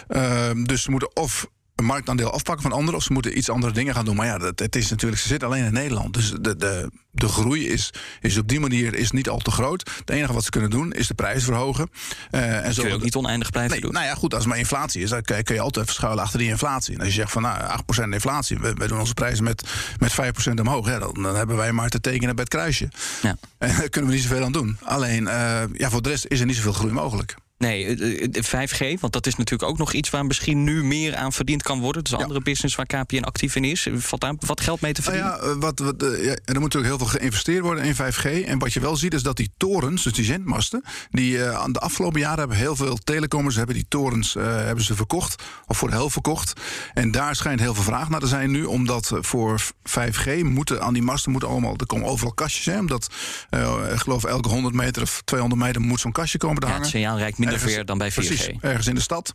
Ehm, 0.08 0.64
dus 0.64 0.82
ze 0.82 0.92
moeten 0.92 1.16
of 1.16 1.48
een 1.76 1.86
marktaandeel 1.86 2.32
afpakken 2.32 2.64
van 2.64 2.72
anderen... 2.72 2.96
of 2.96 3.04
ze 3.04 3.14
moeten 3.14 3.38
iets 3.38 3.50
andere 3.50 3.74
dingen 3.74 3.94
gaan 3.94 4.06
doen. 4.06 4.16
Maar 4.16 4.26
ja, 4.26 4.38
dat, 4.38 4.60
het 4.60 4.76
is 4.76 4.90
natuurlijk, 4.90 5.22
ze 5.22 5.28
zitten 5.28 5.48
alleen 5.48 5.66
in 5.66 5.74
Nederland. 5.74 6.14
Dus 6.14 6.32
de, 6.42 6.56
de, 6.56 6.90
de 7.12 7.28
groei 7.28 7.68
is, 7.68 7.94
is 8.22 8.38
op 8.38 8.48
die 8.48 8.60
manier 8.60 8.96
is 8.96 9.12
niet 9.12 9.30
al 9.30 9.38
te 9.38 9.52
groot. 9.52 9.92
Het 10.00 10.10
enige 10.10 10.34
wat 10.34 10.44
ze 10.44 10.50
kunnen 10.50 10.70
doen 10.70 10.92
is 10.92 11.08
de 11.08 11.14
prijs 11.14 11.44
verhogen. 11.44 11.90
Eh, 12.32 12.66
en 12.66 12.74
Kun 12.76 12.88
je 12.88 12.94
ook 12.94 13.04
niet 13.04 13.16
oneindig 13.16 13.50
blijven 13.50 13.72
nee, 13.72 13.82
doen. 13.82 13.94
Nou 13.94 14.06
ja, 14.06 14.16
goed, 14.16 14.34
als 14.34 14.44
er 14.44 14.50
maar 14.50 14.58
inflatie 14.58 15.02
is, 15.02 15.10
dan 15.10 15.22
kun 15.22 15.38
je 15.38 15.44
kun 15.44 15.56
je 15.56 15.62
altijd 15.62 15.86
verschuilen 15.86 16.24
achter 16.24 16.40
die 16.40 16.50
inflatie. 16.50 16.94
En 16.94 17.00
als 17.00 17.10
je 17.10 17.14
zegt 17.14 17.32
van 17.32 17.42
nou, 17.42 17.80
8% 18.06 18.10
inflatie, 18.10 18.60
we, 18.60 18.74
we 18.74 18.88
doen 18.88 19.00
onze 19.00 19.14
prijzen 19.14 19.44
met, 19.44 19.64
met 20.00 20.12
5% 20.12 20.54
omhoog, 20.60 20.86
hè, 20.86 21.00
dan, 21.00 21.14
dan 21.14 21.36
hebben 21.36 21.56
wij 21.56 21.72
maar 21.72 21.90
te 21.90 22.02
tekenen 22.02 22.36
bij 22.36 22.44
het 22.44 22.54
kruisje. 22.54 22.90
Ja. 23.22 23.36
En 23.58 23.76
daar 23.76 23.90
kunnen 23.90 24.10
we 24.10 24.16
niet 24.16 24.26
zoveel 24.26 24.44
aan 24.44 24.52
doen. 24.52 24.78
Alleen, 24.84 25.28
eh, 25.28 25.62
ja, 25.74 25.90
voor 25.90 26.02
de 26.02 26.10
rest 26.10 26.26
is 26.28 26.40
er 26.40 26.46
niet 26.46 26.56
zoveel 26.56 26.74
groei 26.74 26.94
mogelijk. 26.94 27.36
Nee, 27.64 27.86
eh, 27.86 28.24
eh, 28.24 28.32
de 28.32 28.44
5G, 28.44 29.00
want 29.00 29.14
dat 29.14 29.28
is 29.28 29.36
natuurlijk 29.36 29.70
ook 29.72 29.78
nog 29.78 29.94
iets 29.94 30.10
waar 30.10 30.26
misschien 30.26 30.64
nu 30.64 30.84
meer 30.84 31.16
aan 31.16 31.34
verdiend 31.34 31.64
kan 31.64 31.80
worden. 31.80 32.04
Dat 32.04 32.12
is 32.12 32.18
een 32.18 32.24
andere 32.24 32.42
business 32.46 32.76
waar 32.76 32.86
KPN 32.86 33.24
actief 33.24 33.56
in 33.56 33.64
is. 33.64 33.88
Valt 33.96 34.22
daar 34.22 34.34
wat 34.40 34.62
geld 34.62 34.82
mee 34.82 34.94
te 34.94 35.02
Nou 35.02 35.14
verdienen? 35.18 35.48
ja, 35.48 35.54
eh, 35.54 35.62
wat, 35.62 35.80
wat, 35.80 36.04
eh, 36.04 36.26
ja, 36.26 36.32
er 36.32 36.60
moet 36.60 36.74
natuurlijk 36.74 36.86
heel 36.86 36.98
veel 37.08 37.20
geïnvesteerd 37.20 37.62
worden 37.64 37.84
in 37.84 37.96
5G. 37.96 38.26
En 38.26 38.60
wat 38.60 38.74
je 38.74 38.80
wel 38.80 38.96
ziet 38.96 39.14
is 39.14 39.24
dat 39.24 39.38
die 39.38 39.52
torens, 39.58 40.04
dus 40.04 40.14
die 40.14 40.26
zendmasten... 40.26 40.84
die 41.12 41.44
eh, 41.44 41.58
aan 41.60 41.72
de 41.72 41.80
afgelopen 41.80 42.20
jaren 42.20 42.40
hebben 42.40 42.58
heel 42.58 42.76
veel 42.76 42.98
telecommers... 43.04 43.56
hebben 43.56 43.76
die 43.76 43.86
torens 43.88 44.36
eh, 44.36 44.44
hebben 44.46 44.84
ze 44.84 44.96
verkocht, 44.96 45.44
of 45.68 45.78
voor 45.78 45.88
de 45.90 45.96
helft 45.96 46.14
verkocht. 46.14 46.54
En 46.94 47.12
daar 47.12 47.36
schijnt 47.36 47.60
heel 47.60 47.74
veel 47.74 47.84
vraag 47.84 48.10
naar 48.10 48.20
te 48.20 48.28
zijn 48.28 48.52
nu... 48.52 48.64
omdat 48.64 49.12
eh, 49.12 49.18
voor 49.22 49.62
5G 49.90 50.44
moeten 50.44 50.82
aan 50.82 50.94
die 50.94 51.02
masten 51.04 51.32
moeten 51.32 51.50
allemaal... 51.50 51.76
er 51.78 51.86
komen 51.86 52.08
overal 52.08 52.34
kastjes, 52.34 52.66
hè, 52.66 52.80
omdat 52.80 53.08
eh, 53.50 53.76
ik 53.94 54.00
geloof 54.00 54.24
elke 54.24 54.50
100 54.50 54.76
meter 54.76 55.02
of 55.02 55.22
200 55.26 55.62
meter... 55.62 55.82
moet 55.82 56.00
zo'n 56.00 56.12
kastje 56.12 56.38
komen 56.38 56.56
te 56.60 56.66
Ja, 56.66 56.72
hangen. 56.72 56.88
het 56.88 56.96
signaal 56.96 57.18
reikt 57.18 57.38
minder 57.38 57.53
Ergens- 57.54 57.74
ver 57.74 57.86
dan 57.86 57.98
bij 57.98 58.12
4G. 58.12 58.14
Precies, 58.14 58.50
ergens 58.62 58.88
in 58.88 58.96
de 58.96 59.02
stad. 59.02 59.34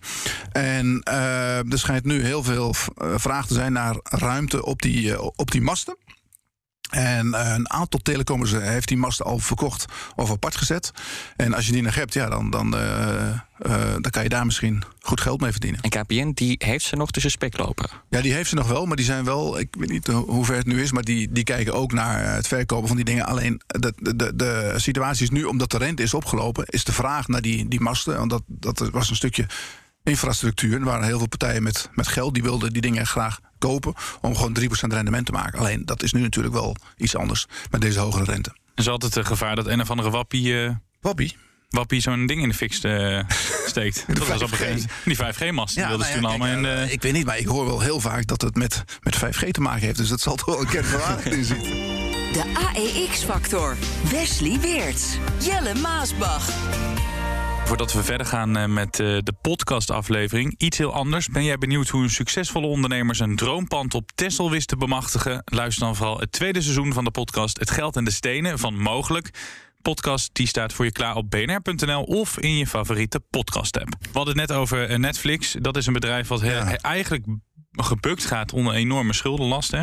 En 0.52 1.00
eh, 1.02 1.72
er 1.72 1.78
schijnt 1.78 2.04
nu 2.04 2.22
heel 2.24 2.42
veel 2.42 2.74
eh, 2.96 3.14
vraag 3.16 3.46
te 3.46 3.54
zijn 3.54 3.72
naar 3.72 3.96
ruimte 4.02 4.64
op 4.64 4.82
die, 4.82 5.12
eh, 5.12 5.28
op 5.36 5.50
die 5.50 5.60
masten. 5.60 5.96
En 6.88 7.34
eh, 7.34 7.52
een 7.54 7.70
aantal 7.70 8.00
telecommers 8.02 8.52
eh, 8.52 8.60
heeft 8.60 8.88
die 8.88 8.96
masten 8.96 9.26
al 9.26 9.38
verkocht 9.38 9.84
of 10.16 10.30
apart 10.30 10.56
gezet. 10.56 10.90
En 11.36 11.54
als 11.54 11.66
je 11.66 11.72
die 11.72 11.82
nog 11.82 11.94
hebt, 11.94 12.14
ja, 12.14 12.28
dan, 12.28 12.50
dan, 12.50 12.76
eh, 12.76 13.40
dan 14.00 14.10
kan 14.10 14.22
je 14.22 14.28
daar 14.28 14.46
misschien 14.46 14.82
goed 15.00 15.20
geld 15.20 15.40
mee 15.40 15.50
verdienen. 15.50 15.80
En 15.80 15.90
KPN, 15.90 16.30
die 16.34 16.54
heeft 16.58 16.84
ze 16.84 16.96
nog 16.96 17.10
tussen 17.10 17.30
spek 17.30 17.58
lopen. 17.58 17.90
Ja, 18.08 18.20
die 18.20 18.32
heeft 18.32 18.48
ze 18.48 18.54
nog 18.54 18.68
wel, 18.68 18.86
maar 18.86 18.96
die 18.96 19.04
zijn 19.04 19.24
wel, 19.24 19.58
ik 19.58 19.68
weet 19.78 19.90
niet 19.90 20.06
hoe 20.06 20.44
ver 20.44 20.56
het 20.56 20.66
nu 20.66 20.82
is, 20.82 20.92
maar 20.92 21.02
die, 21.02 21.32
die 21.32 21.44
kijken 21.44 21.74
ook 21.74 21.92
naar 21.92 22.34
het 22.34 22.48
verkopen 22.48 22.88
van 22.88 22.96
die 22.96 23.04
dingen. 23.04 23.26
Alleen 23.26 23.60
de, 23.66 23.92
de, 23.96 24.16
de, 24.16 24.36
de 24.36 24.74
situatie 24.76 25.22
is 25.22 25.30
nu, 25.30 25.44
omdat 25.44 25.70
de 25.70 25.78
rente 25.78 26.02
is 26.02 26.14
opgelopen, 26.14 26.64
is 26.66 26.84
de 26.84 26.92
vraag 26.92 27.28
naar 27.28 27.42
die, 27.42 27.68
die 27.68 27.80
masten. 27.80 28.16
Want 28.16 28.30
dat, 28.30 28.42
dat 28.46 28.90
was 28.90 29.10
een 29.10 29.16
stukje 29.16 29.46
infrastructuur. 30.08 30.74
Er 30.78 30.84
waren 30.84 31.06
heel 31.06 31.18
veel 31.18 31.28
partijen 31.28 31.62
met, 31.62 31.88
met 31.94 32.08
geld 32.08 32.34
die 32.34 32.42
wilden 32.42 32.72
die 32.72 32.82
dingen 32.82 33.06
graag 33.06 33.38
kopen 33.58 33.94
om 34.20 34.36
gewoon 34.36 34.56
3% 34.60 34.62
rendement 34.88 35.26
te 35.26 35.32
maken. 35.32 35.58
Alleen 35.58 35.82
dat 35.84 36.02
is 36.02 36.12
nu 36.12 36.20
natuurlijk 36.20 36.54
wel 36.54 36.76
iets 36.96 37.16
anders 37.16 37.46
met 37.70 37.80
deze 37.80 37.98
hogere 37.98 38.24
rente. 38.24 38.50
Er 38.50 38.56
is 38.84 38.88
altijd 38.88 39.14
het 39.14 39.26
gevaar 39.26 39.56
dat 39.56 39.66
een 39.66 39.80
of 39.80 39.90
andere 39.90 40.10
wappie... 40.10 40.62
eh, 40.64 40.70
wappie? 41.00 41.36
Wappie 41.68 42.00
zo'n 42.00 42.26
ding 42.26 42.42
in 42.42 42.48
de 42.48 42.54
fik 42.54 42.72
eh, 42.74 43.20
steekt. 43.66 44.04
dat 44.08 44.26
was 44.26 44.42
op 44.42 44.50
een 44.52 44.56
5G. 44.58 44.60
gegeven 44.60 44.88
moment- 45.04 45.38
Die 45.38 45.48
5G-mast. 45.48 45.74
die 45.74 45.86
wilden 45.86 46.06
ze 46.06 46.12
nou 46.12 46.20
toen 46.22 46.30
allemaal 46.30 46.48
in 46.56 46.62
de... 46.62 46.68
eh, 46.68 46.92
Ik 46.92 47.02
weet 47.02 47.12
niet, 47.12 47.24
maar 47.26 47.38
ik 47.38 47.46
hoor 47.46 47.66
wel 47.66 47.80
heel 47.80 48.00
vaak 48.00 48.26
dat 48.26 48.40
het 48.42 48.54
met, 48.56 48.84
met 49.02 49.16
5G 49.16 49.50
te 49.50 49.60
maken 49.60 49.80
heeft. 49.86 49.96
Dus 49.98 50.08
dat 50.08 50.20
zal 50.20 50.36
toch 50.36 50.46
wel 50.46 50.60
een 50.60 50.66
keer 50.68 50.84
verwaardigd 50.84 51.32
in 51.36 51.44
zitten. 51.44 51.70
De 52.32 52.42
AEX-factor. 52.74 53.76
Wesley 54.10 54.58
Weerts. 54.60 55.16
Jelle 55.40 55.74
Maasbach. 55.74 56.48
Voordat 57.68 57.92
we 57.92 58.02
verder 58.02 58.26
gaan 58.26 58.56
eh, 58.56 58.66
met 58.66 59.00
eh, 59.00 59.06
de 59.06 59.32
podcastaflevering, 59.40 60.54
iets 60.58 60.78
heel 60.78 60.92
anders. 60.92 61.28
Ben 61.28 61.44
jij 61.44 61.58
benieuwd 61.58 61.88
hoe 61.88 62.02
een 62.02 62.10
succesvolle 62.10 62.66
ondernemer 62.66 63.14
zijn 63.14 63.36
droompand 63.36 63.94
op 63.94 64.10
Texel 64.14 64.50
wist 64.50 64.68
te 64.68 64.76
bemachtigen? 64.76 65.42
Luister 65.44 65.84
dan 65.84 65.96
vooral 65.96 66.18
het 66.18 66.32
tweede 66.32 66.60
seizoen 66.60 66.92
van 66.92 67.04
de 67.04 67.10
podcast 67.10 67.58
Het 67.58 67.70
Geld 67.70 67.96
en 67.96 68.04
de 68.04 68.10
Stenen 68.10 68.58
van 68.58 68.78
Mogelijk. 68.78 69.30
Podcast 69.82 70.34
die 70.34 70.46
staat 70.46 70.72
voor 70.72 70.84
je 70.84 70.92
klaar 70.92 71.16
op 71.16 71.30
bnr.nl 71.30 72.02
of 72.02 72.38
in 72.38 72.56
je 72.56 72.66
favoriete 72.66 73.20
podcast-app. 73.20 73.96
We 74.00 74.08
hadden 74.12 74.38
het 74.38 74.48
net 74.48 74.58
over 74.58 74.88
eh, 74.88 74.98
Netflix. 74.98 75.56
Dat 75.60 75.76
is 75.76 75.86
een 75.86 75.92
bedrijf 75.92 76.28
wat 76.28 76.42
eigenlijk 76.80 77.24
gebukt 77.70 78.24
gaat 78.24 78.52
onder 78.52 78.74
enorme 78.74 79.12
schuldenlast. 79.12 79.70
Hè? 79.70 79.82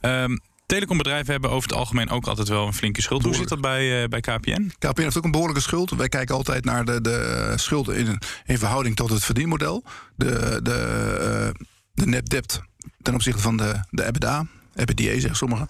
Ehm, 0.00 0.36
Telecombedrijven 0.70 1.32
hebben 1.32 1.50
over 1.50 1.68
het 1.68 1.78
algemeen 1.78 2.10
ook 2.10 2.26
altijd 2.26 2.48
wel 2.48 2.66
een 2.66 2.74
flinke 2.74 3.02
schuld. 3.02 3.22
Hoe 3.22 3.34
zit 3.34 3.48
dat 3.48 3.60
bij, 3.60 4.02
uh, 4.02 4.08
bij 4.08 4.20
KPN? 4.20 4.70
KPN 4.78 5.02
heeft 5.02 5.16
ook 5.16 5.24
een 5.24 5.30
behoorlijke 5.30 5.62
schuld. 5.62 5.90
Wij 5.90 6.08
kijken 6.08 6.34
altijd 6.34 6.64
naar 6.64 6.84
de, 6.84 7.00
de 7.00 7.52
schuld 7.56 7.88
in, 7.88 8.18
in 8.44 8.58
verhouding 8.58 8.96
tot 8.96 9.10
het 9.10 9.24
verdienmodel. 9.24 9.84
De, 10.16 10.60
de, 10.62 11.48
uh, 11.54 11.64
de 11.92 12.06
net 12.06 12.26
debt 12.26 12.60
ten 13.02 13.14
opzichte 13.14 13.40
van 13.40 13.56
de, 13.56 13.80
de 13.90 14.04
EBITDA. 14.04 14.46
EBITDA 14.74 15.12
zeggen 15.12 15.36
sommigen. 15.36 15.66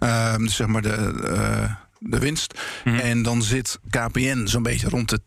Uh, 0.00 0.36
dus 0.36 0.56
zeg 0.56 0.66
maar 0.66 0.82
de, 0.82 1.14
uh, 1.24 1.70
de 2.06 2.18
winst. 2.18 2.54
Mm 2.84 2.92
-hmm. 2.92 3.00
En 3.00 3.22
dan 3.22 3.42
zit 3.42 3.78
KPN 3.90 4.46
zo'n 4.46 4.62
beetje 4.62 4.88
rond 4.88 5.08
de 5.08 5.20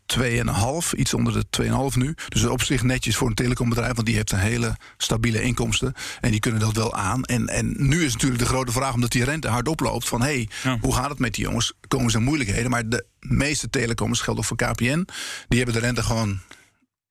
2,5, 0.92 0.98
iets 0.98 1.14
onder 1.14 1.32
de 1.32 1.62
2,5 1.92 1.96
nu. 1.96 2.14
Dus 2.28 2.44
op 2.44 2.62
zich 2.62 2.82
netjes 2.82 3.16
voor 3.16 3.28
een 3.28 3.34
telecombedrijf, 3.34 3.94
want 3.94 4.06
die 4.06 4.16
heeft 4.16 4.32
een 4.32 4.38
hele 4.38 4.76
stabiele 4.96 5.42
inkomsten. 5.42 5.94
En 6.20 6.30
die 6.30 6.40
kunnen 6.40 6.60
dat 6.60 6.76
wel 6.76 6.94
aan. 6.94 7.24
En, 7.24 7.46
en 7.46 7.74
nu 7.76 8.04
is 8.04 8.12
natuurlijk 8.12 8.40
de 8.40 8.46
grote 8.46 8.72
vraag, 8.72 8.94
omdat 8.94 9.10
die 9.10 9.24
rente 9.24 9.48
hard 9.48 9.68
oploopt: 9.68 10.08
van 10.08 10.20
hé, 10.20 10.26
hey, 10.26 10.48
ja. 10.62 10.78
hoe 10.80 10.94
gaat 10.94 11.10
het 11.10 11.18
met 11.18 11.34
die 11.34 11.44
jongens? 11.44 11.72
Komen 11.88 12.10
ze 12.10 12.18
in 12.18 12.24
moeilijkheden? 12.24 12.70
Maar 12.70 12.88
de 12.88 13.06
meeste 13.20 13.70
telecoms 13.70 14.20
geldt 14.20 14.40
ook 14.40 14.46
voor 14.46 14.56
KPN. 14.56 15.08
Die 15.48 15.58
hebben 15.58 15.74
de 15.74 15.86
rente 15.86 16.02
gewoon 16.02 16.40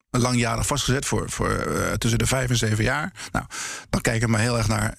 langjarig 0.10 0.67
vastgezet 0.67 1.06
voor, 1.06 1.30
voor 1.30 1.67
uh, 1.67 1.93
tussen 1.93 2.19
de 2.19 2.25
vijf 2.25 2.49
en 2.49 2.58
zeven 2.58 2.84
jaar. 2.84 3.13
Nou, 3.32 3.45
dan 3.89 4.01
kijken 4.01 4.25
we 4.25 4.32
maar 4.32 4.41
heel 4.41 4.58
erg 4.58 4.67
naar, 4.67 4.95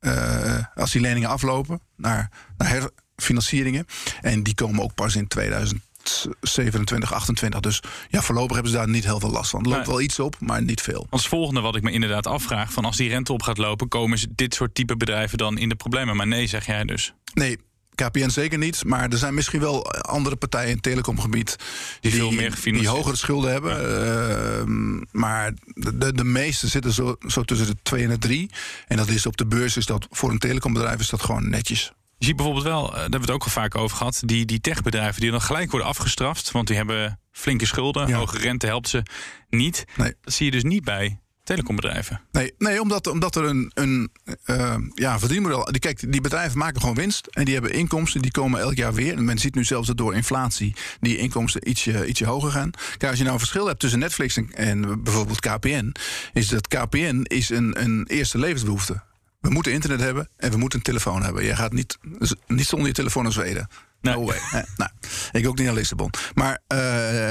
uh, 0.00 0.64
als 0.74 0.92
die 0.92 1.00
leningen 1.00 1.28
aflopen, 1.28 1.80
naar, 1.96 2.30
naar 2.56 2.88
herfinancieringen. 3.18 3.86
En 4.20 4.42
die 4.42 4.54
komen 4.54 4.82
ook 4.82 4.94
pas 4.94 5.16
in 5.16 5.26
2027, 5.28 7.12
28. 7.12 7.60
Dus 7.60 7.80
ja, 8.08 8.22
voorlopig 8.22 8.54
hebben 8.54 8.72
ze 8.72 8.78
daar 8.78 8.88
niet 8.88 9.04
heel 9.04 9.20
veel 9.20 9.30
last 9.30 9.50
van. 9.50 9.60
Er 9.62 9.66
loopt 9.68 9.78
Nee. 9.86 9.90
wel 9.90 10.00
iets 10.00 10.18
op, 10.18 10.36
maar 10.40 10.62
niet 10.62 10.80
veel. 10.80 11.06
Als 11.10 11.28
volgende 11.28 11.60
wat 11.60 11.76
ik 11.76 11.82
me 11.82 11.90
inderdaad 11.90 12.26
afvraag: 12.26 12.72
van 12.72 12.84
als 12.84 12.96
die 12.96 13.08
rente 13.08 13.32
op 13.32 13.42
gaat 13.42 13.58
lopen, 13.58 13.88
komen 13.88 14.18
ze 14.18 14.28
dit 14.34 14.54
soort 14.54 14.74
type 14.74 14.96
bedrijven 14.96 15.38
dan 15.38 15.58
in 15.58 15.68
de 15.68 15.74
problemen? 15.74 16.16
Maar 16.16 16.26
nee, 16.26 16.46
zeg 16.46 16.66
jij 16.66 16.84
dus. 16.84 17.12
Nee, 17.34 17.58
KPN 17.94 18.28
zeker 18.28 18.58
niet. 18.58 18.84
Maar 18.84 19.08
er 19.08 19.18
zijn 19.18 19.34
misschien 19.34 19.60
wel 19.60 19.92
andere 19.92 20.36
partijen 20.36 20.68
in 20.68 20.74
het 20.74 20.82
telecomgebied 20.82 21.56
Die 22.00 22.12
veel 22.12 22.30
meer 22.30 22.58
die 22.62 22.88
hogere 22.88 23.16
schulden 23.16 23.52
hebben. 23.52 23.80
Uh, 23.80 25.02
maar 25.10 25.52
de, 25.64 25.98
de, 25.98 26.12
de 26.12 26.24
meeste 26.24 26.66
zitten 26.66 26.92
zo, 26.92 27.16
zo 27.26 27.42
tussen 27.42 27.66
de 27.66 27.76
2 27.82 28.02
en 28.02 28.08
de 28.10 28.18
3. 28.18 28.50
En 28.86 28.96
dat 28.96 29.08
is 29.08 29.26
op 29.26 29.36
de 29.36 29.46
beurs 29.46 29.76
is 29.76 29.86
dat 29.86 30.06
voor 30.10 30.30
een 30.30 30.38
telecombedrijf 30.38 31.00
is 31.00 31.08
dat 31.08 31.22
gewoon 31.22 31.48
netjes. 31.50 31.92
Je 32.18 32.24
ziet 32.26 32.36
bijvoorbeeld 32.36 32.66
wel, 32.66 32.86
eh, 32.86 32.92
daar 32.92 33.00
hebben 33.00 33.20
we 33.20 33.26
het 33.26 33.34
ook 33.34 33.44
al 33.44 33.50
vaak 33.50 33.74
over 33.74 33.96
gehad, 33.96 34.22
die, 34.24 34.44
die 34.44 34.60
techbedrijven 34.60 35.20
die 35.20 35.30
dan 35.30 35.40
gelijk 35.40 35.70
worden 35.70 35.88
afgestraft, 35.88 36.50
want 36.50 36.66
die 36.66 36.76
hebben 36.76 37.20
flinke 37.32 37.66
schulden, 37.66 38.08
Ja. 38.08 38.16
hoge 38.16 38.38
rente 38.38 38.66
helpt 38.66 38.88
ze 38.88 39.02
niet. 39.50 39.84
Nee. 39.96 40.14
Dat 40.20 40.34
zie 40.34 40.46
je 40.46 40.52
dus 40.52 40.62
niet 40.62 40.84
bij 40.84 41.20
telecombedrijven. 41.44 42.20
Nee, 42.32 42.54
nee 42.58 42.80
omdat, 42.80 43.06
omdat 43.06 43.36
er 43.36 43.44
een, 43.44 43.70
een 43.74 44.10
uh, 44.46 44.76
ja, 44.94 45.18
verdienmodel... 45.18 45.64
Die, 45.64 45.80
kijk, 45.80 46.12
die 46.12 46.20
bedrijven 46.20 46.58
maken 46.58 46.80
gewoon 46.80 46.94
winst. 46.94 47.26
En 47.26 47.44
die 47.44 47.54
hebben 47.54 47.72
inkomsten, 47.72 48.22
die 48.22 48.30
komen 48.30 48.60
elk 48.60 48.74
jaar 48.74 48.94
weer. 48.94 49.16
En 49.16 49.24
men 49.24 49.38
ziet 49.38 49.54
nu 49.54 49.64
zelfs 49.64 49.86
dat 49.86 49.96
door 49.96 50.14
inflatie 50.14 50.74
die 51.00 51.16
inkomsten 51.16 51.68
ietsje, 51.68 52.06
ietsje 52.06 52.24
hoger 52.26 52.50
gaan. 52.50 52.70
Kijk, 52.70 53.02
als 53.10 53.16
je 53.16 53.22
nou 53.22 53.32
een 53.32 53.38
verschil 53.40 53.66
hebt 53.66 53.80
tussen 53.80 53.98
Netflix 53.98 54.36
en, 54.36 54.50
en 54.54 55.02
bijvoorbeeld 55.02 55.40
KPN... 55.40 55.94
is 56.32 56.48
dat 56.48 56.68
KPN 56.68 57.20
is 57.22 57.50
een, 57.50 57.82
een 57.82 58.06
eerste 58.06 58.38
levensbehoefte. 58.38 59.02
We 59.40 59.50
moeten 59.50 59.72
internet 59.72 60.00
hebben 60.00 60.28
en 60.36 60.50
we 60.50 60.56
moeten 60.56 60.78
een 60.78 60.84
telefoon 60.84 61.22
hebben. 61.22 61.44
Je 61.44 61.56
gaat 61.56 61.72
niet, 61.72 61.98
niet 62.46 62.66
zonder 62.66 62.88
je 62.88 62.94
telefoon 62.94 63.22
naar 63.22 63.32
Zweden. 63.32 63.68
Nee. 64.00 64.14
No 64.14 64.24
way. 64.24 64.36
Eh, 64.36 64.62
nou, 64.76 64.90
ik 65.32 65.48
ook 65.48 65.56
niet 65.56 65.66
naar 65.66 65.74
Lissabon. 65.74 66.10
Maar 66.34 66.58
uh, 66.68 66.78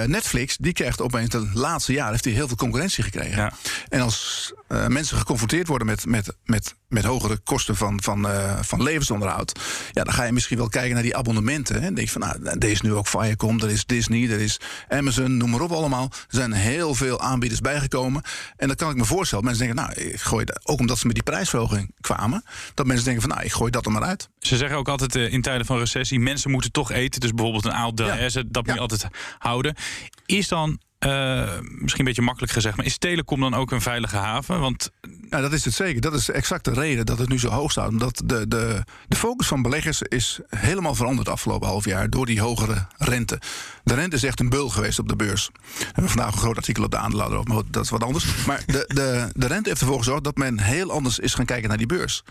Netflix, 0.03 0.57
die 0.57 0.73
krijgt 0.73 1.01
opeens 1.01 1.29
de 1.29 1.49
laatste 1.53 1.93
jaren 1.93 2.11
heeft 2.11 2.25
hij 2.25 2.33
heel 2.33 2.47
veel 2.47 2.55
concurrentie 2.55 3.03
gekregen. 3.03 3.37
Ja. 3.37 3.53
En 3.89 4.01
als 4.01 4.53
uh, 4.69 4.87
mensen 4.87 5.17
geconfronteerd 5.17 5.67
worden 5.67 5.87
met, 5.87 6.05
met, 6.05 6.35
met, 6.45 6.75
met 6.87 7.03
hogere 7.03 7.37
kosten 7.37 7.75
van, 7.75 8.01
van, 8.03 8.25
uh, 8.25 8.59
van 8.61 8.83
levensonderhoud, 8.83 9.59
ja, 9.91 10.03
dan 10.03 10.13
ga 10.13 10.23
je 10.23 10.31
misschien 10.31 10.57
wel 10.57 10.69
kijken 10.69 10.93
naar 10.93 11.03
die 11.03 11.15
abonnementen. 11.15 11.75
Hè. 11.75 11.81
Dan 11.81 11.93
denk 11.93 12.07
je 12.07 12.19
van, 12.19 12.21
nou, 12.21 12.57
er 12.59 12.69
is 12.69 12.81
nu 12.81 12.93
ook 12.93 13.07
Viacom, 13.07 13.59
er 13.59 13.69
is 13.69 13.85
Disney, 13.85 14.31
er 14.31 14.39
is 14.39 14.59
Amazon, 14.89 15.37
noem 15.37 15.49
maar 15.49 15.61
op 15.61 15.71
allemaal. 15.71 16.03
Er 16.03 16.25
zijn 16.27 16.51
heel 16.53 16.95
veel 16.95 17.21
aanbieders 17.21 17.61
bijgekomen. 17.61 18.21
En 18.57 18.67
dan 18.67 18.75
kan 18.75 18.89
ik 18.89 18.95
me 18.95 19.05
voorstellen, 19.05 19.45
mensen 19.45 19.65
denken, 19.65 19.83
nou, 19.85 20.09
ik 20.09 20.21
gooi 20.21 20.45
dat, 20.45 20.59
ook 20.63 20.79
omdat 20.79 20.97
ze 20.97 21.05
met 21.05 21.15
die 21.15 21.23
prijsverhoging 21.23 21.91
kwamen, 22.01 22.43
dat 22.73 22.85
mensen 22.85 23.05
denken 23.05 23.21
van, 23.23 23.31
nou, 23.31 23.43
ik 23.43 23.51
gooi 23.51 23.71
dat 23.71 23.85
er 23.85 23.91
maar 23.91 24.03
uit. 24.03 24.29
Ze 24.39 24.57
zeggen 24.57 24.77
ook 24.77 24.87
altijd 24.87 25.15
uh, 25.15 25.33
in 25.33 25.41
tijden 25.41 25.65
van 25.65 25.77
recessie, 25.77 26.19
mensen 26.19 26.51
moeten 26.51 26.71
toch 26.71 26.91
eten. 26.91 27.19
Dus 27.19 27.33
bijvoorbeeld 27.33 27.65
een 27.65 27.73
aal 27.73 27.91
ja. 27.95 28.29
dat 28.29 28.53
moet 28.53 28.65
Ja. 28.65 28.73
je 28.73 28.79
altijd 28.79 29.07
houden. 29.37 29.75
Is 30.25 30.47
dan, 30.47 30.79
uh, 31.05 31.59
misschien 31.59 31.99
een 31.99 32.05
beetje 32.05 32.21
makkelijk 32.21 32.53
gezegd, 32.53 32.77
maar 32.77 32.85
is 32.85 32.97
telecom 32.97 33.39
dan 33.39 33.53
ook 33.53 33.71
een 33.71 33.81
veilige 33.81 34.15
haven? 34.15 34.59
Want 34.59 34.91
Nou, 35.29 35.41
dat 35.41 35.53
is 35.53 35.65
het 35.65 35.73
zeker. 35.73 36.01
Dat 36.01 36.13
is 36.13 36.29
exact 36.29 36.65
de 36.65 36.73
reden 36.73 37.05
dat 37.05 37.19
het 37.19 37.29
nu 37.29 37.39
zo 37.39 37.49
hoog 37.49 37.71
staat. 37.71 37.89
Omdat 37.89 38.21
de, 38.25 38.47
de, 38.47 38.83
de 39.07 39.15
focus 39.15 39.47
van 39.47 39.61
beleggers 39.61 40.01
is 40.01 40.39
helemaal 40.47 40.95
veranderd 40.95 41.29
afgelopen 41.29 41.67
half 41.67 41.85
jaar 41.85 42.09
door 42.09 42.25
die 42.25 42.41
hogere 42.41 42.87
rente. 42.97 43.41
De 43.83 43.93
rente 43.93 44.15
is 44.15 44.23
echt 44.23 44.39
een 44.39 44.49
beul 44.49 44.69
geweest 44.69 44.99
op 44.99 45.07
de 45.07 45.15
beurs. 45.15 45.49
We 45.77 45.85
hebben 45.85 46.09
vandaag 46.09 46.31
een 46.31 46.39
groot 46.39 46.57
artikel 46.57 46.83
op 46.83 46.91
de 46.91 46.97
aandeelhouder 46.97 47.39
over, 47.39 47.53
maar 47.53 47.63
dat 47.71 47.83
is 47.83 47.89
wat 47.89 48.03
anders. 48.03 48.45
Maar 48.45 48.63
de, 48.65 48.85
de, 48.87 49.29
de 49.33 49.47
rente 49.47 49.69
heeft 49.69 49.81
ervoor 49.81 49.97
gezorgd 49.97 50.23
dat 50.23 50.37
men 50.37 50.59
heel 50.59 50.91
anders 50.91 51.19
is 51.19 51.33
gaan 51.33 51.45
kijken 51.45 51.69
naar 51.69 51.77
die 51.77 51.87
beurs. 51.87 52.23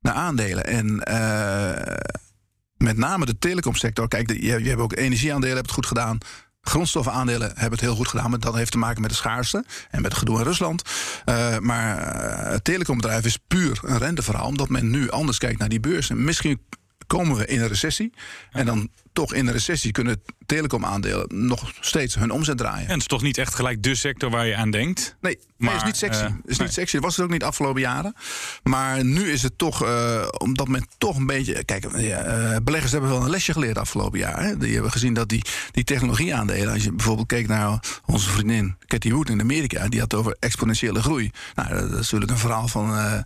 Naar 0.00 0.14
aandelen. 0.14 0.64
En 0.64 1.02
uh, 1.08 1.96
met 2.76 2.96
name 2.96 3.26
de 3.26 3.38
telecomsector. 3.38 4.08
Kijk, 4.08 4.30
je, 4.30 4.62
je 4.62 4.68
hebt 4.68 4.80
ook 4.80 4.96
energieaandelen 4.96 5.54
hebben 5.54 5.74
het 5.74 5.74
goed 5.74 5.86
gedaan. 5.86 6.18
Grondstoffenaandelen 6.60 7.48
hebben 7.48 7.70
het 7.70 7.80
heel 7.80 7.94
goed 7.94 8.08
gedaan. 8.08 8.30
Maar 8.30 8.38
dat 8.38 8.54
heeft 8.54 8.72
te 8.72 8.78
maken 8.78 9.00
met 9.00 9.10
de 9.10 9.16
schaarste 9.16 9.64
en 9.90 10.02
met 10.02 10.10
het 10.10 10.20
gedoe 10.20 10.38
in 10.38 10.44
Rusland. 10.44 10.82
Uh, 11.24 11.58
maar 11.58 11.98
uh, 11.98 12.52
het 12.52 12.64
telecombedrijf 12.64 13.24
is 13.24 13.38
puur 13.48 13.80
een 13.82 13.98
renteverhaal. 13.98 14.46
Omdat 14.46 14.68
men 14.68 14.90
nu 14.90 15.10
anders 15.10 15.38
kijkt 15.38 15.58
naar 15.58 15.68
die 15.68 15.80
beurs. 15.80 16.10
En 16.10 16.24
misschien 16.24 16.60
komen 17.16 17.36
we 17.36 17.46
in 17.46 17.60
een 17.60 17.68
recessie. 17.68 18.12
En 18.50 18.66
dan 18.66 18.88
toch 19.12 19.34
in 19.34 19.46
een 19.46 19.52
recessie 19.52 19.92
kunnen 19.92 20.22
telecomaandelen 20.46 21.46
nog 21.46 21.72
steeds 21.80 22.14
hun 22.14 22.30
omzet 22.30 22.58
draaien. 22.58 22.86
En 22.86 22.92
het 22.92 23.00
is 23.00 23.06
toch 23.06 23.22
niet 23.22 23.38
echt 23.38 23.54
gelijk 23.54 23.82
de 23.82 23.94
sector 23.94 24.30
waar 24.30 24.46
je 24.46 24.56
aan 24.56 24.70
denkt? 24.70 25.16
Nee, 25.20 25.38
maar, 25.56 25.68
nee 25.68 25.78
is 25.78 25.84
niet 25.84 25.96
sexy. 25.96 26.22
Uh, 26.22 26.28
is 26.44 26.56
nee. 26.56 26.66
niet 26.66 26.76
sexy. 26.76 26.94
Dat 26.94 27.04
was 27.04 27.16
het 27.16 27.24
ook 27.24 27.30
niet 27.30 27.40
de 27.40 27.46
afgelopen 27.46 27.80
jaren. 27.80 28.14
Maar 28.62 29.04
nu 29.04 29.30
is 29.30 29.42
het 29.42 29.58
toch, 29.58 29.84
uh, 29.84 30.28
omdat 30.38 30.68
men 30.68 30.86
toch 30.98 31.16
een 31.16 31.26
beetje... 31.26 31.64
Kijk, 31.64 31.84
uh, 31.84 32.56
beleggers 32.62 32.92
hebben 32.92 33.10
wel 33.10 33.22
een 33.22 33.30
lesje 33.30 33.52
geleerd 33.52 33.78
afgelopen 33.78 34.18
jaar. 34.18 34.42
Hè? 34.42 34.56
Die 34.56 34.72
hebben 34.72 34.92
gezien 34.92 35.14
dat 35.14 35.28
die, 35.28 35.44
die 35.70 35.84
technologieaandelen... 35.84 36.72
als 36.72 36.84
je 36.84 36.92
bijvoorbeeld 36.92 37.28
keek 37.28 37.48
naar 37.48 37.80
onze 38.06 38.30
vriendin 38.30 38.76
Cathy 38.86 39.12
Wood 39.12 39.28
in 39.28 39.40
Amerika... 39.40 39.88
die 39.88 40.00
had 40.00 40.14
over 40.14 40.36
exponentiële 40.38 41.02
groei. 41.02 41.30
Nou, 41.54 41.68
dat 41.68 41.84
is 41.84 41.90
natuurlijk 41.90 42.30
een 42.30 42.38
verhaal 42.38 42.68
van 42.68 43.24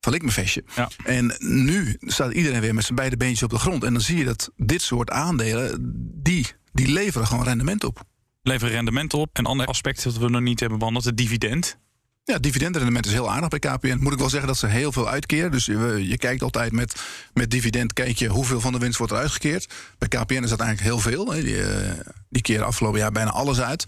van 0.00 0.14
ik 0.14 0.20
mijn 0.20 0.32
vestje. 0.32 0.64
Ja. 0.74 0.88
En 1.04 1.36
nu 1.38 1.96
staat 2.00 2.32
iedereen 2.32 2.60
weer 2.60 2.74
met 2.74 2.84
zijn 2.84 2.96
beide 2.96 3.16
beentjes 3.16 3.42
op 3.42 3.50
de 3.50 3.58
grond. 3.58 3.84
En 3.84 3.92
dan 3.92 4.02
zie 4.02 4.16
je 4.16 4.24
dat 4.24 4.50
dit 4.56 4.82
soort 4.82 5.10
aandelen, 5.10 5.78
die, 6.22 6.46
die 6.72 6.88
leveren 6.88 7.26
gewoon 7.26 7.44
rendement 7.44 7.84
op. 7.84 8.02
Leveren 8.42 8.74
rendement 8.74 9.14
op. 9.14 9.30
En 9.32 9.44
ander 9.44 9.66
aspect 9.66 10.02
dat 10.02 10.16
we 10.16 10.28
nog 10.28 10.40
niet 10.40 10.60
hebben 10.60 10.78
behandeld, 10.78 11.04
het 11.04 11.16
dividend. 11.16 11.78
Ja, 12.24 12.38
dividendrendement 12.38 13.06
is 13.06 13.12
heel 13.12 13.30
aardig 13.30 13.48
bij 13.48 13.58
KPN. 13.58 13.98
Moet 14.00 14.12
ik 14.12 14.18
wel 14.18 14.28
zeggen 14.28 14.48
dat 14.48 14.58
ze 14.58 14.66
heel 14.66 14.92
veel 14.92 15.08
uitkeren. 15.08 15.50
Dus 15.50 15.64
je, 15.64 16.06
je 16.08 16.16
kijkt 16.16 16.42
altijd 16.42 16.72
met, 16.72 17.02
met 17.34 17.50
dividend, 17.50 17.92
kijk 17.92 18.16
je 18.16 18.28
hoeveel 18.28 18.60
van 18.60 18.72
de 18.72 18.78
winst 18.78 18.98
wordt 18.98 19.12
er 19.12 19.18
uitgekeerd. 19.18 19.74
Bij 19.98 20.08
KPN 20.08 20.42
is 20.42 20.50
dat 20.50 20.60
eigenlijk 20.60 20.80
heel 20.90 20.98
veel. 20.98 21.32
Hè. 21.32 21.42
Die, 21.42 21.56
uh, 21.56 21.90
die 22.28 22.42
keren 22.42 22.66
afgelopen 22.66 22.98
jaar 22.98 23.12
bijna 23.12 23.30
alles 23.30 23.60
uit. 23.60 23.84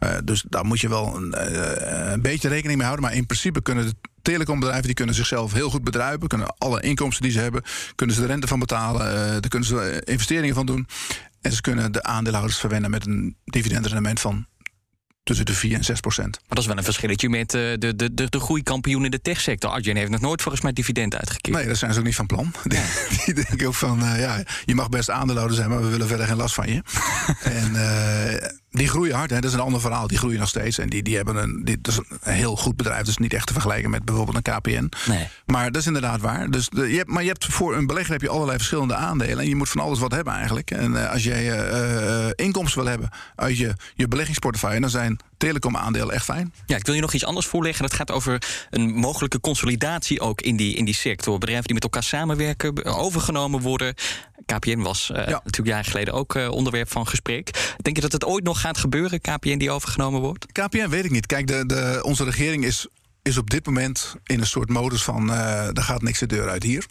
Uh, 0.00 0.16
dus 0.24 0.44
daar 0.48 0.64
moet 0.64 0.80
je 0.80 0.88
wel 0.88 1.16
een, 1.16 1.34
uh, 1.52 2.12
een 2.12 2.22
beetje 2.22 2.48
rekening 2.48 2.76
mee 2.76 2.86
houden. 2.86 3.06
Maar 3.06 3.16
in 3.16 3.26
principe 3.26 3.62
kunnen 3.62 3.86
de 3.86 3.94
telecombedrijven 4.24 4.86
die 4.86 4.94
kunnen 4.94 5.14
zichzelf 5.14 5.52
heel 5.52 5.70
goed 5.70 5.84
bedruipen. 5.84 6.28
Kunnen 6.28 6.54
alle 6.58 6.80
inkomsten 6.80 7.22
die 7.22 7.32
ze 7.32 7.38
hebben, 7.38 7.62
kunnen 7.94 8.14
ze 8.14 8.20
de 8.20 8.26
rente 8.26 8.46
van 8.46 8.58
betalen. 8.58 9.06
Uh, 9.06 9.30
daar 9.30 9.48
kunnen 9.48 9.68
ze 9.68 10.02
investeringen 10.04 10.54
van 10.54 10.66
doen. 10.66 10.86
En 11.40 11.52
ze 11.52 11.60
kunnen 11.60 11.92
de 11.92 12.02
aandeelhouders 12.02 12.58
verwennen 12.58 12.90
met 12.90 13.06
een 13.06 13.36
dividendrendement 13.44 14.20
van 14.20 14.46
tussen 15.22 15.46
de 15.46 15.54
4 15.54 15.76
en 15.76 15.84
6 15.84 16.00
procent. 16.00 16.38
Maar 16.38 16.48
dat 16.48 16.58
is 16.58 16.66
wel 16.66 16.76
een 16.76 16.84
verschilletje 16.84 17.28
met 17.28 17.54
uh, 17.54 17.60
de, 17.78 17.96
de, 17.96 18.14
de, 18.14 18.28
de 18.28 18.40
groeikampioen 18.40 19.04
in 19.04 19.10
de 19.10 19.20
techsector. 19.20 19.70
Adyen 19.70 19.96
heeft 19.96 20.10
nog 20.10 20.20
nooit 20.20 20.42
volgens 20.42 20.62
mij 20.62 20.72
dividend 20.72 21.16
uitgekeerd. 21.16 21.56
Nee, 21.56 21.66
daar 21.66 21.76
zijn 21.76 21.92
ze 21.92 21.98
ook 21.98 22.04
niet 22.04 22.14
van 22.14 22.26
plan. 22.26 22.52
Ja. 22.64 22.82
Die, 23.24 23.34
denken 23.34 23.66
ook 23.66 23.74
van, 23.74 24.02
uh, 24.02 24.20
ja, 24.20 24.42
je 24.64 24.74
mag 24.74 24.88
best 24.88 25.10
aandeelhouder 25.10 25.56
zijn... 25.56 25.70
maar 25.70 25.82
we 25.82 25.88
willen 25.88 26.06
verder 26.06 26.26
geen 26.26 26.36
last 26.36 26.54
van 26.54 26.68
je. 26.68 26.82
en 27.60 27.76
die 28.74 28.88
groeien 28.88 29.14
hard, 29.14 29.30
hè. 29.30 29.40
dat 29.40 29.50
is 29.50 29.56
een 29.56 29.62
ander 29.62 29.80
verhaal. 29.80 30.06
Die 30.06 30.18
groeien 30.18 30.38
nog 30.38 30.48
steeds 30.48 30.78
en 30.78 30.88
die, 30.88 31.02
die 31.02 31.16
hebben 31.16 31.36
een, 31.36 31.64
dit 31.64 31.88
is 31.88 31.96
een 31.96 32.32
heel 32.32 32.56
goed 32.56 32.76
bedrijf. 32.76 33.04
Dus 33.04 33.16
niet 33.16 33.34
echt 33.34 33.46
te 33.46 33.52
vergelijken 33.52 33.90
met 33.90 34.04
bijvoorbeeld 34.04 34.36
een 34.36 34.54
KPN. 34.54 34.92
Nee. 35.08 35.28
Maar 35.46 35.64
dat 35.72 35.80
is 35.80 35.86
inderdaad 35.86 36.20
waar. 36.20 36.50
Dus 36.50 36.68
de, 36.68 36.90
je 36.90 36.96
hebt, 36.96 37.10
maar 37.10 37.22
je 37.22 37.28
hebt 37.28 37.44
voor 37.44 37.76
een 37.76 37.86
belegger 37.86 38.12
heb 38.12 38.22
je 38.22 38.28
allerlei 38.28 38.56
verschillende 38.56 38.94
aandelen. 38.94 39.38
En 39.38 39.48
je 39.48 39.56
moet 39.56 39.68
van 39.68 39.80
alles 39.80 39.98
wat 39.98 40.12
hebben 40.12 40.32
eigenlijk. 40.32 40.70
En 40.70 41.10
als 41.10 41.24
jij 41.24 41.44
inkomsten 42.34 42.80
wil 42.82 42.90
hebben 42.90 43.10
uit 43.34 43.58
je, 43.58 43.74
je 43.94 44.08
beleggingsportefeuille... 44.08 44.80
dan 44.80 44.90
zijn 44.90 45.18
telecomaandelen 45.36 46.14
echt 46.14 46.24
fijn. 46.24 46.52
Ja, 46.66 46.76
ik 46.76 46.86
wil 46.86 46.94
je 46.94 47.00
nog 47.00 47.12
iets 47.12 47.24
anders 47.24 47.46
voorleggen. 47.46 47.82
Dat 47.82 47.94
gaat 47.94 48.10
over 48.10 48.42
een 48.70 48.94
mogelijke 48.94 49.40
consolidatie 49.40 50.20
ook 50.20 50.40
in 50.40 50.56
die, 50.56 50.74
in 50.76 50.84
die 50.84 50.94
sector. 50.94 51.38
Bedrijven 51.38 51.64
die 51.64 51.74
met 51.74 51.82
elkaar 51.82 52.02
samenwerken, 52.02 52.84
overgenomen 52.84 53.60
worden. 53.60 53.94
KPN 54.46 54.78
was 54.78 55.10
uh, 55.10 55.16
ja. 55.16 55.30
natuurlijk 55.30 55.66
jaren 55.66 55.84
geleden 55.84 56.14
ook 56.14 56.34
uh, 56.34 56.50
onderwerp 56.50 56.90
van 56.90 57.06
gesprek. 57.06 57.74
Denk 57.82 57.96
je 57.96 58.02
dat 58.02 58.12
het 58.12 58.24
ooit 58.24 58.44
nog 58.44 58.60
gaat 58.60 58.78
gebeuren, 58.78 59.20
KPN 59.20 59.58
die 59.58 59.70
overgenomen 59.70 60.20
wordt? 60.20 60.46
KPN 60.52 60.88
weet 60.88 61.04
ik 61.04 61.10
niet. 61.10 61.26
Kijk, 61.26 61.46
de, 61.46 61.66
de, 61.66 62.00
onze 62.02 62.24
regering 62.24 62.64
is, 62.64 62.86
is 63.22 63.38
op 63.38 63.50
dit 63.50 63.66
moment 63.66 64.14
in 64.24 64.40
een 64.40 64.46
soort 64.46 64.68
modus 64.68 65.02
van... 65.02 65.30
Uh, 65.30 65.76
er 65.76 65.82
gaat 65.82 66.02
niks 66.02 66.18
de 66.18 66.26
deur 66.26 66.48
uit 66.48 66.62
hier. 66.62 66.86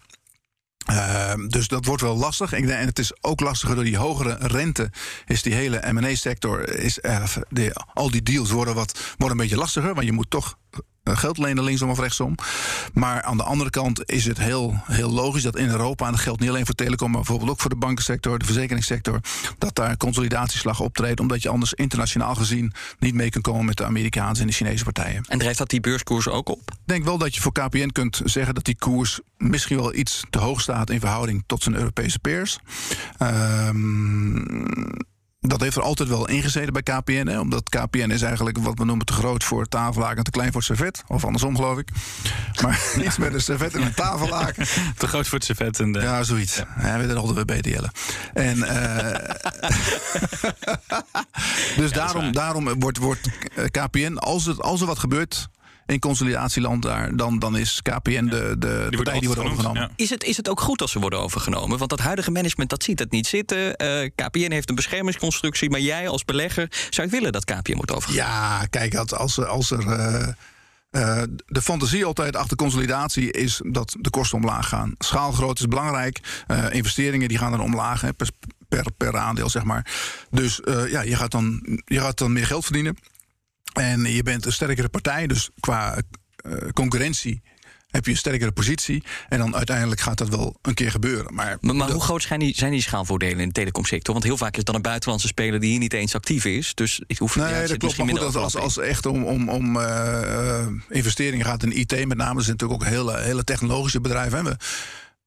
Ehm, 0.85 1.47
dus 1.47 1.67
dat 1.67 1.85
wordt 1.85 2.01
wel 2.01 2.17
lastig. 2.17 2.53
Ik 2.53 2.65
denk, 2.65 2.79
en 2.79 2.87
het 2.87 2.99
is 2.99 3.13
ook 3.21 3.39
lastiger 3.39 3.75
door 3.75 3.83
die 3.83 3.97
hogere 3.97 4.37
rente. 4.39 4.89
Is 5.25 5.41
die 5.41 5.53
hele 5.53 5.91
M&A-sector, 5.91 6.69
is, 6.69 6.99
eh, 6.99 7.23
de, 7.49 7.75
al 7.93 8.11
die 8.11 8.23
deals 8.23 8.51
worden, 8.51 8.75
wat, 8.75 8.99
worden 9.17 9.37
een 9.37 9.43
beetje 9.43 9.59
lastiger. 9.59 9.93
Want 9.93 10.05
je 10.05 10.11
moet 10.11 10.29
toch 10.29 10.57
eh, 10.69 10.79
geld 11.03 11.37
lenen 11.37 11.63
linksom 11.63 11.89
of 11.89 11.99
rechtsom. 11.99 12.35
Maar 12.93 13.21
aan 13.21 13.37
de 13.37 13.43
andere 13.43 13.69
kant 13.69 14.09
is 14.09 14.25
het 14.25 14.37
heel, 14.37 14.81
heel 14.83 15.11
logisch 15.11 15.43
dat 15.43 15.57
in 15.57 15.69
Europa, 15.69 16.05
en 16.05 16.11
dat 16.11 16.21
geldt 16.21 16.39
niet 16.39 16.49
alleen 16.49 16.65
voor 16.65 16.75
telecom, 16.75 17.11
maar 17.11 17.19
bijvoorbeeld 17.19 17.49
ook 17.49 17.59
voor 17.59 17.69
de 17.69 17.75
bankensector, 17.75 18.39
de 18.39 18.45
verzekeringssector, 18.45 19.19
dat 19.57 19.75
daar 19.75 19.89
een 19.89 19.97
consolidatieslag 19.97 20.79
optreedt, 20.79 21.19
omdat 21.19 21.41
je 21.41 21.49
anders 21.49 21.73
internationaal 21.73 22.35
gezien 22.35 22.73
niet 22.99 23.13
mee 23.13 23.29
kunt 23.29 23.43
komen 23.43 23.65
met 23.65 23.77
de 23.77 23.85
Amerikaanse 23.85 24.41
en 24.41 24.47
de 24.47 24.53
Chinese 24.53 24.83
partijen. 24.83 25.23
En 25.27 25.39
drijft 25.39 25.57
dat 25.57 25.69
die 25.69 25.79
beurskoers 25.79 26.27
ook 26.27 26.49
op? 26.49 26.71
Ik 26.71 26.77
denk 26.85 27.03
wel 27.03 27.17
dat 27.17 27.35
je 27.35 27.41
voor 27.41 27.51
KPN 27.51 27.89
kunt 27.89 28.21
zeggen 28.23 28.53
dat 28.53 28.65
die 28.65 28.77
koers 28.77 29.19
misschien 29.37 29.77
wel 29.77 29.95
iets 29.95 30.23
te 30.29 30.39
hoog 30.39 30.61
staat 30.61 30.89
in 30.89 30.99
verhouding 30.99 31.43
tot 31.45 31.63
zijn 31.63 31.75
Europese 31.75 32.19
peers. 32.19 32.59
Ehm 33.17 35.11
dat 35.49 35.61
heeft 35.61 35.75
er 35.75 35.81
altijd 35.81 36.09
wel 36.09 36.27
ingezeten 36.27 36.73
bij 36.73 36.81
KPN. 36.81 37.27
Hè? 37.27 37.39
Omdat 37.39 37.69
KPN 37.69 38.09
is 38.09 38.21
eigenlijk 38.21 38.57
wat 38.57 38.77
we 38.77 38.85
noemen 38.85 39.05
te 39.05 39.13
groot 39.13 39.43
voor 39.43 39.65
tafellaken 39.65 40.17
en 40.17 40.23
te 40.23 40.31
klein 40.31 40.51
voor 40.51 40.61
het 40.61 40.69
servet. 40.69 41.03
Of 41.07 41.25
andersom, 41.25 41.55
geloof 41.55 41.77
ik. 41.77 41.89
Maar 42.61 42.81
iets 43.05 43.17
met 43.17 43.33
een 43.33 43.41
servet 43.41 43.73
en 43.73 43.81
een 43.81 43.93
tafellaken. 43.93 44.67
te 44.97 45.07
groot 45.07 45.27
voor 45.27 45.37
het 45.37 45.47
servet. 45.47 45.79
En 45.79 45.91
de... 45.91 45.99
Ja, 45.99 46.23
zoiets. 46.23 46.55
Ja. 46.55 46.67
ja 46.81 46.97
we 46.97 47.13
hadden 47.13 47.35
we 47.35 47.45
BTL'en. 47.45 47.91
En, 48.33 48.57
uh... 48.57 49.13
dus 51.77 51.89
ja, 51.89 51.95
daarom, 51.95 52.31
daarom 52.31 52.79
wordt, 52.79 52.97
wordt 52.97 53.29
KPN, 53.71 54.15
als, 54.15 54.45
het, 54.45 54.61
als 54.61 54.81
er 54.81 54.87
wat 54.87 54.99
gebeurt 54.99 55.49
in 55.85 55.99
consolidatieland 55.99 56.81
daar, 56.81 57.15
dan, 57.15 57.39
dan 57.39 57.57
is 57.57 57.81
KPN 57.81 58.25
de, 58.25 58.55
de 58.57 58.87
die 58.89 58.95
partij 58.97 59.19
die 59.19 59.27
wordt 59.27 59.41
overgenomen. 59.41 59.81
Ja. 59.81 59.89
Is, 59.95 60.09
het, 60.09 60.23
is 60.23 60.37
het 60.37 60.49
ook 60.49 60.59
goed 60.59 60.81
als 60.81 60.91
ze 60.91 60.99
worden 60.99 61.19
overgenomen? 61.19 61.77
Want 61.77 61.89
dat 61.89 61.99
huidige 61.99 62.31
management 62.31 62.69
dat 62.69 62.83
ziet 62.83 62.99
het 62.99 63.11
niet 63.11 63.27
zitten. 63.27 63.57
Uh, 63.57 64.09
KPN 64.15 64.51
heeft 64.51 64.69
een 64.69 64.75
beschermingsconstructie, 64.75 65.69
maar 65.69 65.79
jij 65.79 66.07
als 66.07 66.25
belegger 66.25 66.71
zou 66.89 67.09
willen 67.09 67.31
dat 67.31 67.45
KPN 67.45 67.75
wordt 67.75 67.91
overgenomen? 67.91 68.31
Ja, 68.31 68.65
kijk, 68.69 68.95
als, 68.95 69.39
als 69.39 69.71
er. 69.71 69.85
Uh, 69.85 70.27
uh, 70.91 71.21
de 71.45 71.61
fantasie 71.61 72.05
altijd 72.05 72.35
achter 72.35 72.57
consolidatie 72.57 73.31
is 73.31 73.61
dat 73.65 73.95
de 73.99 74.09
kosten 74.09 74.37
omlaag 74.37 74.67
gaan. 74.67 74.95
Schaalgroot 74.97 75.59
is 75.59 75.67
belangrijk. 75.67 76.43
investeringen 76.69 77.27
die 77.27 77.37
gaan 77.37 77.53
er 77.53 77.59
omlaag 77.59 78.01
hè, 78.01 78.13
per, 78.13 78.29
per, 78.67 78.85
per, 78.97 79.17
aandeel, 79.17 79.49
zeg 79.49 79.63
maar. 79.63 79.91
Dus 80.29 80.59
ja, 80.89 81.01
je 81.01 81.15
gaat, 81.15 81.31
dan, 81.31 81.61
je 81.85 81.99
gaat 81.99 82.17
dan 82.17 82.33
meer 82.33 82.45
geld 82.45 82.63
verdienen. 82.63 82.97
En 83.73 84.03
je 84.13 84.23
bent 84.23 84.45
een 84.45 84.53
sterkere 84.53 84.89
partij, 84.89 85.27
dus 85.27 85.49
qua 85.59 85.97
uh, 86.45 86.69
concurrentie 86.73 87.41
heb 87.93 88.05
je 88.05 88.11
een 88.11 88.17
sterkere 88.17 88.51
positie. 88.51 89.03
En 89.29 89.37
dan 89.37 89.55
uiteindelijk 89.55 90.01
gaat 90.01 90.17
dat 90.17 90.29
wel 90.29 90.57
een 90.61 90.73
keer 90.73 90.91
gebeuren. 90.91 91.33
Maar, 91.33 91.57
maar, 91.61 91.75
maar 91.75 91.91
hoe 91.91 92.01
groot 92.01 92.21
zijn 92.21 92.39
die, 92.39 92.55
zijn 92.55 92.71
die 92.71 92.81
schaalvoordelen 92.81 93.39
in 93.39 93.47
de 93.47 93.53
telecomsector? 93.53 94.13
Want 94.13 94.25
heel 94.25 94.37
vaak 94.37 94.51
is 94.51 94.57
het 94.57 94.65
dan 94.65 94.75
een 94.75 94.81
buitenlandse 94.81 95.27
speler 95.27 95.59
die 95.59 95.69
hier 95.69 95.79
niet 95.79 95.93
eens 95.93 96.15
actief 96.15 96.45
is. 96.45 96.73
Dus 96.73 97.01
ik 97.07 97.17
hoef 97.17 97.35
nee, 97.35 97.49
ja, 97.49 97.67
dat 97.67 97.77
klopt. 97.77 97.97
Maar 97.97 98.07
goed, 98.17 98.35
als, 98.35 98.55
als 98.55 98.77
echt 98.77 99.05
om, 99.05 99.23
om, 99.23 99.49
om 99.49 99.77
uh, 99.77 100.67
investeringen 100.89 101.45
gaat 101.45 101.63
in 101.63 101.77
IT, 101.77 102.05
met 102.07 102.17
name, 102.17 102.41
zijn 102.41 102.57
natuurlijk 102.57 102.81
ook 102.81 102.89
hele, 102.89 103.19
hele 103.19 103.43
technologische 103.43 104.01
bedrijven. 104.01 104.37
Hè. 104.37 104.43
We 104.43 104.57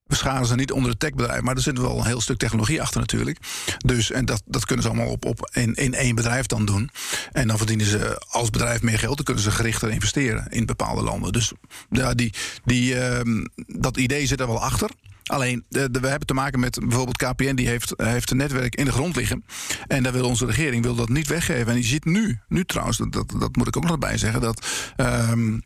scharen 0.09 0.47
ze 0.47 0.55
niet 0.55 0.73
onder 0.73 0.91
het 0.91 1.01
techbedrijf, 1.01 1.41
maar 1.41 1.55
er 1.55 1.63
zit 1.63 1.79
wel 1.79 1.99
een 1.99 2.07
heel 2.07 2.21
stuk 2.21 2.39
technologie 2.39 2.83
achter 2.83 3.01
natuurlijk. 3.01 3.39
Dus, 3.79 4.11
en 4.11 4.25
dat, 4.25 4.43
dat 4.45 4.65
kunnen 4.65 4.85
ze 4.85 4.91
allemaal 4.91 5.11
op, 5.11 5.25
op 5.25 5.51
in, 5.53 5.75
in 5.75 5.95
één 5.95 6.15
bedrijf 6.15 6.47
dan 6.47 6.65
doen. 6.65 6.91
En 7.33 7.49
dan 7.49 7.57
verdienen 7.57 7.87
ze 7.87 8.23
als 8.29 8.51
bedrijf 8.51 8.83
meer 8.83 8.99
geld, 8.99 9.17
dan 9.17 9.25
kunnen 9.25 9.43
ze 9.43 9.51
gerichter 9.51 9.91
investeren 9.91 10.49
in 10.49 10.67
bepaalde 10.67 11.03
landen. 11.03 11.33
Dus 11.33 11.53
ja, 11.91 12.15
die, 12.15 12.33
die, 12.65 12.95
uh, 12.95 13.45
dat 13.67 13.97
idee 13.97 14.27
zit 14.27 14.41
er 14.41 14.47
wel 14.47 14.63
achter. 14.63 14.91
Alleen, 15.27 15.65
de, 15.69 15.89
we 15.91 16.09
hebben 16.09 16.27
te 16.27 16.35
maken 16.35 16.61
met 16.61 16.79
bijvoorbeeld 16.81 17.17
KPN, 17.17 17.55
die 17.55 17.69
heeft, 17.69 17.93
heeft 17.97 18.31
een 18.31 18.37
netwerk 18.37 18.75
in 18.75 18.85
de 18.85 18.93
grond 18.93 19.17
liggen. 19.17 19.45
En 19.87 20.03
daar 20.03 20.13
wil 20.13 20.25
onze 20.25 20.47
regering 20.47 20.83
wil 20.83 20.95
dat 20.95 21.09
niet 21.09 21.27
weggeven. 21.27 21.73
En 21.73 21.77
je 21.77 21.85
ziet 21.85 22.05
nu, 22.05 22.41
nu 22.49 22.65
trouwens, 22.65 22.97
dat, 22.97 23.13
dat, 23.39 23.57
moet 23.57 23.67
ik 23.67 23.77
ook 23.77 23.87
nog 23.87 23.99
bij 23.99 24.19
zeggen, 24.19 24.41
dat 24.41 24.67
um, 24.97 25.63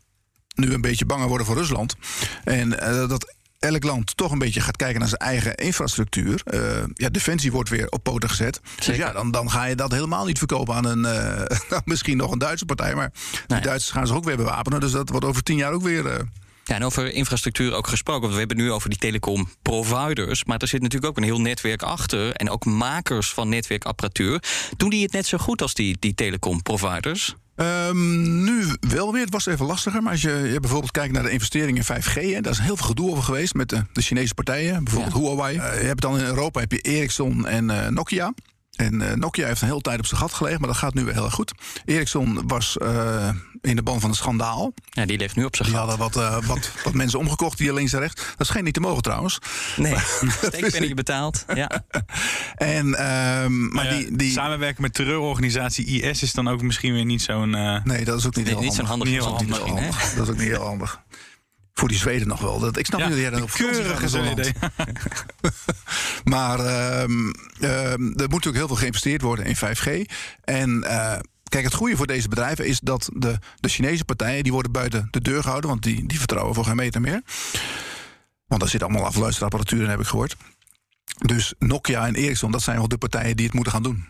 nu 0.55 0.73
een 0.73 0.81
beetje 0.81 1.05
banger 1.05 1.27
worden 1.27 1.45
voor 1.45 1.55
Rusland. 1.55 1.95
En 2.43 2.67
uh, 2.71 3.07
dat 3.07 3.35
elk 3.61 3.83
land 3.83 4.17
toch 4.17 4.31
een 4.31 4.39
beetje 4.39 4.61
gaat 4.61 4.75
kijken 4.75 4.99
naar 4.99 5.07
zijn 5.07 5.21
eigen 5.21 5.55
infrastructuur. 5.55 6.41
Uh, 6.53 6.59
ja, 6.93 7.09
defensie 7.09 7.51
wordt 7.51 7.69
weer 7.69 7.89
op 7.89 8.03
poten 8.03 8.29
gezet. 8.29 8.61
Dus 8.85 8.95
ja, 8.95 9.11
dan, 9.11 9.31
dan 9.31 9.51
ga 9.51 9.65
je 9.65 9.75
dat 9.75 9.91
helemaal 9.91 10.25
niet 10.25 10.37
verkopen 10.37 10.75
aan 10.75 10.85
een. 10.85 10.99
Uh, 11.11 11.77
misschien 11.85 12.17
nog 12.17 12.31
een 12.31 12.39
Duitse 12.39 12.65
partij. 12.65 12.95
Maar 12.95 13.11
nee. 13.47 13.59
de 13.59 13.65
Duitsers 13.65 13.91
gaan 13.91 14.07
zich 14.07 14.15
ook 14.15 14.23
weer 14.23 14.37
bewapenen. 14.37 14.79
Dus 14.79 14.91
dat 14.91 15.09
wordt 15.09 15.25
over 15.25 15.43
tien 15.43 15.57
jaar 15.57 15.71
ook 15.71 15.81
weer. 15.81 16.05
Uh, 16.05 16.13
ja, 16.63 16.75
en 16.75 16.83
over 16.83 17.13
infrastructuur 17.13 17.73
ook 17.73 17.87
gesproken. 17.87 18.21
Want 18.21 18.33
we 18.33 18.39
hebben 18.39 18.57
nu 18.57 18.71
over 18.71 18.89
die 18.89 18.97
telecom 18.97 19.49
providers. 19.61 20.43
Maar 20.45 20.57
er 20.57 20.67
zit 20.67 20.81
natuurlijk 20.81 21.11
ook 21.11 21.17
een 21.17 21.23
heel 21.23 21.41
netwerk 21.41 21.83
achter. 21.83 22.33
En 22.33 22.49
ook 22.49 22.65
makers 22.65 23.33
van 23.33 23.49
netwerkapparatuur. 23.49 24.43
Doen 24.77 24.89
die 24.89 25.03
het 25.03 25.11
net 25.11 25.25
zo 25.25 25.37
goed 25.37 25.61
als 25.61 25.73
die, 25.73 25.97
die 25.99 26.15
telecom 26.15 26.61
providers? 26.61 27.35
Um, 27.61 28.43
nu 28.43 28.65
wel 28.79 29.11
weer. 29.11 29.23
Het 29.23 29.33
was 29.33 29.45
even 29.45 29.65
lastiger. 29.65 30.03
Maar 30.03 30.11
als 30.11 30.21
je, 30.21 30.49
je 30.51 30.59
bijvoorbeeld 30.59 30.91
kijkt 30.91 31.13
naar 31.13 31.23
de 31.23 31.31
investeringen 31.31 31.83
in 31.87 32.01
5G... 32.01 32.13
Hè, 32.13 32.41
daar 32.41 32.51
is 32.51 32.59
heel 32.59 32.77
veel 32.77 32.85
gedoe 32.85 33.09
over 33.11 33.23
geweest 33.23 33.53
met 33.53 33.69
de, 33.69 33.85
de 33.93 34.01
Chinese 34.01 34.33
partijen. 34.33 34.83
Bijvoorbeeld 34.83 35.15
ja. 35.15 35.19
Huawei. 35.19 35.57
Uh, 35.57 35.81
je 35.81 35.87
hebt 35.87 36.01
dan 36.01 36.17
in 36.17 36.25
Europa 36.25 36.59
heb 36.59 36.71
je 36.71 36.81
Ericsson 36.81 37.47
en 37.47 37.69
uh, 37.69 37.87
Nokia. 37.87 38.33
En 38.75 39.01
uh, 39.01 39.13
Nokia 39.13 39.47
heeft 39.47 39.61
een 39.61 39.67
hele 39.67 39.81
tijd 39.81 39.99
op 39.99 40.05
zijn 40.05 40.21
gat 40.21 40.33
gelegen, 40.33 40.59
maar 40.59 40.69
dat 40.69 40.77
gaat 40.77 40.93
nu 40.93 41.03
weer 41.03 41.13
heel 41.13 41.23
erg 41.23 41.33
goed. 41.33 41.51
Ericsson 41.85 42.47
was 42.47 42.77
uh, 42.81 43.29
in 43.61 43.75
de 43.75 43.83
ban 43.83 43.99
van 43.99 44.09
een 44.09 44.15
schandaal. 44.15 44.73
Ja, 44.89 45.05
die 45.05 45.17
leeft 45.17 45.35
nu 45.35 45.43
op 45.43 45.55
zijn 45.55 45.69
die 45.69 45.77
gat. 45.77 45.89
Die 45.89 45.97
hadden 45.99 46.21
wat, 46.23 46.41
uh, 46.41 46.47
wat, 46.47 46.71
wat 46.83 46.93
mensen 46.93 47.19
omgekocht 47.19 47.59
hier 47.59 47.73
links 47.73 47.93
en 47.93 47.99
rechts. 47.99 48.23
Dat 48.37 48.47
scheen 48.47 48.63
niet 48.63 48.73
te 48.73 48.79
mogen 48.79 49.01
trouwens. 49.01 49.39
Nee, 49.75 49.95
steekpenning 50.41 50.95
betaald. 50.95 51.45
Ja. 51.53 51.69
en, 52.55 52.85
um, 52.85 53.73
maar 53.73 53.85
ja, 53.85 53.97
die, 53.97 54.15
die... 54.15 54.31
Samenwerken 54.31 54.81
met 54.81 54.93
terreurorganisatie 54.93 56.01
IS 56.01 56.23
is 56.23 56.33
dan 56.33 56.47
ook 56.49 56.61
misschien 56.61 56.93
weer 56.93 57.05
niet 57.05 57.21
zo'n... 57.21 57.49
nee, 57.83 58.05
dat 58.05 58.19
is 58.19 58.25
ook 58.25 58.35
niet 58.35 58.45
nee, 58.45 58.53
heel 58.53 58.63
niet 58.63 58.79
handig. 58.79 59.09
Niet 59.09 59.23
zo'n 59.23 59.31
handig. 59.49 60.13
Dat 60.13 60.23
is 60.23 60.29
ook 60.29 60.39
niet 60.39 60.47
heel 60.47 60.65
handig. 60.65 61.01
Voor 61.73 61.87
die 61.87 61.97
Zweden 61.97 62.27
nog 62.27 62.41
wel. 62.41 62.59
Dat, 62.59 62.77
ik 62.77 62.85
snap 62.85 62.99
niet 62.99 63.09
dat 63.09 63.19
jij 63.19 63.29
dan 63.29 63.41
op 63.41 63.51
keurige 63.51 64.07
Zweden. 64.07 64.53
maar 66.23 66.59
um, 67.01 67.11
um, 67.19 67.33
er 67.61 67.99
moet 68.15 68.17
natuurlijk 68.17 68.55
heel 68.55 68.67
veel 68.67 68.75
geïnvesteerd 68.75 69.21
worden 69.21 69.45
in 69.45 69.55
5G. 69.55 70.11
En 70.43 70.83
uh, 70.83 71.17
Kijk, 71.51 71.63
het 71.63 71.73
goede 71.73 71.95
voor 71.95 72.07
deze 72.07 72.29
bedrijven 72.29 72.65
is 72.65 72.79
dat 72.79 73.09
de, 73.13 73.39
de 73.59 73.69
Chinese 73.69 74.05
partijen... 74.05 74.43
die 74.43 74.51
worden 74.51 74.71
buiten 74.71 75.07
de 75.11 75.21
deur 75.21 75.41
gehouden, 75.41 75.69
want 75.69 75.83
die, 75.83 76.07
die 76.07 76.19
vertrouwen 76.19 76.55
voor 76.55 76.65
geen 76.65 76.75
meter 76.75 77.01
meer. 77.01 77.21
Want 78.47 78.61
daar 78.61 78.69
zit 78.69 78.83
allemaal 78.83 79.05
afluisterapparatuur 79.05 79.83
in, 79.83 79.89
heb 79.89 79.99
ik 79.99 80.05
gehoord. 80.05 80.35
Dus 81.25 81.53
Nokia 81.59 82.07
en 82.07 82.15
Ericsson, 82.15 82.51
dat 82.51 82.61
zijn 82.61 82.77
wel 82.77 82.87
de 82.87 82.97
partijen 82.97 83.35
die 83.35 83.45
het 83.45 83.55
moeten 83.55 83.73
gaan 83.73 83.83
doen. 83.83 84.05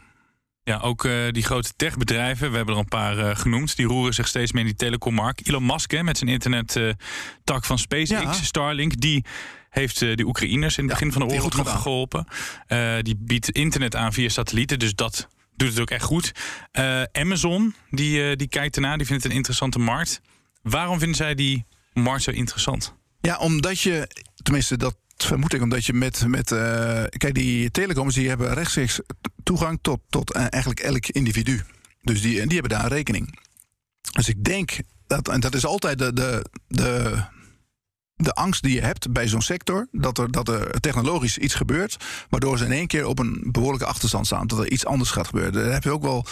Ja, 0.64 0.78
ook 0.78 1.04
uh, 1.04 1.30
die 1.32 1.44
grote 1.44 1.74
techbedrijven, 1.76 2.52
we 2.52 2.56
hebben 2.56 2.74
er 2.76 2.82
een 2.82 2.88
paar 2.88 3.18
uh, 3.18 3.36
genoemd, 3.36 3.76
die 3.76 3.86
roeren 3.86 4.14
zich 4.14 4.28
steeds 4.28 4.52
meer 4.52 4.62
in 4.62 4.68
die 4.68 4.78
telecommarkt. 4.78 5.48
Elon 5.48 5.66
Musk 5.66 5.92
hè, 5.92 6.04
met 6.04 6.18
zijn 6.18 6.30
internet-tak 6.30 7.62
uh, 7.62 7.68
van 7.68 7.80
SpaceX, 7.80 8.22
ja. 8.22 8.34
Starlink, 8.34 9.00
die 9.00 9.26
heeft 9.70 10.00
de 10.00 10.24
Oekraïners 10.26 10.78
in 10.78 10.84
het 10.84 10.94
begin 10.94 11.12
van 11.12 11.28
de 11.28 11.34
oorlog 11.34 11.56
nog 11.56 11.82
geholpen. 11.82 12.28
die 13.02 13.16
biedt 13.18 13.50
internet 13.50 13.96
aan 13.96 14.14
via 14.14 14.30
satellieten, 14.30 14.80
dus 14.80 14.96
dat 14.96 15.28
doet 15.56 15.70
het 15.70 15.80
ook 15.80 15.90
echt 15.90 16.04
goed. 16.04 16.32
Amazon, 17.12 17.76
die, 17.90 18.36
die 18.36 18.48
kijkt 18.48 18.76
ernaar, 18.76 18.98
die 18.98 19.06
vindt 19.06 19.24
het 19.24 19.32
een 19.32 19.38
interessante 19.38 19.80
markt. 19.80 20.22
Waarom 20.62 21.00
vinden 21.00 21.18
zij 21.18 21.36
die 21.36 21.66
markt 21.94 22.24
zo 22.24 22.32
interessant? 22.32 22.96
Ja, 23.22 23.38
omdat 23.38 23.80
je, 23.80 24.08
tenminste 24.44 24.78
dat 24.78 24.96
vermoed 25.26 25.54
ik, 25.54 25.62
omdat 25.62 25.86
je 25.86 25.94
met. 25.94 26.28
met 26.28 26.52
uh, 26.52 26.60
kijk, 27.10 27.34
die 27.34 27.72
telecoms 27.72 28.16
die 28.16 28.30
hebben 28.30 28.54
rechtstreeks 28.54 29.00
toegang 29.44 29.80
tot, 29.82 30.00
tot 30.10 30.36
uh, 30.36 30.46
eigenlijk 30.50 30.80
elk 30.80 31.08
individu. 31.08 31.62
Dus 32.02 32.22
die, 32.22 32.34
die 32.42 32.60
hebben 32.60 32.70
daar 32.70 32.84
een 32.84 32.98
rekening. 32.98 33.40
Dus 34.12 34.30
ik 34.30 34.44
denk 34.44 34.80
dat, 35.08 35.28
en 35.28 35.40
dat 35.40 35.56
is 35.56 35.66
altijd 35.66 35.98
de, 35.98 36.14
de, 36.14 36.46
de, 36.68 37.24
de 38.16 38.34
angst 38.34 38.62
die 38.64 38.74
je 38.76 38.82
hebt 38.82 39.12
bij 39.12 39.28
zo'n 39.28 39.42
sector, 39.42 39.88
dat 39.92 40.18
er, 40.18 40.32
dat 40.32 40.50
er 40.50 40.80
technologisch 40.80 41.38
iets 41.38 41.54
gebeurt, 41.54 41.98
waardoor 42.30 42.58
ze 42.58 42.66
in 42.66 42.72
één 42.72 42.88
keer 42.88 43.06
op 43.06 43.20
een 43.20 43.48
behoorlijke 43.52 43.86
achterstand 43.86 44.26
staan, 44.26 44.48
dat 44.48 44.60
er 44.60 44.72
iets 44.72 44.86
anders 44.86 45.12
gaat 45.12 45.28
gebeuren. 45.28 45.54
Dat 45.54 45.72
heb 45.72 45.84
je 45.84 45.92
ook 45.92 46.02
wel, 46.02 46.26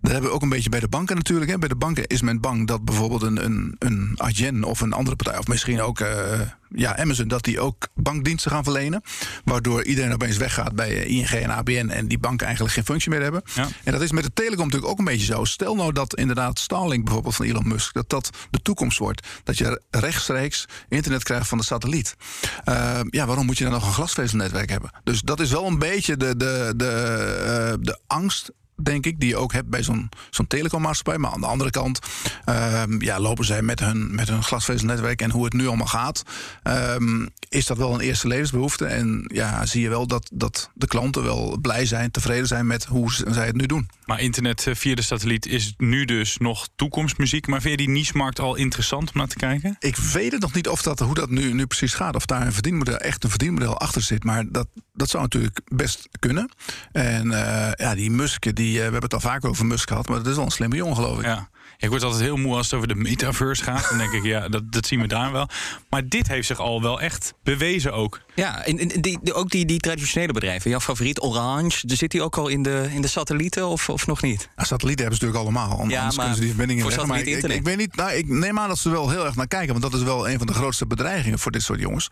dat 0.00 0.12
hebben 0.12 0.30
we 0.30 0.36
ook 0.36 0.42
een 0.42 0.48
beetje 0.48 0.70
bij 0.70 0.80
de 0.80 0.88
banken 0.88 1.16
natuurlijk. 1.16 1.50
Hè. 1.50 1.58
Bij 1.58 1.68
de 1.68 1.76
banken 1.76 2.06
is 2.06 2.22
men 2.22 2.40
bang 2.40 2.66
dat 2.66 2.84
bijvoorbeeld 2.84 3.22
een, 3.22 3.44
een, 3.44 3.76
een 4.18 4.64
of 4.64 4.80
een 4.80 4.92
andere 4.92 5.16
partij, 5.16 5.38
of 5.38 5.46
misschien 5.46 5.80
ook 5.80 6.00
uh, 6.00 6.40
ja, 6.74 6.96
Amazon, 6.96 7.28
dat 7.28 7.44
die 7.44 7.60
ook 7.60 7.88
bankdiensten 7.94 8.50
gaan 8.50 8.64
verlenen. 8.64 9.02
Waardoor 9.44 9.84
iedereen 9.84 10.12
opeens 10.12 10.36
weggaat 10.36 10.74
bij 10.74 11.04
ING 11.04 11.28
en 11.28 11.50
ABN 11.50 11.88
en 11.88 12.08
die 12.08 12.18
banken 12.18 12.46
eigenlijk 12.46 12.74
geen 12.74 12.84
functie 12.84 13.10
meer 13.10 13.22
hebben. 13.22 13.42
Ja. 13.54 13.68
En 13.84 13.92
dat 13.92 14.00
is 14.00 14.12
met 14.12 14.24
de 14.24 14.32
telecom 14.32 14.64
natuurlijk 14.64 14.92
ook 14.92 14.98
een 14.98 15.04
beetje 15.04 15.32
zo. 15.34 15.44
Stel 15.44 15.74
nou 15.74 15.92
dat 15.92 16.16
inderdaad 16.16 16.58
Starlink 16.58 17.04
bijvoorbeeld 17.04 17.36
van 17.36 17.46
Elon 17.46 17.68
Musk, 17.68 17.94
dat 17.94 18.10
dat 18.10 18.30
de 18.50 18.62
toekomst 18.62 18.98
wordt. 18.98 19.26
Dat 19.44 19.58
je 19.58 19.82
rechtstreeks 19.90 20.64
internet 20.88 21.22
krijgt 21.22 21.48
van 21.48 21.58
de 21.58 21.64
satelliet. 21.64 22.16
Uh, 22.64 23.00
ja, 23.10 23.26
waarom 23.26 23.46
moet 23.46 23.58
je 23.58 23.64
dan 23.64 23.72
nog 23.72 23.86
een 23.86 23.92
glasvezelnetwerk 23.92 24.70
hebben? 24.70 24.90
Dus 25.04 25.20
dat 25.20 25.40
is 25.40 25.50
wel 25.50 25.66
een 25.66 25.78
beetje 25.78 26.16
de, 26.16 26.36
de, 26.36 26.72
de, 26.76 27.72
uh, 27.72 27.84
de 27.84 27.98
angst 28.06 28.50
denk 28.82 29.06
ik, 29.06 29.20
die 29.20 29.28
je 29.28 29.36
ook 29.36 29.52
hebt 29.52 29.68
bij 29.68 29.82
zo'n 29.82 30.08
zo'n 30.30 30.46
telecommaatschappij. 30.46 31.18
Maar 31.18 31.30
aan 31.30 31.40
de 31.40 31.46
andere 31.46 31.70
kant 31.70 31.98
ehm, 32.44 33.02
ja, 33.02 33.20
lopen 33.20 33.44
zij 33.44 33.62
met 33.62 33.80
hun, 33.80 34.14
met 34.14 34.28
hun 34.28 34.42
glasvezelnetwerk 34.42 35.22
en 35.22 35.30
hoe 35.30 35.44
het 35.44 35.52
nu 35.52 35.66
allemaal 35.66 35.86
gaat. 35.86 36.22
ehm, 36.62 37.26
is 37.48 37.66
dat 37.66 37.76
wel 37.76 37.94
een 37.94 38.00
eerste 38.00 38.26
levensbehoefte. 38.26 38.86
En 38.86 39.24
ja, 39.32 39.66
zie 39.66 39.82
je 39.82 39.88
wel 39.88 40.06
dat, 40.06 40.30
dat 40.32 40.70
de 40.74 40.86
klanten 40.86 41.22
wel 41.22 41.58
blij 41.62 41.86
zijn, 41.86 42.10
tevreden 42.10 42.46
zijn 42.46 42.66
met 42.66 42.84
hoe 42.84 43.12
zij 43.12 43.46
het 43.46 43.56
nu 43.56 43.66
doen. 43.66 43.88
Maar 44.04 44.20
internet 44.20 44.66
eh, 44.66 44.74
via 44.74 44.94
de 44.94 45.02
satelliet 45.02 45.46
is 45.46 45.74
nu 45.76 46.04
dus 46.04 46.36
nog 46.38 46.68
toekomstmuziek. 46.76 47.46
Maar 47.46 47.60
vind 47.60 47.80
je 47.80 47.86
die 47.86 47.94
niche-markt 47.94 48.40
al 48.40 48.54
interessant 48.54 49.12
om 49.12 49.18
naar 49.18 49.28
te 49.28 49.36
kijken? 49.36 49.76
Ik 49.78 49.96
weet 49.96 50.32
het 50.32 50.40
nog 50.40 50.54
niet 50.54 50.68
of 50.68 50.82
dat, 50.82 50.98
hoe 50.98 51.14
dat 51.14 51.30
nu, 51.30 51.52
nu 51.52 51.66
precies 51.66 51.94
gaat. 51.94 52.14
Of 52.14 52.26
daar 52.26 52.46
een 52.46 52.52
verdienmodel, 52.52 52.96
echt 52.96 53.24
een 53.24 53.30
verdienmodel 53.30 53.78
achter 53.78 54.02
zit. 54.02 54.24
Maar 54.24 54.44
dat, 54.48 54.66
dat 54.92 55.10
zou 55.10 55.22
natuurlijk 55.22 55.60
best 55.64 56.08
kunnen. 56.18 56.50
En 56.92 57.32
eh, 57.32 57.72
ja, 57.76 57.94
die 57.94 58.10
Musk, 58.10 58.54
die, 58.54 58.69
eh, 58.72 58.76
we 58.76 58.82
hebben 58.82 59.02
het 59.02 59.14
al 59.14 59.20
vaak 59.20 59.44
over 59.44 59.66
Musk 59.66 59.88
gehad. 59.88 60.08
Maar 60.08 60.18
dat 60.18 60.26
is 60.26 60.34
wel 60.36 60.44
een 60.44 60.50
slimme 60.50 60.76
jongen, 60.76 60.94
geloof 60.94 61.18
ik. 61.18 61.24
Ja. 61.24 61.48
Ik 61.80 61.88
word 61.88 62.02
altijd 62.02 62.22
heel 62.22 62.36
moe 62.36 62.56
als 62.56 62.66
het 62.66 62.74
over 62.74 62.88
de 62.88 62.94
metaverse 62.94 63.62
gaat. 63.64 63.88
Dan 63.88 63.98
denk 63.98 64.12
ik, 64.12 64.22
ja, 64.24 64.48
dat, 64.48 64.72
dat 64.72 64.86
zien 64.86 65.00
we 65.00 65.06
daar 65.06 65.32
wel. 65.32 65.48
Maar 65.90 66.08
dit 66.08 66.28
heeft 66.28 66.46
zich 66.46 66.58
al 66.58 66.82
wel 66.82 67.00
echt 67.00 67.34
bewezen 67.42 67.92
ook. 67.92 68.20
Ja, 68.34 68.64
en, 68.64 68.78
en 68.78 68.88
die, 68.88 69.18
die- 69.22 69.34
ook 69.34 69.50
die, 69.50 69.64
die 69.64 69.78
traditionele 69.78 70.32
bedrijven. 70.32 70.70
Jouw 70.70 70.80
favoriet 70.80 71.20
Orange, 71.22 71.80
zit 71.86 72.10
die 72.10 72.22
ook 72.22 72.36
al 72.36 72.48
in 72.48 72.62
de, 72.62 72.88
in 72.92 73.00
de 73.02 73.08
satellieten 73.08 73.66
of, 73.66 73.88
of 73.88 74.06
nog 74.06 74.22
niet? 74.22 74.48
Nou, 74.56 74.68
satellieten 74.68 75.00
hebben 75.06 75.18
ze 75.20 75.24
natuurlijk 75.26 75.56
allemaal. 75.56 75.78
Anders 75.78 75.94
Ja, 75.94 76.02
maar 76.04 76.12
kunnen 76.14 76.34
ze 76.34 76.40
die 76.40 76.48
verbindingen 76.48 76.82
voor 76.82 76.90
leggen. 76.92 77.08
Maar 77.08 77.18
ik, 77.20 77.42
ik, 77.58 77.64
weet 77.64 77.76
niet. 77.76 77.96
Nou, 77.96 78.10
ik 78.12 78.28
neem 78.28 78.58
aan 78.58 78.68
dat 78.68 78.78
ze 78.78 78.88
er 78.88 78.94
wel 78.94 79.10
heel 79.10 79.24
erg 79.24 79.36
naar 79.36 79.46
kijken. 79.46 79.68
Want 79.80 79.82
dat 79.92 80.00
is 80.00 80.06
wel 80.06 80.28
een 80.28 80.38
van 80.38 80.46
de 80.46 80.54
grootste 80.54 80.86
bedreigingen 80.86 81.38
voor 81.38 81.52
dit 81.52 81.62
soort 81.62 81.80
jongens. 81.80 82.08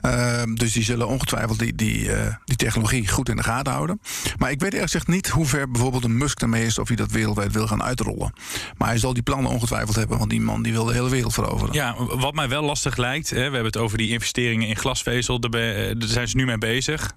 Ehm, 0.00 0.54
dus 0.54 0.72
die 0.72 0.82
zullen 0.84 1.06
ongetwijfeld 1.08 1.58
die, 1.58 1.74
die, 1.74 2.12
eh, 2.12 2.34
die 2.44 2.56
technologie 2.56 3.08
goed 3.08 3.28
in 3.28 3.36
de 3.36 3.42
gaten 3.42 3.72
houden. 3.72 4.00
Maar 4.36 4.50
ik 4.50 4.60
weet 4.60 4.72
eerlijk 4.72 4.90
gezegd 4.90 5.08
niet 5.08 5.28
hoe 5.28 5.46
ver 5.46 5.70
bijvoorbeeld 5.70 6.04
een 6.04 6.16
Musk 6.16 6.40
ermee 6.42 6.66
is. 6.66 6.78
of 6.78 6.88
hij 6.88 6.96
dat 6.96 7.10
wereldwijd 7.10 7.52
wil 7.52 7.66
gaan 7.66 7.82
uitrollen. 7.82 8.32
Maar 8.76 8.88
hij 8.88 8.98
zal 8.98 9.07
die 9.14 9.22
plannen 9.22 9.50
ongetwijfeld 9.50 9.96
hebben. 9.96 10.18
Want 10.18 10.30
die 10.30 10.40
man 10.40 10.62
die 10.62 10.72
wil 10.72 10.84
de 10.84 10.92
hele 10.92 11.10
wereld 11.10 11.34
veroveren. 11.34 11.74
Ja, 11.74 11.94
wat 12.04 12.34
mij 12.34 12.48
wel 12.48 12.62
lastig 12.62 12.96
lijkt, 12.96 13.30
hè, 13.30 13.36
we 13.36 13.42
hebben 13.42 13.64
het 13.64 13.76
over 13.76 13.98
die 13.98 14.10
investeringen 14.10 14.68
in 14.68 14.76
glasvezel, 14.76 15.40
daar, 15.40 15.50
eh, 15.50 15.94
daar 15.98 16.08
zijn 16.08 16.28
ze 16.28 16.36
nu 16.36 16.44
mee 16.44 16.58
bezig. 16.58 17.12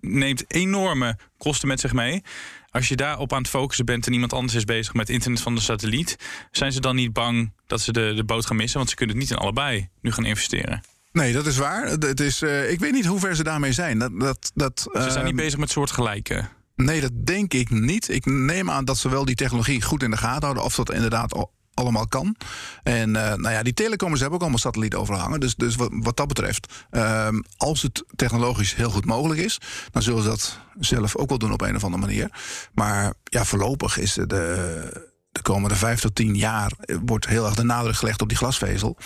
Neemt 0.00 0.44
enorme 0.52 1.18
kosten 1.38 1.68
met 1.68 1.80
zich 1.80 1.92
mee. 1.92 2.22
Als 2.70 2.88
je 2.88 2.96
daarop 2.96 3.32
aan 3.32 3.38
het 3.38 3.50
focussen 3.50 3.84
bent 3.84 4.06
en 4.06 4.12
iemand 4.12 4.32
anders 4.32 4.54
is 4.54 4.64
bezig 4.64 4.94
met 4.94 5.08
internet 5.08 5.40
van 5.40 5.54
de 5.54 5.60
satelliet, 5.60 6.16
zijn 6.50 6.72
ze 6.72 6.80
dan 6.80 6.96
niet 6.96 7.12
bang 7.12 7.52
dat 7.66 7.80
ze 7.80 7.92
de, 7.92 8.12
de 8.16 8.24
boot 8.24 8.46
gaan 8.46 8.56
missen? 8.56 8.78
Want 8.78 8.90
ze 8.90 8.96
kunnen 8.96 9.16
het 9.16 9.24
niet 9.24 9.36
in 9.36 9.42
allebei 9.42 9.88
nu 10.00 10.12
gaan 10.12 10.24
investeren. 10.24 10.82
Nee, 11.12 11.32
dat 11.32 11.46
is 11.46 11.56
waar. 11.56 11.86
Het 11.86 12.20
is, 12.20 12.42
eh, 12.42 12.70
ik 12.70 12.80
weet 12.80 12.92
niet 12.92 13.06
hoe 13.06 13.18
ver 13.18 13.36
ze 13.36 13.42
daarmee 13.42 13.72
zijn. 13.72 13.98
Dat, 13.98 14.12
dat, 14.14 14.50
dat, 14.54 14.80
Ze 14.80 15.00
zijn 15.00 15.14
ehm, 15.14 15.24
niet 15.24 15.36
bezig 15.36 15.58
met 15.58 15.70
soortgelijke. 15.70 16.48
Nee, 16.76 17.00
dat 17.00 17.26
denk 17.26 17.54
ik 17.54 17.70
niet. 17.70 18.08
Ik 18.08 18.26
neem 18.26 18.70
aan 18.70 18.84
dat 18.84 18.98
ze 18.98 19.08
wel 19.08 19.24
die 19.24 19.34
technologie 19.34 19.82
goed 19.82 20.02
in 20.02 20.10
de 20.10 20.16
gaten 20.16 20.42
houden. 20.42 20.62
Of 20.64 20.74
dat 20.74 20.92
inderdaad 20.92 21.34
al- 21.34 21.52
allemaal 21.74 22.06
kan. 22.08 22.36
En 22.82 23.16
eh, 23.16 23.34
nou 23.34 23.50
ja, 23.54 23.62
die 23.62 23.74
telecommers 23.74 24.20
hebben 24.20 24.36
ook 24.38 24.42
allemaal 24.44 24.62
satellieten 24.62 24.98
overhangen. 25.00 25.40
Dus, 25.40 25.54
dus 25.54 25.76
wat, 25.76 25.90
wat 25.92 26.16
dat 26.16 26.28
betreft, 26.28 26.72
ehm, 26.90 27.40
als 27.56 27.82
het 27.82 28.04
technologisch 28.16 28.74
heel 28.74 28.90
goed 28.90 29.04
mogelijk 29.04 29.40
is, 29.40 29.58
dan 29.90 30.02
zullen 30.02 30.22
ze 30.22 30.28
dat 30.28 30.58
zelf 30.80 31.16
ook 31.16 31.28
wel 31.28 31.38
doen 31.38 31.52
op 31.52 31.60
een 31.60 31.76
of 31.76 31.84
andere 31.84 32.02
manier. 32.06 32.30
Maar 32.74 33.14
ja, 33.24 33.44
voorlopig 33.44 33.98
is 33.98 34.12
de, 34.14 35.11
de 35.32 35.42
komende 35.42 35.76
vijf 35.76 36.00
tot 36.00 36.14
tien 36.14 36.34
jaar 36.34 36.72
eh, 36.80 36.96
wordt 37.04 37.26
heel 37.26 37.44
erg 37.46 37.54
de 37.54 37.62
nadruk 37.62 37.94
gelegd 37.96 38.20
op 38.22 38.28
die 38.28 38.36
glasvezel. 38.36 38.96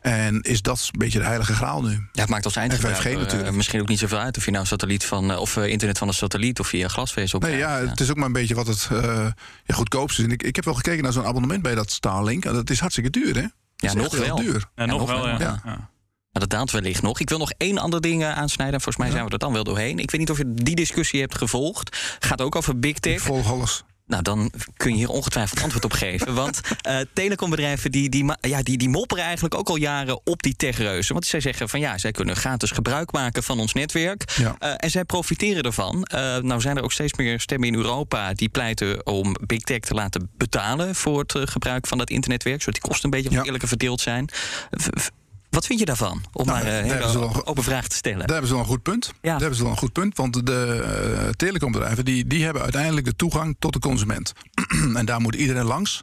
En 0.00 0.40
is 0.42 0.62
dat 0.62 0.88
een 0.92 0.98
beetje 0.98 1.18
de 1.18 1.24
heilige 1.24 1.54
graal 1.54 1.82
nu? 1.82 1.90
Ja, 1.90 2.20
het 2.20 2.28
maakt 2.28 2.44
als 2.44 2.56
En 2.56 2.60
5G 2.62 2.70
eindgebruiker 2.70 3.18
natuurlijk. 3.18 3.48
eh, 3.48 3.54
misschien 3.54 3.80
ook 3.80 3.88
niet 3.88 3.98
zoveel 3.98 4.18
uit... 4.18 4.36
of 4.36 4.44
je 4.44 4.50
nou 4.50 4.66
satelliet 4.66 5.04
van, 5.04 5.30
eh, 5.30 5.40
of 5.40 5.56
eh, 5.56 5.66
internet 5.66 5.98
van 5.98 6.08
een 6.08 6.14
satelliet 6.14 6.60
of 6.60 6.66
via 6.68 6.88
glasvezel 6.88 7.38
Nee, 7.38 7.56
ja, 7.56 7.78
het 7.78 8.00
is 8.00 8.10
ook 8.10 8.16
maar 8.16 8.26
een 8.26 8.32
beetje 8.32 8.54
wat 8.54 8.66
het 8.66 8.88
eh 8.92 9.26
ja, 9.64 9.74
goedkoopste 9.74 10.20
is. 10.20 10.26
En 10.26 10.32
ik, 10.32 10.42
ik 10.42 10.56
heb 10.56 10.64
wel 10.64 10.74
gekeken 10.74 11.02
naar 11.02 11.12
zo'n 11.12 11.26
abonnement 11.26 11.62
bij 11.62 11.74
dat 11.74 11.90
Starlink. 11.90 12.44
En 12.44 12.52
dat 12.54 12.70
is 12.70 12.80
hartstikke 12.80 13.10
duur, 13.10 13.34
hè? 13.34 13.40
Ja, 13.40 13.48
Dat 13.76 13.94
nog 13.94 14.16
wel. 14.16 14.36
duur. 14.36 14.68
Ja, 14.74 14.86
nog 14.86 15.06
wel, 15.06 15.28
ja. 15.28 15.38
ja. 15.38 15.60
Ja. 15.64 15.90
Maar 16.32 16.44
dat 16.48 16.50
daalt 16.50 16.70
wellicht 16.70 17.02
nog. 17.02 17.20
Ik 17.20 17.28
wil 17.28 17.38
nog 17.38 17.50
één 17.56 17.78
ander 17.78 18.00
ding 18.00 18.24
aansnijden. 18.24 18.80
Volgens 18.80 19.04
mij 19.04 19.12
zijn 19.12 19.24
we 19.26 19.30
er 19.32 19.38
dan 19.38 19.52
wel 19.52 19.64
doorheen. 19.64 19.98
Ik 19.98 20.10
weet 20.10 20.20
niet 20.20 20.30
of 20.30 20.38
je 20.38 20.52
die 20.54 20.74
discussie 20.76 21.20
hebt 21.20 21.38
gevolgd. 21.38 22.16
Gaat 22.18 22.40
ook 22.40 22.56
over 22.56 22.78
big 22.78 22.90
Ik 22.96 22.98
tech. 22.98 23.20
volg 23.20 23.50
alles. 23.50 23.84
Nou, 24.06 24.22
dan 24.22 24.50
kun 24.76 24.90
je 24.90 24.96
hier 24.96 25.08
ongetwijfeld 25.08 25.62
antwoord 25.62 25.84
op 25.84 25.92
geven. 25.92 26.34
Want 26.44 26.60
eh, 26.80 26.98
telecombedrijven 27.12 27.90
die, 27.90 28.08
die, 28.08 28.24
ja, 28.40 28.62
die, 28.62 28.78
die 28.78 28.88
mopperen 28.88 29.24
eigenlijk 29.24 29.54
ook 29.54 29.68
al 29.68 29.76
jaren 29.76 30.20
op 30.24 30.42
die 30.42 30.56
techreuzen. 30.56 31.12
Want 31.12 31.26
zij 31.26 31.40
zeggen 31.40 31.68
van 31.68 31.80
ja, 31.80 31.98
zij 31.98 32.10
kunnen 32.12 32.36
gratis 32.36 32.70
gebruik 32.70 33.12
maken 33.12 33.42
van 33.42 33.60
ons 33.60 33.72
netwerk. 33.72 34.34
Ja. 34.36 34.56
Eh, 34.58 34.72
en 34.76 34.90
zij 34.90 35.04
profiteren 35.04 35.62
ervan. 35.62 36.04
Eh, 36.04 36.36
nou 36.36 36.60
zijn 36.60 36.76
er 36.76 36.82
ook 36.82 36.92
steeds 36.92 37.14
meer 37.14 37.40
stemmen 37.40 37.68
in 37.68 37.74
Europa 37.74 38.32
die 38.32 38.48
pleiten 38.48 39.06
om 39.06 39.36
big 39.46 39.60
tech 39.60 39.78
te 39.80 39.94
laten 39.94 40.30
betalen 40.36 40.94
voor 40.94 41.18
het 41.18 41.50
gebruik 41.50 41.86
van 41.86 41.98
dat 41.98 42.10
internetwerk. 42.10 42.60
Zodat 42.60 42.74
die 42.80 42.90
kosten 42.90 43.04
een 43.12 43.22
beetje 43.22 43.36
Ja. 43.38 43.44
eerlijker 43.44 43.68
verdeeld 43.68 44.00
zijn. 44.00 44.28
V- 44.70 45.08
wat 45.56 45.66
vind 45.66 45.78
je 45.78 45.84
daarvan? 45.84 46.24
Om 46.32 46.46
Nou, 46.46 46.58
maar 46.58 46.70
daar 46.70 46.82
een 46.82 46.88
hebben 46.88 47.10
ze 47.10 47.44
open 47.44 47.62
vraag 47.62 47.88
te 47.88 47.96
stellen. 47.96 48.18
Daar 48.18 48.28
hebben 48.28 48.46
ze 48.46 48.52
wel 48.52 48.62
een 48.62 48.68
goed 48.68 48.82
punt. 48.82 49.12
Daar 49.20 49.38
hebben 49.38 49.56
ze 49.56 49.62
wel 49.62 49.72
een 49.72 49.78
goed 49.78 49.92
punt. 49.92 50.16
Want 50.16 50.46
de 50.46 50.84
eh, 51.18 51.28
telecombedrijven 51.28 52.04
die, 52.04 52.26
die 52.26 52.44
hebben 52.44 52.62
uiteindelijk 52.62 53.06
de 53.06 53.16
toegang 53.16 53.56
tot 53.58 53.72
de 53.72 53.78
consument. 53.78 54.32
en 54.94 55.06
daar 55.06 55.20
moet 55.20 55.34
iedereen 55.34 55.64
langs. 55.64 56.02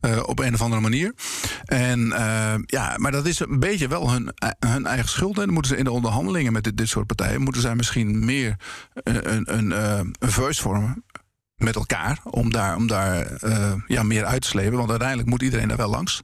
eh, 0.00 0.22
op 0.26 0.38
een 0.38 0.54
of 0.54 0.62
andere 0.62 0.80
manier. 0.80 1.14
En 1.64 2.12
eh, 2.12 2.54
ja, 2.66 2.94
maar 2.96 3.12
dat 3.12 3.26
is 3.26 3.38
een 3.40 3.60
beetje 3.60 3.88
wel 3.88 4.10
hun, 4.10 4.32
eh, 4.34 4.50
hun 4.70 4.86
eigen 4.86 5.08
schuld. 5.08 5.36
En 5.38 5.44
dan 5.44 5.52
moeten 5.52 5.70
ze 5.72 5.78
in 5.78 5.84
de 5.84 5.90
onderhandelingen 5.90 6.52
met 6.52 6.64
dit, 6.64 6.76
dit 6.76 6.88
soort 6.88 7.06
partijen. 7.06 7.40
moeten 7.42 7.62
zij 7.62 7.74
misschien 7.74 8.24
meer 8.24 8.56
eh, 9.02 9.14
een, 9.14 9.56
een, 9.56 9.72
eh, 9.72 10.00
een 10.18 10.32
voice 10.32 10.62
vormen. 10.62 11.04
Met 11.62 11.74
elkaar, 11.76 12.18
om 12.24 12.50
daar, 12.52 12.76
om 12.76 12.86
daar 12.86 13.26
eh, 13.26 13.72
ja, 13.86 14.02
meer 14.02 14.24
uit 14.24 14.42
te 14.42 14.48
slepen. 14.48 14.76
Want 14.76 14.90
uiteindelijk 14.90 15.28
moet 15.28 15.42
iedereen 15.42 15.68
daar 15.68 15.76
wel 15.76 15.90
langs. 15.90 16.22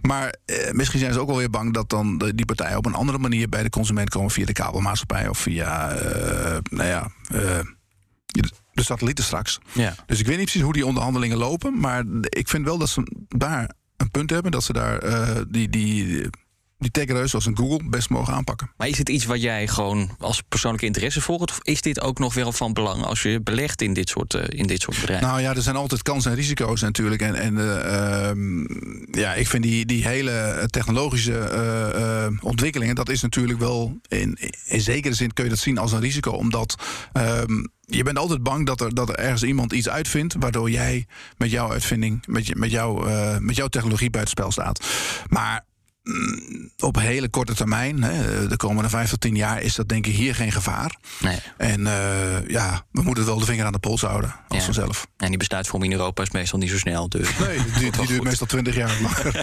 Maar 0.00 0.34
eh, 0.44 0.72
misschien 0.72 1.00
zijn 1.00 1.12
ze 1.12 1.20
ook 1.20 1.26
wel 1.26 1.36
weer 1.36 1.50
bang 1.50 1.74
dat 1.74 1.90
dan 1.90 2.18
de- 2.18 2.34
die 2.34 2.44
partijen 2.46 2.76
op 2.76 2.86
een 2.86 2.94
andere 2.94 3.18
manier 3.18 3.48
bij 3.48 3.62
de 3.62 3.70
consument 3.70 4.10
komen 4.10 4.30
via 4.30 4.44
de 4.46 4.52
kabelmaatschappij 4.52 5.28
of 5.28 5.38
via, 5.38 5.90
eh, 5.90 6.56
nou 6.70 6.88
ja, 6.88 7.10
de, 8.26 8.82
satellieten 8.82 9.24
straks. 9.24 9.58
Ja. 9.72 9.94
Dus 10.06 10.18
ik 10.20 10.26
weet 10.26 10.36
niet 10.36 10.44
precies 10.44 10.62
hoe 10.62 10.72
die 10.72 10.86
onderhandelingen 10.86 11.36
lopen, 11.38 11.80
maar 11.80 12.04
ik 12.20 12.48
vind 12.48 12.64
wel 12.64 12.78
dat 12.78 12.88
ze 12.88 13.24
daar 13.28 13.70
een 13.96 14.10
punt 14.10 14.30
hebben, 14.30 14.52
dat 14.52 14.64
ze 14.64 14.72
daar 14.72 15.00
die, 15.50 15.68
die, 15.68 16.28
die 16.84 17.04
techreus 17.04 17.30
zoals 17.30 17.46
een 17.46 17.56
Google 17.56 17.88
best 17.88 18.10
mogen 18.10 18.34
aanpakken. 18.34 18.70
Maar 18.76 18.88
is 18.88 18.98
het 18.98 19.08
iets 19.08 19.24
wat 19.24 19.42
jij 19.42 19.68
gewoon 19.68 20.10
als 20.18 20.42
persoonlijke 20.48 20.86
interesse 20.86 21.20
volgt? 21.20 21.50
Of 21.50 21.58
is 21.62 21.80
dit 21.80 22.00
ook 22.00 22.18
nog 22.18 22.34
wel 22.34 22.52
van 22.52 22.72
belang 22.72 23.04
als 23.04 23.22
je 23.22 23.40
belegt 23.40 23.82
in 23.82 23.92
dit 23.92 24.08
soort, 24.08 24.34
eh, 24.34 24.58
in 24.58 24.66
dit 24.66 24.80
soort 24.80 25.00
bedrijven? 25.00 25.26
Nou 25.26 25.40
ja, 25.40 25.54
er 25.54 25.62
zijn 25.62 25.76
altijd 25.76 26.02
kansen 26.02 26.30
en 26.30 26.36
risico's 26.36 26.80
natuurlijk. 26.80 27.22
En, 27.22 27.34
en 27.34 27.58
eh, 27.58 28.28
ehm, 28.28 28.60
ja, 29.18 29.34
ik 29.34 29.46
vind 29.46 29.62
die, 29.62 29.86
die 29.86 30.06
hele 30.06 30.66
technologische 30.70 31.38
eh, 31.38 32.26
ontwikkelingen, 32.40 32.94
dat 32.94 33.08
is 33.08 33.22
natuurlijk 33.22 33.58
wel 33.58 33.98
in, 34.08 34.38
in 34.64 34.80
zekere 34.80 35.14
zin 35.14 35.32
kun 35.32 35.44
je 35.44 35.50
dat 35.50 35.58
zien 35.58 35.78
als 35.78 35.92
een 35.92 36.00
risico. 36.00 36.30
Omdat 36.30 36.74
ehm, 37.12 37.64
je 37.86 38.02
bent 38.02 38.18
altijd 38.18 38.42
bang 38.42 38.66
dat 38.66 38.80
er, 38.80 38.94
dat 38.94 39.08
er 39.08 39.18
ergens 39.18 39.42
iemand 39.42 39.72
iets 39.72 39.88
uitvindt, 39.88 40.34
waardoor 40.38 40.70
jij 40.70 41.06
met 41.36 41.50
jouw 41.50 41.70
uitvinding, 41.70 42.26
met, 42.26 42.46
je, 42.46 42.56
met, 42.56 42.70
jou, 42.70 43.08
eh, 43.08 43.38
met 43.38 43.56
jouw 43.56 43.68
technologie 43.68 44.10
buitenspel 44.10 44.52
staat. 44.52 44.86
Maar 45.28 45.64
op 46.78 46.96
hele 46.98 47.28
korte 47.28 47.54
termijn, 47.54 48.02
hè, 48.02 48.48
de 48.48 48.56
komende 48.56 48.88
vijf 48.88 49.10
tot 49.10 49.20
tien 49.20 49.36
jaar, 49.36 49.62
is 49.62 49.74
dat 49.74 49.88
denk 49.88 50.06
ik 50.06 50.14
hier 50.14 50.34
geen 50.34 50.52
gevaar. 50.52 50.96
Nee. 51.20 51.38
En 51.56 51.86
eh, 51.86 52.48
ja, 52.48 52.86
we 52.90 53.02
moeten 53.02 53.24
wel 53.26 53.38
de 53.38 53.44
vinger 53.44 53.66
aan 53.66 53.72
de 53.72 53.78
pols 53.78 54.00
houden, 54.02 54.34
als 54.48 54.58
Ja. 54.58 54.64
vanzelf. 54.64 55.06
En 55.16 55.28
die 55.28 55.38
besluitvorming 55.38 55.92
in 55.92 55.98
Europa 55.98 56.22
is 56.22 56.30
meestal 56.30 56.58
niet 56.58 56.70
zo 56.70 56.78
snel. 56.78 57.08
Dus. 57.08 57.28
Nee, 57.38 57.58
die, 57.78 57.90
die 57.90 58.06
duurt 58.06 58.22
meestal 58.22 58.46
20 58.46 58.74
jaar. 58.74 58.96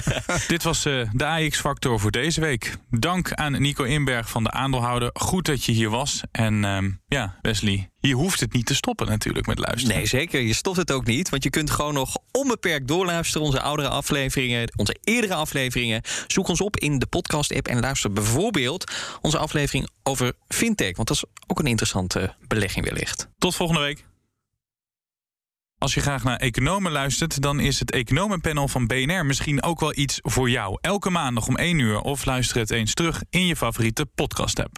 Dit 0.47 0.63
was 0.63 0.85
eh, 0.85 1.01
de 1.13 1.25
AX-factor 1.25 1.99
voor 1.99 2.11
deze 2.11 2.41
week. 2.41 2.77
Dank 2.89 3.33
aan 3.33 3.61
Nico 3.61 3.83
Inberg 3.83 4.29
van 4.29 4.43
de 4.43 4.51
aandeelhouder. 4.51 5.09
Goed 5.13 5.45
dat 5.45 5.63
je 5.63 5.71
hier 5.71 5.89
was. 5.89 6.21
En 6.31 6.65
ehm, 6.65 6.89
ja, 7.07 7.35
Wesley, 7.41 7.89
hier 8.01 8.15
hoeft 8.15 8.39
het 8.39 8.53
niet 8.53 8.65
te 8.65 8.75
stoppen 8.75 9.07
natuurlijk 9.07 9.47
met 9.47 9.59
luisteren. 9.59 9.95
Nee, 9.95 10.05
zeker. 10.05 10.41
Je 10.41 10.53
stopt 10.53 10.77
het 10.77 10.91
ook 10.91 11.05
niet. 11.05 11.29
Want 11.29 11.43
je 11.43 11.49
kunt 11.49 11.69
gewoon 11.69 11.93
nog 11.93 12.17
onbeperkt 12.31 12.87
doorluisteren. 12.87 13.47
Onze 13.47 13.61
oudere 13.61 13.89
afleveringen, 13.89 14.71
onze 14.75 14.97
eerdere 15.03 15.33
afleveringen. 15.33 16.01
Zoek 16.27 16.47
ons 16.47 16.61
op 16.61 16.77
in 16.77 16.99
de 16.99 17.05
podcast-app 17.05 17.67
en 17.67 17.79
luister 17.79 18.11
bijvoorbeeld 18.11 18.91
onze 19.21 19.37
aflevering 19.37 19.89
over 20.03 20.33
fintech. 20.47 20.95
Want 20.95 21.07
dat 21.07 21.17
is 21.17 21.23
ook 21.47 21.59
een 21.59 21.67
interessante 21.67 22.35
belegging 22.47 22.85
wellicht. 22.85 23.27
Tot 23.37 23.55
volgende 23.55 23.81
week. 23.81 24.09
Als 25.77 25.93
je 25.93 26.01
graag 26.01 26.23
naar 26.23 26.37
economen 26.37 26.91
luistert, 26.91 27.41
dan 27.41 27.59
is 27.59 27.79
het 27.79 27.91
economenpanel 27.91 28.67
van 28.67 28.87
BNR 28.87 29.25
misschien 29.25 29.63
ook 29.63 29.79
wel 29.79 29.97
iets 29.97 30.19
voor 30.21 30.49
jou. 30.49 30.77
Elke 30.81 31.09
maandag 31.09 31.47
om 31.47 31.55
1 31.55 31.79
uur 31.79 31.99
of 31.99 32.25
luister 32.25 32.57
het 32.57 32.71
eens 32.71 32.93
terug 32.93 33.23
in 33.29 33.45
je 33.45 33.55
favoriete 33.55 34.05
podcast-app. 34.05 34.77